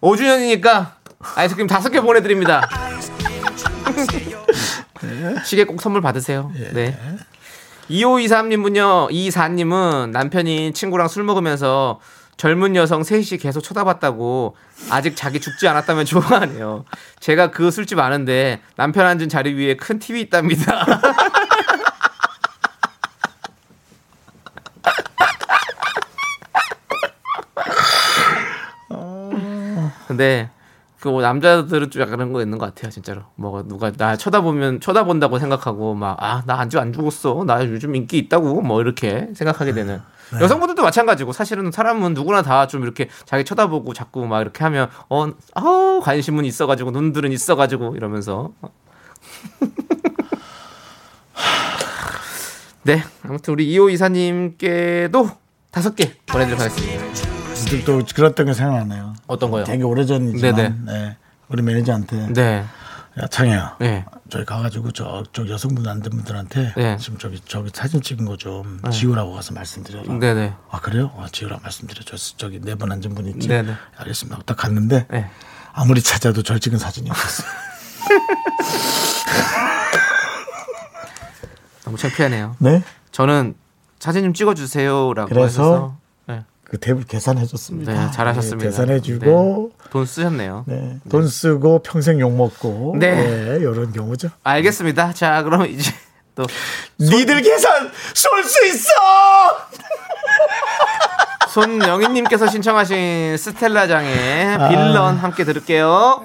5주년이니까 0.00 0.92
아이스크림 1.36 1.66
다섯 1.66 1.90
개 1.90 2.00
보내드립니다. 2.00 2.68
시계 5.44 5.64
꼭 5.64 5.80
선물 5.80 6.00
받으세요. 6.00 6.52
네. 6.72 6.96
2523님은요, 7.90 9.10
24님은 9.10 10.10
남편이 10.10 10.72
친구랑 10.72 11.08
술 11.08 11.24
먹으면서 11.24 12.00
젊은 12.36 12.74
여성 12.76 13.04
셋이 13.04 13.38
계속 13.38 13.60
쳐다봤다고 13.60 14.56
아직 14.90 15.14
자기 15.16 15.40
죽지 15.40 15.68
않았다면 15.68 16.06
좋아하네요. 16.06 16.84
제가 17.20 17.50
그 17.50 17.70
술집 17.70 17.98
아는데 17.98 18.60
남편 18.76 19.06
앉은 19.06 19.28
자리 19.28 19.54
위에 19.54 19.76
큰 19.76 19.98
TV 19.98 20.22
있답니다. 20.22 20.84
근데 30.08 30.50
그 31.02 31.08
남자들은 31.20 31.90
좀 31.90 32.00
약간 32.02 32.16
그런 32.16 32.32
거 32.32 32.40
있는 32.42 32.58
것 32.58 32.66
같아요, 32.66 32.88
진짜로. 32.92 33.22
뭐 33.34 33.64
누가 33.66 33.90
나 33.90 34.16
쳐다보면 34.16 34.78
쳐다본다고 34.80 35.40
생각하고 35.40 35.94
막 35.94 36.16
아 36.22 36.44
나 36.46 36.60
아직 36.60 36.78
안 36.78 36.92
죽었어, 36.92 37.42
나 37.44 37.64
요즘 37.66 37.96
인기 37.96 38.18
있다고 38.18 38.60
뭐 38.62 38.80
이렇게 38.80 39.28
생각하게 39.34 39.72
되는. 39.72 40.00
여성분들도 40.40 40.80
마찬가지고 40.82 41.32
사실은 41.32 41.72
사람은 41.72 42.14
누구나 42.14 42.42
다 42.42 42.66
좀 42.68 42.84
이렇게 42.84 43.08
자기 43.26 43.44
쳐다보고 43.44 43.92
자꾸 43.94 44.24
막 44.26 44.40
이렇게 44.42 44.62
하면 44.62 44.88
어, 45.10 45.26
아 45.56 46.00
관심은 46.02 46.44
있어가지고 46.44 46.92
눈들은 46.92 47.32
있어가지고 47.32 47.96
이러면서. 47.96 48.52
네, 52.84 53.02
아무튼 53.24 53.54
우리 53.54 53.66
2호 53.68 53.92
이사님께도 53.92 55.30
다섯 55.72 55.94
개 55.96 56.12
보내드리도록 56.26 56.70
하겠습니다. 56.70 57.84
또 57.86 58.02
그랬던 58.14 58.46
게 58.46 58.52
생각나네요. 58.54 59.11
어떤 59.26 59.50
거요? 59.50 59.64
되게 59.64 59.82
오래전이지만 59.84 60.54
네네. 60.56 60.74
네. 60.84 61.16
우리 61.48 61.62
매니저한테 61.62 62.28
네, 62.32 62.64
야 63.20 63.26
창이야. 63.26 63.76
네. 63.80 64.04
저기 64.30 64.44
가가지고 64.44 64.92
저쪽 64.92 65.48
여성분 65.50 65.86
안된 65.86 66.10
분들한테 66.10 66.72
네. 66.76 66.96
지금 66.98 67.18
저기 67.18 67.40
저기 67.46 67.70
사진 67.72 68.00
찍은 68.00 68.24
거 68.24 68.36
좀 68.36 68.80
지우라고 68.90 69.32
가서 69.32 69.52
말씀드려라. 69.54 70.18
네네. 70.18 70.54
아 70.70 70.80
그래요? 70.80 71.12
아, 71.18 71.26
지우라 71.30 71.58
말씀드려. 71.62 72.02
저 72.04 72.16
저기 72.16 72.60
네분 72.60 72.90
앉은 72.90 73.14
분 73.14 73.26
있지. 73.28 73.48
네네. 73.48 73.74
알겠습니다. 73.98 74.40
딱 74.46 74.56
갔는데 74.56 75.06
네. 75.10 75.30
아무리 75.72 76.02
찾아도 76.02 76.42
절 76.42 76.58
찍은 76.60 76.78
사진이 76.78 77.10
없었어요. 77.10 77.50
너무 81.84 81.96
창피하네요. 81.96 82.56
네. 82.58 82.82
저는 83.10 83.54
사진 83.98 84.22
좀 84.24 84.34
찍어주세요라고 84.34 85.28
그래서? 85.28 85.96
네, 86.72 86.78
그 86.78 86.78
대부 86.78 87.04
계산해 87.04 87.44
줬습니다. 87.46 87.92
네, 87.92 88.10
잘하셨습니다. 88.12 88.70
계산해 88.70 89.00
주고 89.00 89.70
네, 89.78 89.88
돈 89.90 90.06
쓰셨네요. 90.06 90.64
네. 90.66 90.96
돈 91.10 91.28
쓰고 91.28 91.82
평생 91.82 92.18
욕 92.20 92.34
먹고 92.34 92.96
네. 92.98 93.14
네, 93.14 93.56
이런 93.60 93.92
경우죠. 93.92 94.30
알겠습니다. 94.42 95.12
자, 95.12 95.42
그럼 95.42 95.66
이제 95.66 95.92
또 96.34 96.44
니들 96.98 97.42
계산 97.42 97.90
쏠 98.14 98.42
수 98.44 98.66
있어. 98.66 98.90
손영희님께서 101.52 102.46
신청하신 102.46 103.36
스텔라장의 103.36 104.56
아. 104.56 104.68
빌런 104.70 105.18
함께 105.18 105.44
들을게요. 105.44 106.22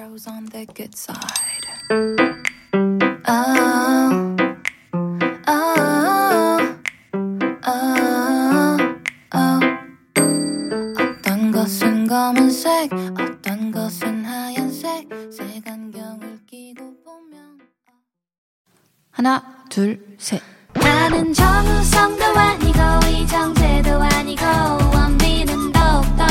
둘, 19.78 19.96
셋. 20.18 20.42
나는 20.74 21.32
정우성도 21.32 22.24
아니고 22.24 22.80
이정재도 23.12 23.92
아니고 23.92 24.44
원빈은 24.92 25.70
더욱더 25.70 26.24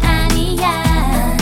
아니야 0.00 1.36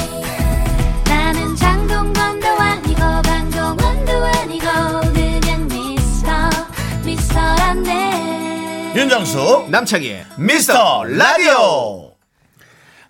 나는 1.04 1.54
장동건도 1.54 2.48
아니고 2.48 3.00
강동원도 3.00 4.12
아니고 4.24 4.64
그냥 5.12 5.68
미스터 5.68 6.30
미스터란데 7.04 8.94
윤정수 8.96 9.66
남창희의 9.68 10.24
미스터 10.38 11.04
라디오. 11.04 12.08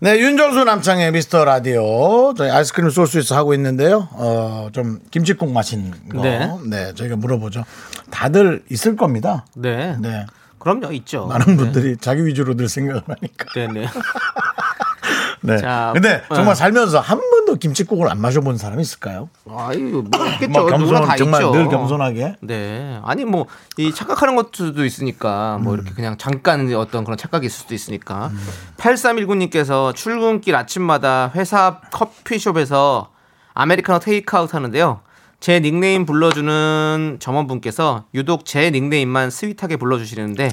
네, 0.00 0.16
윤정수 0.16 0.62
남창의 0.62 1.10
미스터 1.10 1.44
라디오. 1.44 2.32
저희 2.34 2.50
아이스크림 2.50 2.88
쏠 2.90 3.08
수 3.08 3.18
있어 3.18 3.34
하고 3.34 3.52
있는데요. 3.54 4.08
어, 4.12 4.68
좀 4.72 5.00
김치국 5.10 5.50
마신 5.50 5.92
거. 6.08 6.20
네. 6.22 6.48
네. 6.68 6.94
저희가 6.94 7.16
물어보죠. 7.16 7.64
다들 8.11 8.64
있을 8.70 8.96
겁니다. 8.96 9.44
네. 9.54 9.96
네. 10.00 10.26
그럼요, 10.59 10.92
있죠. 10.92 11.26
많은 11.26 11.56
분들이 11.56 11.96
자기 11.96 12.26
위주로들 12.26 12.68
생각을 12.68 13.02
하니까. 13.06 13.46
네, 13.54 13.68
네. 13.68 13.86
네. 15.40 15.56
자, 15.59 15.92
근데 15.94 16.22
어. 16.28 16.34
정말 16.34 16.56
살면서 16.56 16.98
한 16.98 17.18
번도 17.18 17.56
김치국을 17.56 18.11
안 18.11 18.20
마셔본 18.20 18.56
사람이 18.59 18.82
있을까요? 18.82 19.28
아유, 19.48 20.04
뭐 20.11 20.26
있겠죠. 20.34 20.48
뭐 20.50 20.66
겸손, 20.66 21.16
정말 21.16 21.42
있죠. 21.42 21.52
늘 21.52 21.68
겸손하게. 21.68 22.36
네. 22.40 23.00
아니 23.04 23.24
뭐 23.24 23.46
이 23.78 23.94
착각하는 23.94 24.34
것도 24.34 24.84
있으니까 24.84 25.59
뭐 25.62 25.74
이렇게 25.74 25.92
그냥 25.92 26.16
잠깐 26.18 26.72
어떤 26.74 27.04
그런 27.04 27.16
착각이 27.16 27.46
있을 27.46 27.61
수도 27.61 27.74
있으니까. 27.74 28.32
8319님께서 28.76 29.94
출근길 29.94 30.56
아침마다 30.56 31.30
회사 31.36 31.66
앞 31.66 31.90
커피숍에서 31.92 33.11
아메리카노 33.54 34.00
테이크아웃 34.00 34.52
하는데요. 34.52 35.00
제 35.41 35.61
닉네임 35.61 36.05
불러주는 36.05 37.18
점원분께서 37.20 38.05
유독 38.14 38.45
제 38.45 38.70
닉네임만 38.70 39.30
스윗하게 39.30 39.76
불러주시는데 39.76 40.51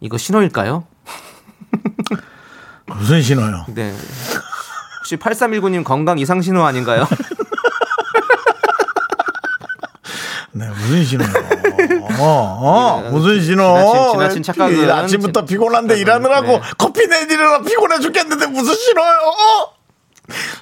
이거 0.00 0.16
신호일까요? 0.16 0.84
무슨 2.86 3.20
신호요? 3.22 3.66
네. 3.68 3.92
혹시 5.00 5.16
8319님 5.16 5.82
건강 5.84 6.18
이상 6.18 6.40
신호 6.40 6.62
아닌가요? 6.64 7.06
네, 10.54 10.68
무슨 10.68 11.04
신호요? 11.04 11.28
어, 12.20 12.24
어, 12.24 13.10
무슨 13.10 13.40
신호? 13.42 13.64
지나친- 13.64 14.12
지나친 14.12 14.42
착각은 14.44 14.76
일 14.78 14.90
아침부터 14.90 15.44
피곤한데 15.46 15.98
일하느라고 15.98 16.46
네. 16.46 16.60
커피 16.78 17.06
내드리느라 17.08 17.62
피곤해 17.62 17.98
죽겠는데 17.98 18.46
무슨 18.48 18.74
신호요? 18.74 19.10
어? 19.10 19.72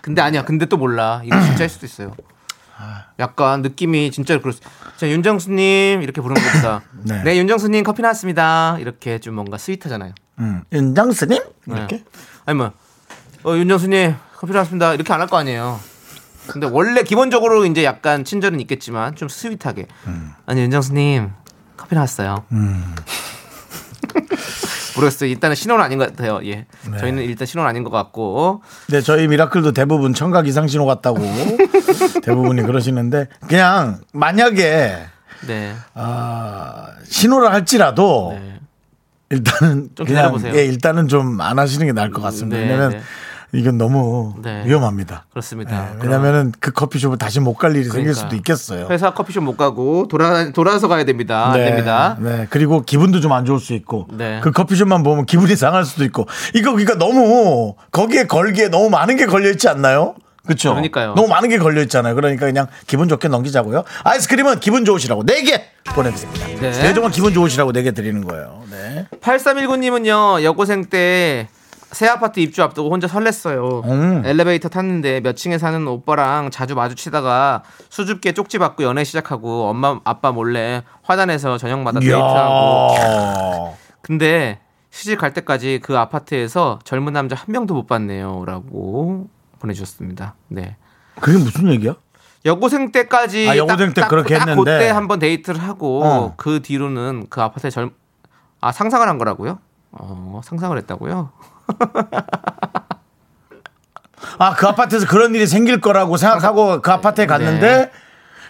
근데 0.01 0.23
아니야. 0.23 0.45
근데 0.45 0.65
또 0.67 0.77
몰라. 0.79 1.21
이거 1.25 1.39
진짜일 1.43 1.69
수도 1.69 1.85
있어요. 1.87 2.15
약간 3.19 3.63
느낌이 3.63 4.11
진짜. 4.11 4.39
자, 4.97 5.09
윤정수님 5.09 6.03
이렇게 6.03 6.21
부르는 6.21 6.41
것보다 6.43 6.83
네. 7.05 7.23
네. 7.23 7.37
윤정수님 7.39 7.85
커피 7.85 8.03
나왔습니다. 8.03 8.77
이렇게 8.81 9.19
좀 9.19 9.35
뭔가 9.35 9.59
스윗하잖아요. 9.59 10.13
음, 10.41 10.63
윤정수님? 10.73 11.43
이렇게? 11.67 11.97
네. 11.99 12.05
아니 12.47 12.57
뭐 12.59 12.73
어, 13.45 13.55
윤정수님 13.57 14.15
커피 14.37 14.53
나왔습니다. 14.53 14.95
이렇게 14.95 15.13
안 15.13 15.21
할 15.21 15.29
거 15.29 15.37
아니에요. 15.39 15.81
근데 16.47 16.67
원래 16.67 17.03
기본적으로 17.03 17.65
이제 17.67 17.85
약간 17.85 18.25
친절은 18.25 18.61
있겠지만 18.61 19.15
좀 19.15 19.29
스윗하게. 19.29 19.87
아니 20.47 20.61
윤정수님 20.63 21.31
커피 21.77 21.95
나왔어요. 21.95 22.45
모르겠어요. 25.01 25.31
일단은 25.31 25.57
신호는 25.57 25.85
아닌 25.85 25.99
것 25.99 26.09
같아요. 26.09 26.41
예. 26.45 26.67
저희는 26.99 27.23
일단 27.25 27.47
신호는 27.47 27.69
아닌 27.69 27.83
것 27.85 27.91
같고. 27.91 28.63
네, 28.89 29.01
저희 29.01 29.27
미라클도 29.29 29.73
대부분 29.73 30.15
청각 30.15 30.47
이상 30.47 30.67
신호 30.69 30.87
같다고 30.87 31.19
대부분이 32.23 32.63
그러시는데 32.63 33.29
그냥 33.49 34.01
만약에 34.13 34.99
네. 35.47 35.75
아, 35.95 36.87
신호를 37.05 37.53
할지라도 37.53 38.39
네. 38.39 38.61
일단은 39.31 39.91
좀 39.95 40.07
그냥 40.07 40.33
기다려보세요. 40.33 40.55
예, 40.57 40.65
일단은 40.65 41.09
좀 41.09 41.41
안 41.41 41.59
하시는 41.59 41.87
게 41.87 41.93
나을 41.93 42.11
것 42.11 42.21
같습니다. 42.23 42.57
네, 42.59 42.65
왜냐면 42.65 42.91
네. 42.91 43.01
이건 43.53 43.79
너무 43.79 44.35
네. 44.43 44.63
위험합니다. 44.65 45.25
그렇습니다. 45.31 45.91
네, 45.93 45.99
왜냐면은 46.03 46.53
그 46.61 46.71
커피숍을 46.73 47.19
다시 47.19 47.41
못 47.41 47.55
갈 47.55 47.73
일이 47.75 47.85
생길 47.85 48.13
그러니까. 48.13 48.21
수도 48.21 48.37
있겠어요. 48.37 48.87
회사 48.91 49.13
커피숍 49.13 49.43
못 49.43 49.57
가고 49.57 50.07
돌아 50.09 50.51
돌아서 50.53 50.89
가야 50.89 51.05
됩니다. 51.05 51.47
안 51.53 51.59
네, 51.59 51.65
됩니다. 51.67 52.17
네. 52.21 52.47
그리고 52.51 52.83
기분도 52.83 53.21
좀 53.21 53.31
안 53.33 53.45
좋을 53.45 53.61
수 53.61 53.75
있고. 53.75 54.07
네. 54.13 54.41
그 54.43 54.51
커피숍만 54.51 55.03
보면 55.03 55.25
기분이 55.27 55.55
상할 55.57 55.85
수도 55.85 56.05
있고. 56.05 56.27
이거 56.55 56.71
그러니까 56.73 56.95
너무 56.97 57.75
거기에 57.93 58.25
걸기에 58.27 58.69
너무 58.69 58.91
많은 58.91 59.17
게 59.17 59.27
걸려 59.27 59.51
있지 59.51 59.69
않나요? 59.69 60.15
그렇죠. 60.47 60.71
그러니까요. 60.71 61.15
너무 61.15 61.29
많은 61.29 61.49
게 61.49 61.59
걸려 61.59 61.81
있잖아요. 61.83 62.15
그러니까 62.15 62.47
그냥 62.47 62.67
기분 62.87 63.09
좋게 63.09 63.29
넘기자고요. 63.29 63.85
아이스크림은 64.05 64.59
기분 64.61 64.85
좋으시라고 64.85 65.25
4개 65.27 65.61
보내드립니다. 65.95 66.47
네. 66.47 66.73
네. 66.73 66.95
정말 66.95 67.13
기분 67.13 67.33
좋으시라고 67.35 67.73
4개 67.73 67.95
드리는 67.95 68.25
거예요. 68.25 68.63
네. 68.71 69.07
8319님은요 69.21 70.43
여고생 70.43 70.87
때 70.87 71.49
새 71.93 72.07
아파트 72.07 72.39
입주 72.41 72.63
앞두고 72.63 72.91
혼자 72.91 73.07
설렜어요. 73.09 73.85
음. 73.85 74.23
엘리베이터 74.25 74.69
tas는데 74.69 75.21
몇 75.21 75.37
층에 75.37 75.59
사는 75.59 75.87
오빠랑 75.87 76.51
자주 76.51 76.75
마주치다가 76.75 77.63
수줍게 77.89 78.33
쪽지 78.33 78.59
받고 78.59 78.85
연애 78.85 79.03
시작하고 79.03 79.69
엄마 79.69 79.99
아빠 80.05 80.31
몰래 80.31 80.83
화단에서 81.03 81.59
저녁마다 81.59 81.99
데이트하고. 82.01 83.77
근데 84.03 84.61
시집 84.91 85.19
갈 85.19 85.33
때까지 85.33 85.81
그 85.83 85.99
아파트에서 85.99 86.79
젊은 86.85 87.13
남자 87.13 87.35
한 87.35 87.47
명도 87.49 87.75
못 87.75 87.87
봤네요라고 87.87 89.29
보내주셨습니다. 89.59 90.35
네. 90.49 90.77
그게 91.21 91.39
무슨 91.39 91.69
얘기야? 91.73 91.95
여고생 92.45 92.93
때까지 92.93 93.49
아, 93.51 93.57
여고생 93.57 93.93
때 93.95 94.03
그렇게 94.09 94.39
딱 94.39 94.49
했는데. 94.49 94.73
그때 94.79 94.89
한번 94.91 95.19
데이트를 95.19 95.61
하고 95.63 96.05
어. 96.05 96.35
그 96.37 96.63
뒤로는 96.63 97.27
그 97.29 97.43
아파트에 97.43 97.69
젊아 97.69 97.91
상상을 98.73 99.07
한 99.07 99.19
거라고요? 99.19 99.59
어 99.93 100.41
상상을 100.45 100.77
했다고요? 100.79 101.31
아, 104.39 104.55
그 104.55 104.67
아파트에서 104.67 105.07
그런 105.07 105.35
일이 105.35 105.47
생길 105.47 105.81
거라고 105.81 106.17
생각하고 106.17 106.81
그 106.83 106.91
아파트에 106.91 107.27
갔는데 107.27 107.91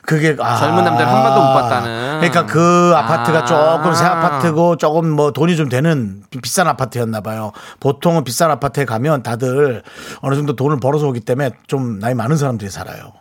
그게 0.03 0.37
아, 0.41 0.57
젊은 0.57 0.85
남자를 0.85 1.12
한 1.12 1.23
번도 1.23 1.41
못 1.41 1.53
봤다는. 1.55 2.21
그러니까 2.21 2.47
그 2.47 2.93
아파트가 2.97 3.41
아. 3.41 3.45
조금 3.45 3.95
새 3.95 4.05
아파트고 4.05 4.77
조금 4.77 5.09
뭐 5.11 5.33
돈이 5.33 5.57
좀 5.57 5.68
되는 5.68 6.23
비- 6.31 6.41
비싼 6.41 6.66
아파트였나 6.68 7.21
봐요. 7.21 7.53
보통은 7.81 8.25
비싼 8.25 8.51
아파트에 8.51 8.85
가면 8.85 9.23
다들 9.23 9.83
어느 10.21 10.35
정도 10.35 10.57
돈을 10.57 10.81
벌어서 10.81 11.07
오기 11.09 11.21
때문에 11.21 11.51
좀 11.66 11.99
나이 11.99 12.14
많은 12.14 12.37
사람들이 12.37 12.71
살아요. 12.71 13.12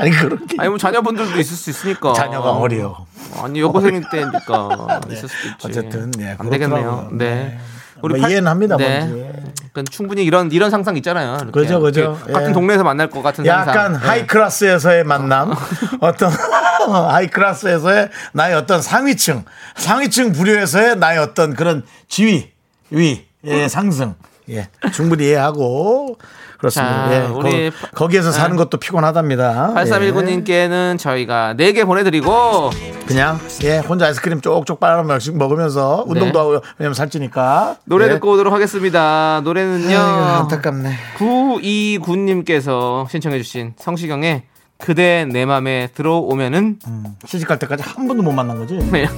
아니 0.00 0.10
그렇게 0.10 0.56
아니 0.58 0.68
뭐 0.68 0.78
자녀분들도 0.78 1.38
있을 1.38 1.56
수 1.56 1.70
있으니까 1.70 2.12
자녀가 2.14 2.52
어려. 2.52 3.06
아니 3.42 3.60
여고생 3.60 4.02
때니까 4.10 5.00
있을 5.10 5.28
수도 5.28 5.48
있지. 5.48 5.68
어쨌든 5.68 6.12
예, 6.20 6.36
안 6.38 6.50
되겠네요. 6.50 6.80
그렇더라고요. 6.80 7.08
네. 7.12 7.34
네. 7.34 7.58
뭐 8.00 8.16
이해는 8.16 8.46
합니다, 8.46 8.76
뭔지. 8.78 9.30
그러니까 9.72 9.82
충분히 9.90 10.24
이런 10.24 10.50
이런 10.52 10.70
상상 10.70 10.96
있잖아요. 10.96 11.34
이렇게. 11.36 11.50
그죠, 11.50 11.80
그죠. 11.80 12.00
이렇게 12.00 12.32
같은 12.32 12.48
예. 12.48 12.52
동네에서 12.52 12.82
만날 12.82 13.10
것 13.10 13.22
같은 13.22 13.44
상상. 13.44 13.68
약간 13.68 13.92
네. 13.92 13.98
high 13.98 14.26
class에서의 14.26 15.04
만남, 15.04 15.52
어떤 16.00 16.30
high 17.10 17.26
class에서의 17.28 18.08
나의 18.32 18.54
어떤 18.54 18.80
상위층, 18.80 19.44
상위층 19.76 20.32
부류에서의 20.32 20.96
나의 20.96 21.18
어떤 21.18 21.54
그런 21.54 21.84
지위, 22.08 22.50
위, 22.90 23.26
예, 23.44 23.68
상승, 23.68 24.14
예, 24.48 24.68
충분히 24.92 25.26
이해하고 25.26 26.18
그렇습니다. 26.60 27.08
자, 27.08 27.14
예, 27.14 27.26
우리 27.26 27.72
거, 27.94 28.06
기에서 28.06 28.30
사는 28.30 28.50
네. 28.50 28.56
것도 28.56 28.76
피곤하답니다. 28.78 29.70
예. 29.70 29.74
8319님께는 29.74 30.98
저희가 30.98 31.54
4개 31.54 31.86
보내드리고 31.86 32.70
그냥 33.06 33.40
예 33.64 33.78
혼자 33.78 34.06
아이스크림 34.06 34.40
쪽쪽 34.40 34.78
빨아먹으면서 34.78 35.32
먹으면서 35.32 36.04
운동도 36.06 36.38
하고 36.38 36.60
왜냐면 36.78 36.94
살찌니까 36.94 37.76
노래 37.84 38.06
예. 38.06 38.10
듣고 38.10 38.32
오도록 38.32 38.52
하겠습니다. 38.52 39.40
노래는요. 39.42 39.96
아이고, 39.96 40.24
안타깝네. 40.42 40.96
929님께서 41.18 43.08
신청해주신 43.08 43.74
성시경의 43.78 44.42
그대 44.78 45.26
내 45.30 45.44
맘에 45.46 45.88
들어오면은 45.94 46.78
시집 47.26 47.48
갈 47.48 47.58
때까지 47.58 47.82
한 47.82 48.06
번도 48.06 48.22
못 48.22 48.32
만난 48.32 48.58
거지. 48.58 48.74
네. 48.90 49.08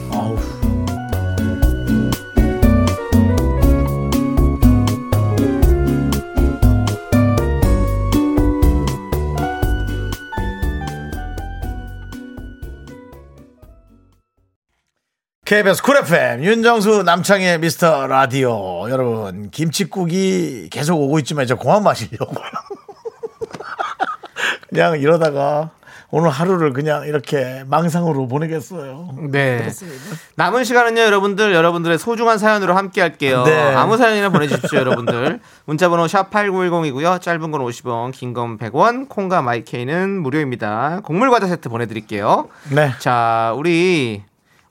KBS 15.53 15.82
쿨 15.82 15.98
FM 15.98 16.42
윤정수 16.44 17.03
남창희의 17.02 17.58
미스터 17.59 18.07
라디오 18.07 18.88
여러분 18.88 19.50
김칫국이 19.50 20.70
계속 20.70 20.98
오고 20.98 21.18
있지만 21.18 21.44
이제 21.44 21.55
그만 21.55 21.82
마시려고요. 21.82 22.46
그냥 24.70 24.98
이러다가 24.98 25.68
오늘 26.11 26.30
하루를 26.30 26.72
그냥 26.72 27.07
이렇게 27.07 27.64
망상으로 27.66 28.28
보내겠어요. 28.28 29.11
네. 29.30 29.68
남은 30.36 30.64
시간은요, 30.64 31.03
여러분들, 31.03 31.53
여러분들의 31.53 31.98
소중한 31.98 32.38
사연으로 32.38 32.74
함께 32.74 33.03
할게요. 33.03 33.44
네. 33.44 33.74
아무 33.74 33.98
사연이나 33.98 34.30
보내주십시오, 34.30 34.78
여러분들. 34.78 35.40
문자번호 35.66 36.07
샵8910이고요. 36.07 37.20
짧은 37.20 37.50
건 37.50 37.61
50원, 37.61 38.12
긴 38.12 38.32
건 38.32 38.57
100원, 38.57 39.07
콩과 39.11 39.42
마이케이는 39.42 40.18
무료입니다. 40.22 41.00
곡물과자 41.05 41.46
세트 41.46 41.68
보내드릴게요. 41.68 42.48
네. 42.70 42.92
자, 43.00 43.53
우리 43.57 44.22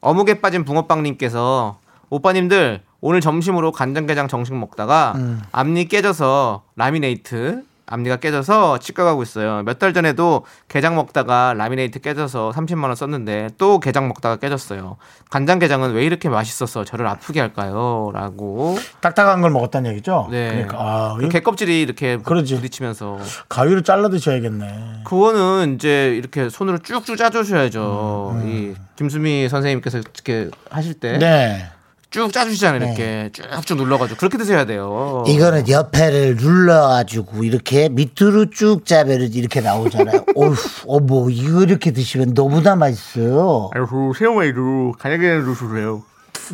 어묵에 0.02 0.42
빠진 0.42 0.66
붕어빵님께서 0.66 1.80
오빠님들 2.10 2.82
오늘 3.00 3.22
점심으로 3.22 3.72
간장게장 3.72 4.28
정식 4.28 4.56
먹다가 4.56 5.14
음. 5.16 5.42
앞니 5.52 5.88
깨져서 5.88 6.64
라미네이트 6.76 7.64
앞니가 7.92 8.16
깨져서 8.18 8.80
치과 8.80 9.04
가고 9.04 9.22
있어요. 9.24 9.62
몇 9.64 9.78
달 9.82 9.94
전에도 9.94 10.46
게장 10.68 10.96
먹다가 10.96 11.54
라미네이트 11.56 12.00
깨져서 12.02 12.52
30만 12.56 12.84
원 12.86 12.96
썼는데 12.96 13.50
또 13.58 13.80
게장 13.80 14.08
먹다가 14.08 14.36
깨졌어요. 14.38 14.98
간장 15.30 15.60
게장은 15.60 15.94
왜 15.94 16.06
이렇게 16.06 16.30
맛있어서 16.30 16.84
저를 16.84 17.08
아프게 17.08 17.40
할까요?라고. 17.40 18.78
딱딱한 19.02 19.42
걸 19.42 19.50
먹었다는 19.52 19.92
얘기죠? 19.92 20.28
네. 20.32 20.50
그러니까 20.52 20.78
아, 20.80 21.16
그 21.20 21.28
개껍질이 21.30 21.82
이렇게 21.82 22.18
그러지. 22.18 22.56
부딪히면서 22.56 23.18
가위로 23.50 23.82
잘라 23.82 24.10
드셔야겠네. 24.10 25.04
그거는 25.06 25.76
이제 25.76 26.14
이렇게 26.16 26.50
손으로 26.50 26.78
쭉쭉 26.80 27.18
짜주셔야죠. 27.18 28.32
음, 28.36 28.48
이 28.48 28.76
김수미 28.98 29.50
선생님께서 29.50 29.98
이렇게 30.00 30.50
하실 30.70 30.94
때 30.96 31.18
네. 31.18 31.66
쭉 32.12 32.32
짜주시잖아요. 32.34 32.84
이렇게 32.90 33.30
쭉쭉 33.32 33.78
눌러가지고 33.78 34.18
그렇게 34.20 34.38
드셔야 34.38 34.66
돼요. 34.66 35.24
이거는 35.28 35.70
옆에를 35.70 36.36
눌러가지고 36.36 37.46
이렇게 37.46 37.88
밑으로 37.88 38.50
쭉 38.50 38.86
짜면 38.86 39.22
이렇게 39.22 39.62
나오잖아요. 39.62 40.26
어휴, 40.36 40.54
어머, 40.88 41.30
이거 41.30 41.64
이렇게 41.64 41.92
드시면 41.92 42.34
너무나 42.34 42.76
맛있어요. 42.76 43.70
아이고 43.74 44.14
체험웨이도 44.14 44.96
간장게장 45.00 45.56
주세요. 45.56 46.04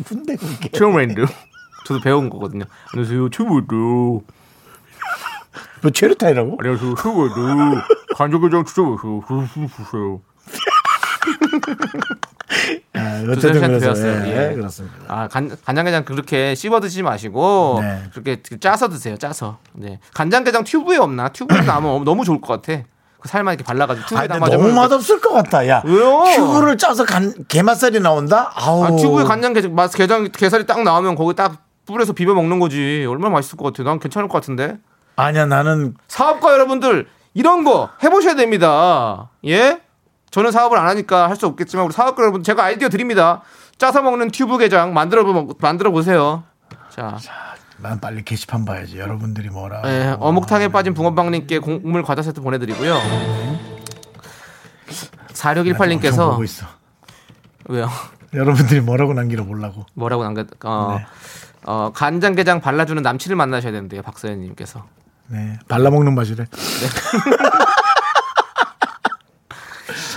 근데 0.06 0.36
그게 0.36 0.68
체험웨이도 0.68 1.26
저도 1.86 2.00
배운 2.02 2.30
거거든요. 2.30 2.64
안녕하세요 2.92 3.28
체험웨이도 3.30 4.22
뭐 5.82 5.90
체류탄이라고? 5.92 6.56
안녕하세요 6.60 6.94
체험웨이도 6.94 7.34
간장게장 8.16 8.64
주세요. 8.64 8.96
주세요. 9.76 10.20
아, 12.94 13.20
두세 13.20 13.48
어쨌든 13.48 13.60
그래서 13.62 13.80
배웠어요. 13.80 14.26
예, 14.26 14.50
예. 14.50 14.54
그렇습니다. 14.54 14.96
아, 15.08 15.28
간, 15.28 15.56
간장게장 15.64 16.04
그렇게 16.04 16.54
씹어 16.54 16.80
드시지 16.80 17.02
마시고 17.02 17.78
네. 17.82 18.02
그렇게 18.12 18.42
짜서 18.60 18.88
드세요. 18.88 19.16
짜서. 19.16 19.58
네. 19.72 19.98
간장게장 20.14 20.64
튜브에 20.64 20.96
없나? 20.98 21.28
튜브에 21.30 21.62
나면 21.62 22.04
너무 22.06 22.24
좋을 22.24 22.40
것 22.40 22.60
같아. 22.62 22.82
그 23.20 23.28
살만 23.28 23.54
이렇게 23.54 23.64
발라가지고 23.64 24.06
튜브에 24.06 24.18
아, 24.18 24.20
근데 24.22 24.34
담아주면 24.34 24.62
너무 24.68 24.80
맛없을 24.80 25.20
것 25.20 25.32
같다. 25.32 25.66
야, 25.68 25.82
왜요? 25.84 26.22
큐브를 26.36 26.78
짜서 26.78 27.04
간, 27.04 27.34
게맛살이 27.48 28.00
나온다? 28.00 28.52
아우. 28.54 28.84
아, 28.84 28.90
튜브에 28.96 29.24
간장게장 29.24 29.74
맛 29.74 29.92
게장 29.92 30.30
게살이 30.30 30.66
딱 30.66 30.82
나오면 30.82 31.16
거기 31.16 31.34
딱 31.34 31.64
뿌려서 31.86 32.12
비벼 32.12 32.34
먹는 32.34 32.58
거지. 32.60 33.04
얼마나 33.08 33.34
맛있을 33.34 33.56
것 33.56 33.64
같아. 33.72 33.82
난 33.82 33.98
괜찮을 33.98 34.28
것 34.28 34.34
같은데. 34.34 34.76
아니야, 35.16 35.46
나는 35.46 35.94
사업가 36.06 36.52
여러분들 36.52 37.08
이런 37.34 37.64
거 37.64 37.90
해보셔야 38.02 38.34
됩니다. 38.36 39.30
예? 39.46 39.80
저는 40.30 40.52
사업을 40.52 40.78
안 40.78 40.86
하니까 40.88 41.28
할 41.28 41.36
수 41.36 41.46
없겠지만 41.46 41.86
우리 41.86 41.92
사업가 41.92 42.22
여러분 42.22 42.42
제가 42.42 42.64
아이디어 42.64 42.88
드립니다. 42.88 43.42
짜서 43.78 44.02
먹는 44.02 44.30
튜브 44.30 44.58
게장 44.58 44.92
만들어 44.92 45.24
보- 45.24 45.54
만들어 45.60 45.90
보세요. 45.90 46.42
자, 46.90 47.16
난 47.78 48.00
빨리 48.00 48.24
게시판 48.24 48.64
봐야지. 48.64 48.98
여러분들이 48.98 49.48
뭐라. 49.50 49.82
예, 49.86 50.16
어묵탕에 50.18 50.68
빠진 50.68 50.94
붕어빵님께 50.94 51.60
곡물 51.60 52.02
과자 52.02 52.22
세트 52.22 52.40
보내드리고요. 52.40 52.94
엄청 52.94 53.74
4618님께서 55.32 56.30
보고 56.30 56.44
있어. 56.44 56.66
왜요? 57.68 57.88
여러분들이 58.34 58.80
뭐라고 58.80 59.14
남기려 59.14 59.44
보려고. 59.44 59.86
뭐라고 59.94 60.24
남겼? 60.24 60.46
어, 60.64 60.96
네. 60.98 61.06
어, 61.66 61.92
간장게장 61.94 62.60
발라주는 62.60 63.00
남친을 63.02 63.36
만나셔야 63.36 63.70
된대요, 63.72 64.02
박서연님께서. 64.02 64.84
네. 65.28 65.58
발라먹는 65.68 66.14
맛이래. 66.14 66.46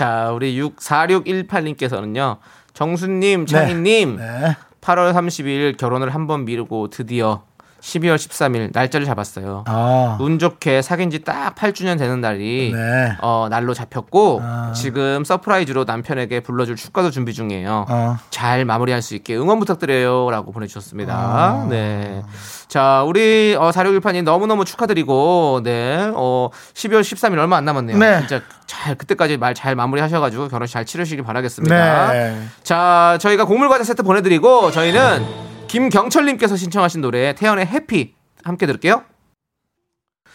자, 0.02 0.32
우리 0.34 0.58
6 0.58 0.74
4618님께서는요. 0.80 2.38
정수님, 2.74 3.46
창희님, 3.46 4.16
네. 4.16 4.56
8월 4.80 5.12
30일 5.14 5.76
결혼을 5.76 6.12
한 6.12 6.26
번 6.26 6.44
미루고 6.44 6.88
드디어 6.90 7.44
12월 7.82 8.14
13일 8.16 8.70
날짜를 8.72 9.06
잡았어요. 9.06 9.64
아. 9.66 10.16
운 10.20 10.38
좋게 10.38 10.82
사귄 10.82 11.10
지 11.10 11.22
딱 11.22 11.54
8주년 11.54 11.98
되는 11.98 12.20
날이 12.20 12.72
네. 12.74 13.16
어, 13.20 13.46
날로 13.50 13.74
잡혔고 13.74 14.40
아. 14.42 14.72
지금 14.74 15.24
서프라이즈로 15.24 15.84
남편에게 15.84 16.40
불러줄 16.40 16.76
축가도 16.76 17.10
준비 17.10 17.32
중이에요. 17.34 17.86
어. 17.88 18.16
잘 18.30 18.64
마무리할 18.64 19.02
수 19.02 19.14
있게 19.14 19.36
응원 19.36 19.58
부탁드려요라고 19.60 20.50
보내주셨습니다. 20.52 21.14
아. 21.14 21.66
네. 21.68 22.22
자, 22.68 23.02
우리 23.06 23.54
어, 23.58 23.70
4618님 23.70 24.22
너무너무 24.24 24.64
축하드리고, 24.64 25.60
네. 25.62 26.10
어, 26.14 26.48
12월 26.74 27.00
13일 27.02 27.38
얼마 27.38 27.56
안 27.56 27.64
남았네요. 27.64 27.98
네. 27.98 28.18
진짜 28.20 28.40
잘, 28.66 28.94
그때까지 28.94 29.36
말 29.36 29.52
잘 29.54 29.74
마무리하셔가지고 29.76 30.48
결혼식 30.48 30.72
잘 30.72 30.84
치르시길 30.86 31.22
바라겠습니다. 31.24 32.12
네. 32.12 32.42
자, 32.62 33.18
저희가 33.20 33.44
곡물 33.44 33.68
과자 33.68 33.84
세트 33.84 34.02
보내드리고, 34.02 34.70
저희는 34.70 35.51
김경철님께서 35.72 36.54
신청하신 36.56 37.00
노래, 37.00 37.34
태연의 37.34 37.64
Happy 37.64 38.14
함께 38.44 38.66
들을게요. 38.66 39.04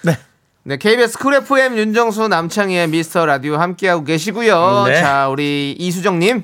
네. 0.01 0.17
네, 0.63 0.77
KBS 0.77 1.19
쿨 1.19 1.35
FM 1.35 1.77
윤정수 1.77 2.27
남창희의 2.27 2.87
미스터 2.87 3.23
라디오 3.27 3.55
함께하고 3.57 4.03
계시고요. 4.03 4.85
네. 4.87 4.99
자, 4.99 5.29
우리 5.29 5.75
이수정님. 5.77 6.43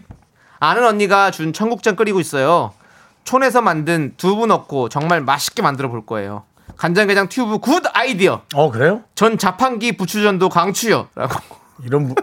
아는 0.60 0.86
언니가 0.86 1.32
준 1.32 1.54
청국장 1.54 1.96
끓이고 1.96 2.20
있어요. 2.20 2.72
촌에서 3.24 3.62
만든 3.64 4.14
두부 4.18 4.46
넣고 4.46 4.89
정말 4.89 5.22
맛있게 5.22 5.64
만들어 5.64 5.89
볼 5.89 6.06
거예요. 6.06 6.44
간장게장 6.78 7.30
튜브 7.30 7.58
good 7.58 7.82
idea. 7.94 8.44
어, 8.54 8.70
그래요? 8.70 9.02
전 9.16 9.39
자판기 9.39 9.98
부추전도 9.98 10.50
강추요. 10.50 11.08
라고. 11.16 11.34
이런, 11.84 12.10
부- 12.10 12.16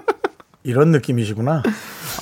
이런 0.63 0.91
느낌이시구나. 0.91 1.63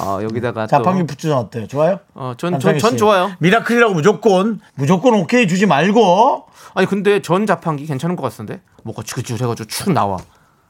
어, 0.01 0.21
여기다가 0.23 0.67
자판기 0.67 1.01
또. 1.01 1.07
부추전 1.07 1.39
어때요? 1.39 1.67
좋아요? 1.67 1.99
어, 2.15 2.35
전, 2.37 2.59
전, 2.61 2.79
전 2.79 2.93
씨. 2.93 2.97
좋아요. 2.97 3.33
miracle이라고 3.41 3.95
무조건, 3.95 4.61
무조건 4.75 5.15
오케이 5.15 5.49
주지 5.49 5.67
말고, 5.67 6.47
아니, 6.75 6.87
근데 6.87 7.21
전 7.21 7.47
자판기 7.47 7.87
괜찮은 7.87 8.15
것 8.15 8.23
같은데? 8.23 8.61
뭐가 8.85 9.03
지글지글 9.03 9.43
해가지고 9.43 9.67
축 9.67 9.93
나와. 9.93 10.19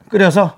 끓여서? 0.09 0.57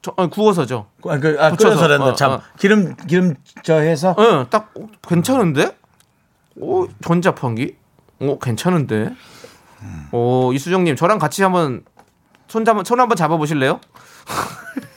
끓여서, 0.00 0.14
아니, 0.16 0.30
구워서죠. 0.30 0.86
아, 1.08 1.18
그, 1.18 1.36
아, 1.40 1.50
부쳐서. 1.50 1.74
끓여서 1.74 1.88
랜다. 1.88 2.04
어, 2.04 2.14
참. 2.14 2.32
어. 2.32 2.40
기름, 2.58 2.94
기름 2.94 3.34
저 3.64 3.74
해서. 3.80 4.14
응, 4.18 4.46
딱 4.48 4.70
어, 4.78 4.86
괜찮은데? 5.08 5.76
오, 6.56 6.86
전 7.02 7.20
자판기? 7.20 7.76
오, 8.20 8.38
괜찮은데? 8.38 9.10
오, 10.12 10.52
이수정님, 10.52 10.94
저랑 10.96 11.18
같이 11.18 11.42
한번 11.42 11.82
손 12.48 12.64
잡, 12.64 12.84
손 12.86 13.00
한번 13.00 13.16
잡아 13.16 13.36
보실래요? 13.36 13.80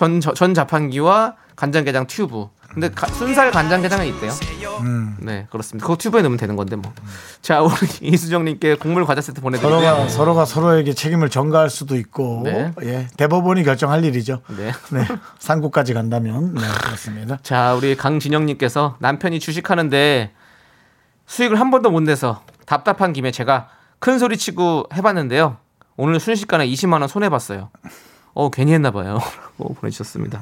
전, 0.00 0.18
저- 0.22 0.32
전 0.32 0.54
자판기와 0.54 1.34
간장게장 1.56 2.06
튜브. 2.06 2.46
근데 2.72 2.88
가- 2.90 3.06
순살 3.08 3.50
간장게장은 3.50 4.06
있대요. 4.06 4.32
네, 5.18 5.46
그렇습니다. 5.50 5.84
그거 5.86 5.98
튜브에 5.98 6.22
넣으면 6.22 6.38
되는 6.38 6.56
건데 6.56 6.74
뭐. 6.74 6.90
자, 7.42 7.60
우리 7.60 7.70
이수정님께 8.00 8.76
곡물 8.76 9.04
과자 9.04 9.20
세트 9.20 9.42
보내드리고요. 9.42 9.78
서로가, 9.82 10.08
서로가 10.08 10.44
서로에게 10.46 10.94
책임을 10.94 11.28
전가할 11.28 11.68
수도 11.68 11.96
있고, 11.96 12.40
네. 12.46 12.72
예. 12.84 13.08
대법원이 13.18 13.62
결정할 13.62 14.02
일이죠. 14.02 14.40
네. 14.56 14.72
네. 14.90 15.06
상고까지 15.38 15.92
간다면, 15.92 16.54
네, 16.54 16.62
그렇습니다. 16.82 17.36
자, 17.42 17.74
우리 17.74 17.94
강진영님께서 17.94 18.96
남편이 19.00 19.38
주식하는데 19.38 20.32
수익을 21.26 21.60
한 21.60 21.70
번도 21.70 21.90
못 21.90 22.00
내서 22.00 22.42
답답한 22.64 23.12
김에 23.12 23.32
제가 23.32 23.68
큰 23.98 24.18
소리 24.18 24.38
치고 24.38 24.84
해봤는데요. 24.94 25.58
오늘 25.98 26.18
순식간에 26.20 26.66
20만 26.68 27.00
원 27.00 27.06
손해 27.08 27.28
봤어요. 27.28 27.68
어 28.34 28.50
괜히 28.50 28.72
했나 28.72 28.90
봐요. 28.90 29.18
라고 29.58 29.74
보내주셨습니다. 29.74 30.40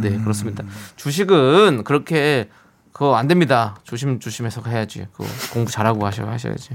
네 0.00 0.18
그렇습니다. 0.18 0.64
주식은 0.96 1.84
그렇게 1.84 2.48
그거 2.92 3.16
안 3.16 3.28
됩니다. 3.28 3.76
조심 3.84 4.20
조심해서 4.20 4.62
해야지. 4.66 5.06
그거 5.12 5.24
공부 5.52 5.70
잘하고 5.70 6.04
하셔 6.06 6.26
하셔야지. 6.26 6.70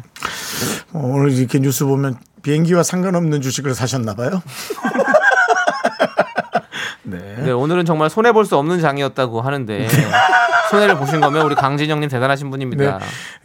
어, 0.93 0.99
오늘 0.99 1.31
이렇게 1.31 1.59
뉴스 1.59 1.85
보면 1.85 2.17
비행기와 2.41 2.83
상관없는 2.83 3.41
주식을 3.41 3.73
사셨나 3.75 4.15
봐요. 4.15 4.41
네 7.03 7.51
오늘은 7.51 7.85
정말 7.85 8.09
손해 8.09 8.31
볼 8.31 8.45
수 8.45 8.57
없는 8.57 8.79
장이었다고 8.81 9.41
하는데 9.41 9.87
손해를 10.71 10.97
보신 10.97 11.21
거면 11.21 11.45
우리 11.45 11.55
강진영님 11.55 12.09
대단하신 12.09 12.49
분입니다. 12.49 12.99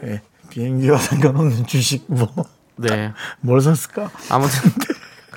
예, 0.05 0.23
비행기와 0.51 0.99
상관없는 0.99 1.67
주식 1.67 2.05
뭐뭘네 2.09 3.13
샀을까? 3.63 4.11
아무튼 4.31 4.71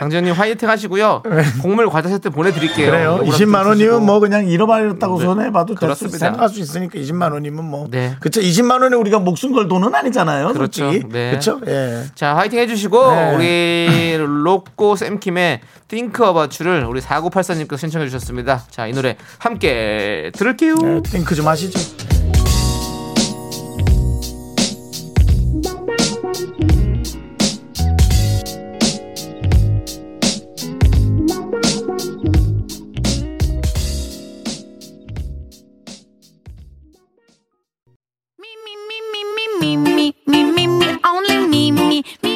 강진영님 0.04 0.34
화이팅 0.34 0.70
하시고요. 0.70 1.24
곡물 1.62 1.90
과자 1.90 2.10
세트 2.10 2.30
보내드릴게요. 2.30 2.92
그래요. 2.92 3.10
요거라도 3.22 3.32
20만 3.32 3.62
좀 3.62 3.68
원이면. 3.70 4.06
뭐 4.06 4.20
그냥 4.20 4.48
잃어버렸다고 4.48 5.20
네. 5.20 5.26
손해봐도 5.26 5.76
될수. 5.76 6.10
생각할 6.10 6.50
수 6.50 6.60
있으니까 6.60 7.00
20만 7.00 7.32
원이면 7.32 7.64
뭐. 7.64 7.88
네. 7.90 8.16
그쵸. 8.20 8.42
20만 8.42 8.82
원에 8.82 8.96
우리가 8.98 9.20
목숨 9.20 9.54
걸 9.54 9.68
돈은 9.68 9.96
아니잖아요. 9.96 10.54
그렇죠. 10.54 10.92
솔직히. 10.92 11.08
네. 11.10 11.32
그렇죠. 11.32 11.62
예. 11.68 12.04
자, 12.16 12.36
화이팅 12.36 12.60
해주시고, 12.60 13.12
네. 13.12 13.36
우리 13.36 14.18
로꼬 14.18 14.96
쌤킴의 14.96 15.62
About 15.94 16.64
You를 16.64 16.86
우리 16.86 17.02
4984님께서 17.02 17.78
신청해 17.78 18.08
주셨습니다. 18.08 18.64
자, 18.70 18.88
이 18.88 18.94
노래 18.94 19.16
함께 19.38 20.32
들을게요. 20.34 20.76
네, 20.76 21.02
탱크 21.04 21.36
좀 21.36 21.48
하시죠. 21.48 22.13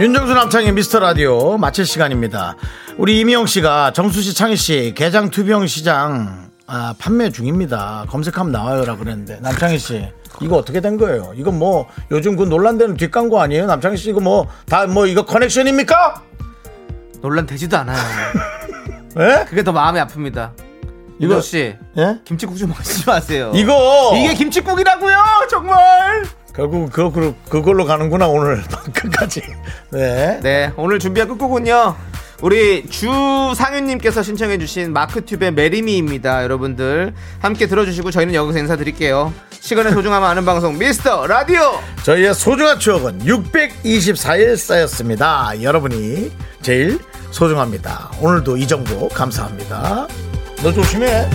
윤정수 0.00 0.32
남창의 0.34 0.72
미스터 0.72 1.00
라디오 1.00 1.58
마칠 1.58 1.84
시간입니다. 1.84 2.56
우리 2.98 3.18
이미영 3.20 3.46
씨가 3.46 3.92
정수 3.92 4.22
씨, 4.22 4.32
창희 4.34 4.56
씨 4.56 4.92
개장 4.96 5.30
투병 5.30 5.66
시장 5.66 6.50
아, 6.66 6.94
판매 6.98 7.30
중입니다. 7.30 8.04
검색하면 8.08 8.52
나와요라 8.52 8.96
그랬는데 8.96 9.40
남창희 9.40 9.78
씨 9.78 10.06
이거 10.40 10.56
어떻게 10.56 10.80
된 10.80 10.98
거예요? 10.98 11.32
이거 11.34 11.50
뭐 11.50 11.88
요즘 12.12 12.36
그 12.36 12.44
논란되는 12.44 12.96
뒷광고 12.96 13.40
아니에요? 13.40 13.66
남창희 13.66 13.96
씨 13.96 14.10
이거 14.10 14.20
뭐 14.20 14.46
다 14.68 14.86
뭐 14.86 15.06
이거 15.06 15.24
커넥션입니까? 15.24 16.22
논란 17.20 17.46
되지도 17.46 17.76
않아요. 17.78 17.98
예? 19.18 19.44
그게 19.48 19.64
더 19.64 19.72
마음이 19.72 19.98
아픕니다. 19.98 20.50
이거- 21.18 21.34
이거 21.34 21.40
씨 21.40 21.74
예? 21.96 22.18
김치국 22.24 22.56
좀 22.56 22.68
먹지 22.68 23.04
마세요. 23.04 23.50
이거 23.54 24.12
이게 24.14 24.34
김치국이라고요, 24.34 25.16
정말. 25.50 26.24
결국 26.58 26.90
그, 26.92 27.08
그 27.12 27.34
그걸로 27.48 27.84
가는구나 27.84 28.26
오늘 28.26 28.60
끝까지. 28.92 29.40
네. 29.90 30.40
네, 30.42 30.72
오늘 30.76 30.98
준비한 30.98 31.28
끝곡은요. 31.28 31.94
우리 32.42 32.84
주상윤님께서 32.88 34.24
신청해주신 34.24 34.92
마크튜브의 34.92 35.52
메리미입니다. 35.52 36.42
여러분들 36.42 37.14
함께 37.38 37.68
들어주시고 37.68 38.10
저희는 38.10 38.34
여기서 38.34 38.58
인사드릴게요. 38.58 39.32
시간의 39.50 39.92
소중함 39.92 40.24
아는 40.24 40.44
방송 40.44 40.76
미스터 40.76 41.28
라디오. 41.28 41.78
저희의 42.02 42.34
소중한 42.34 42.80
추억은 42.80 43.20
624일 43.20 44.56
쌓였습니다. 44.56 45.52
여러분이 45.62 46.32
제일 46.62 46.98
소중합니다. 47.30 48.10
오늘도 48.20 48.56
이 48.56 48.66
정보 48.66 49.08
감사합니다. 49.08 50.08
너 50.62 50.72
조심해. 50.72 51.28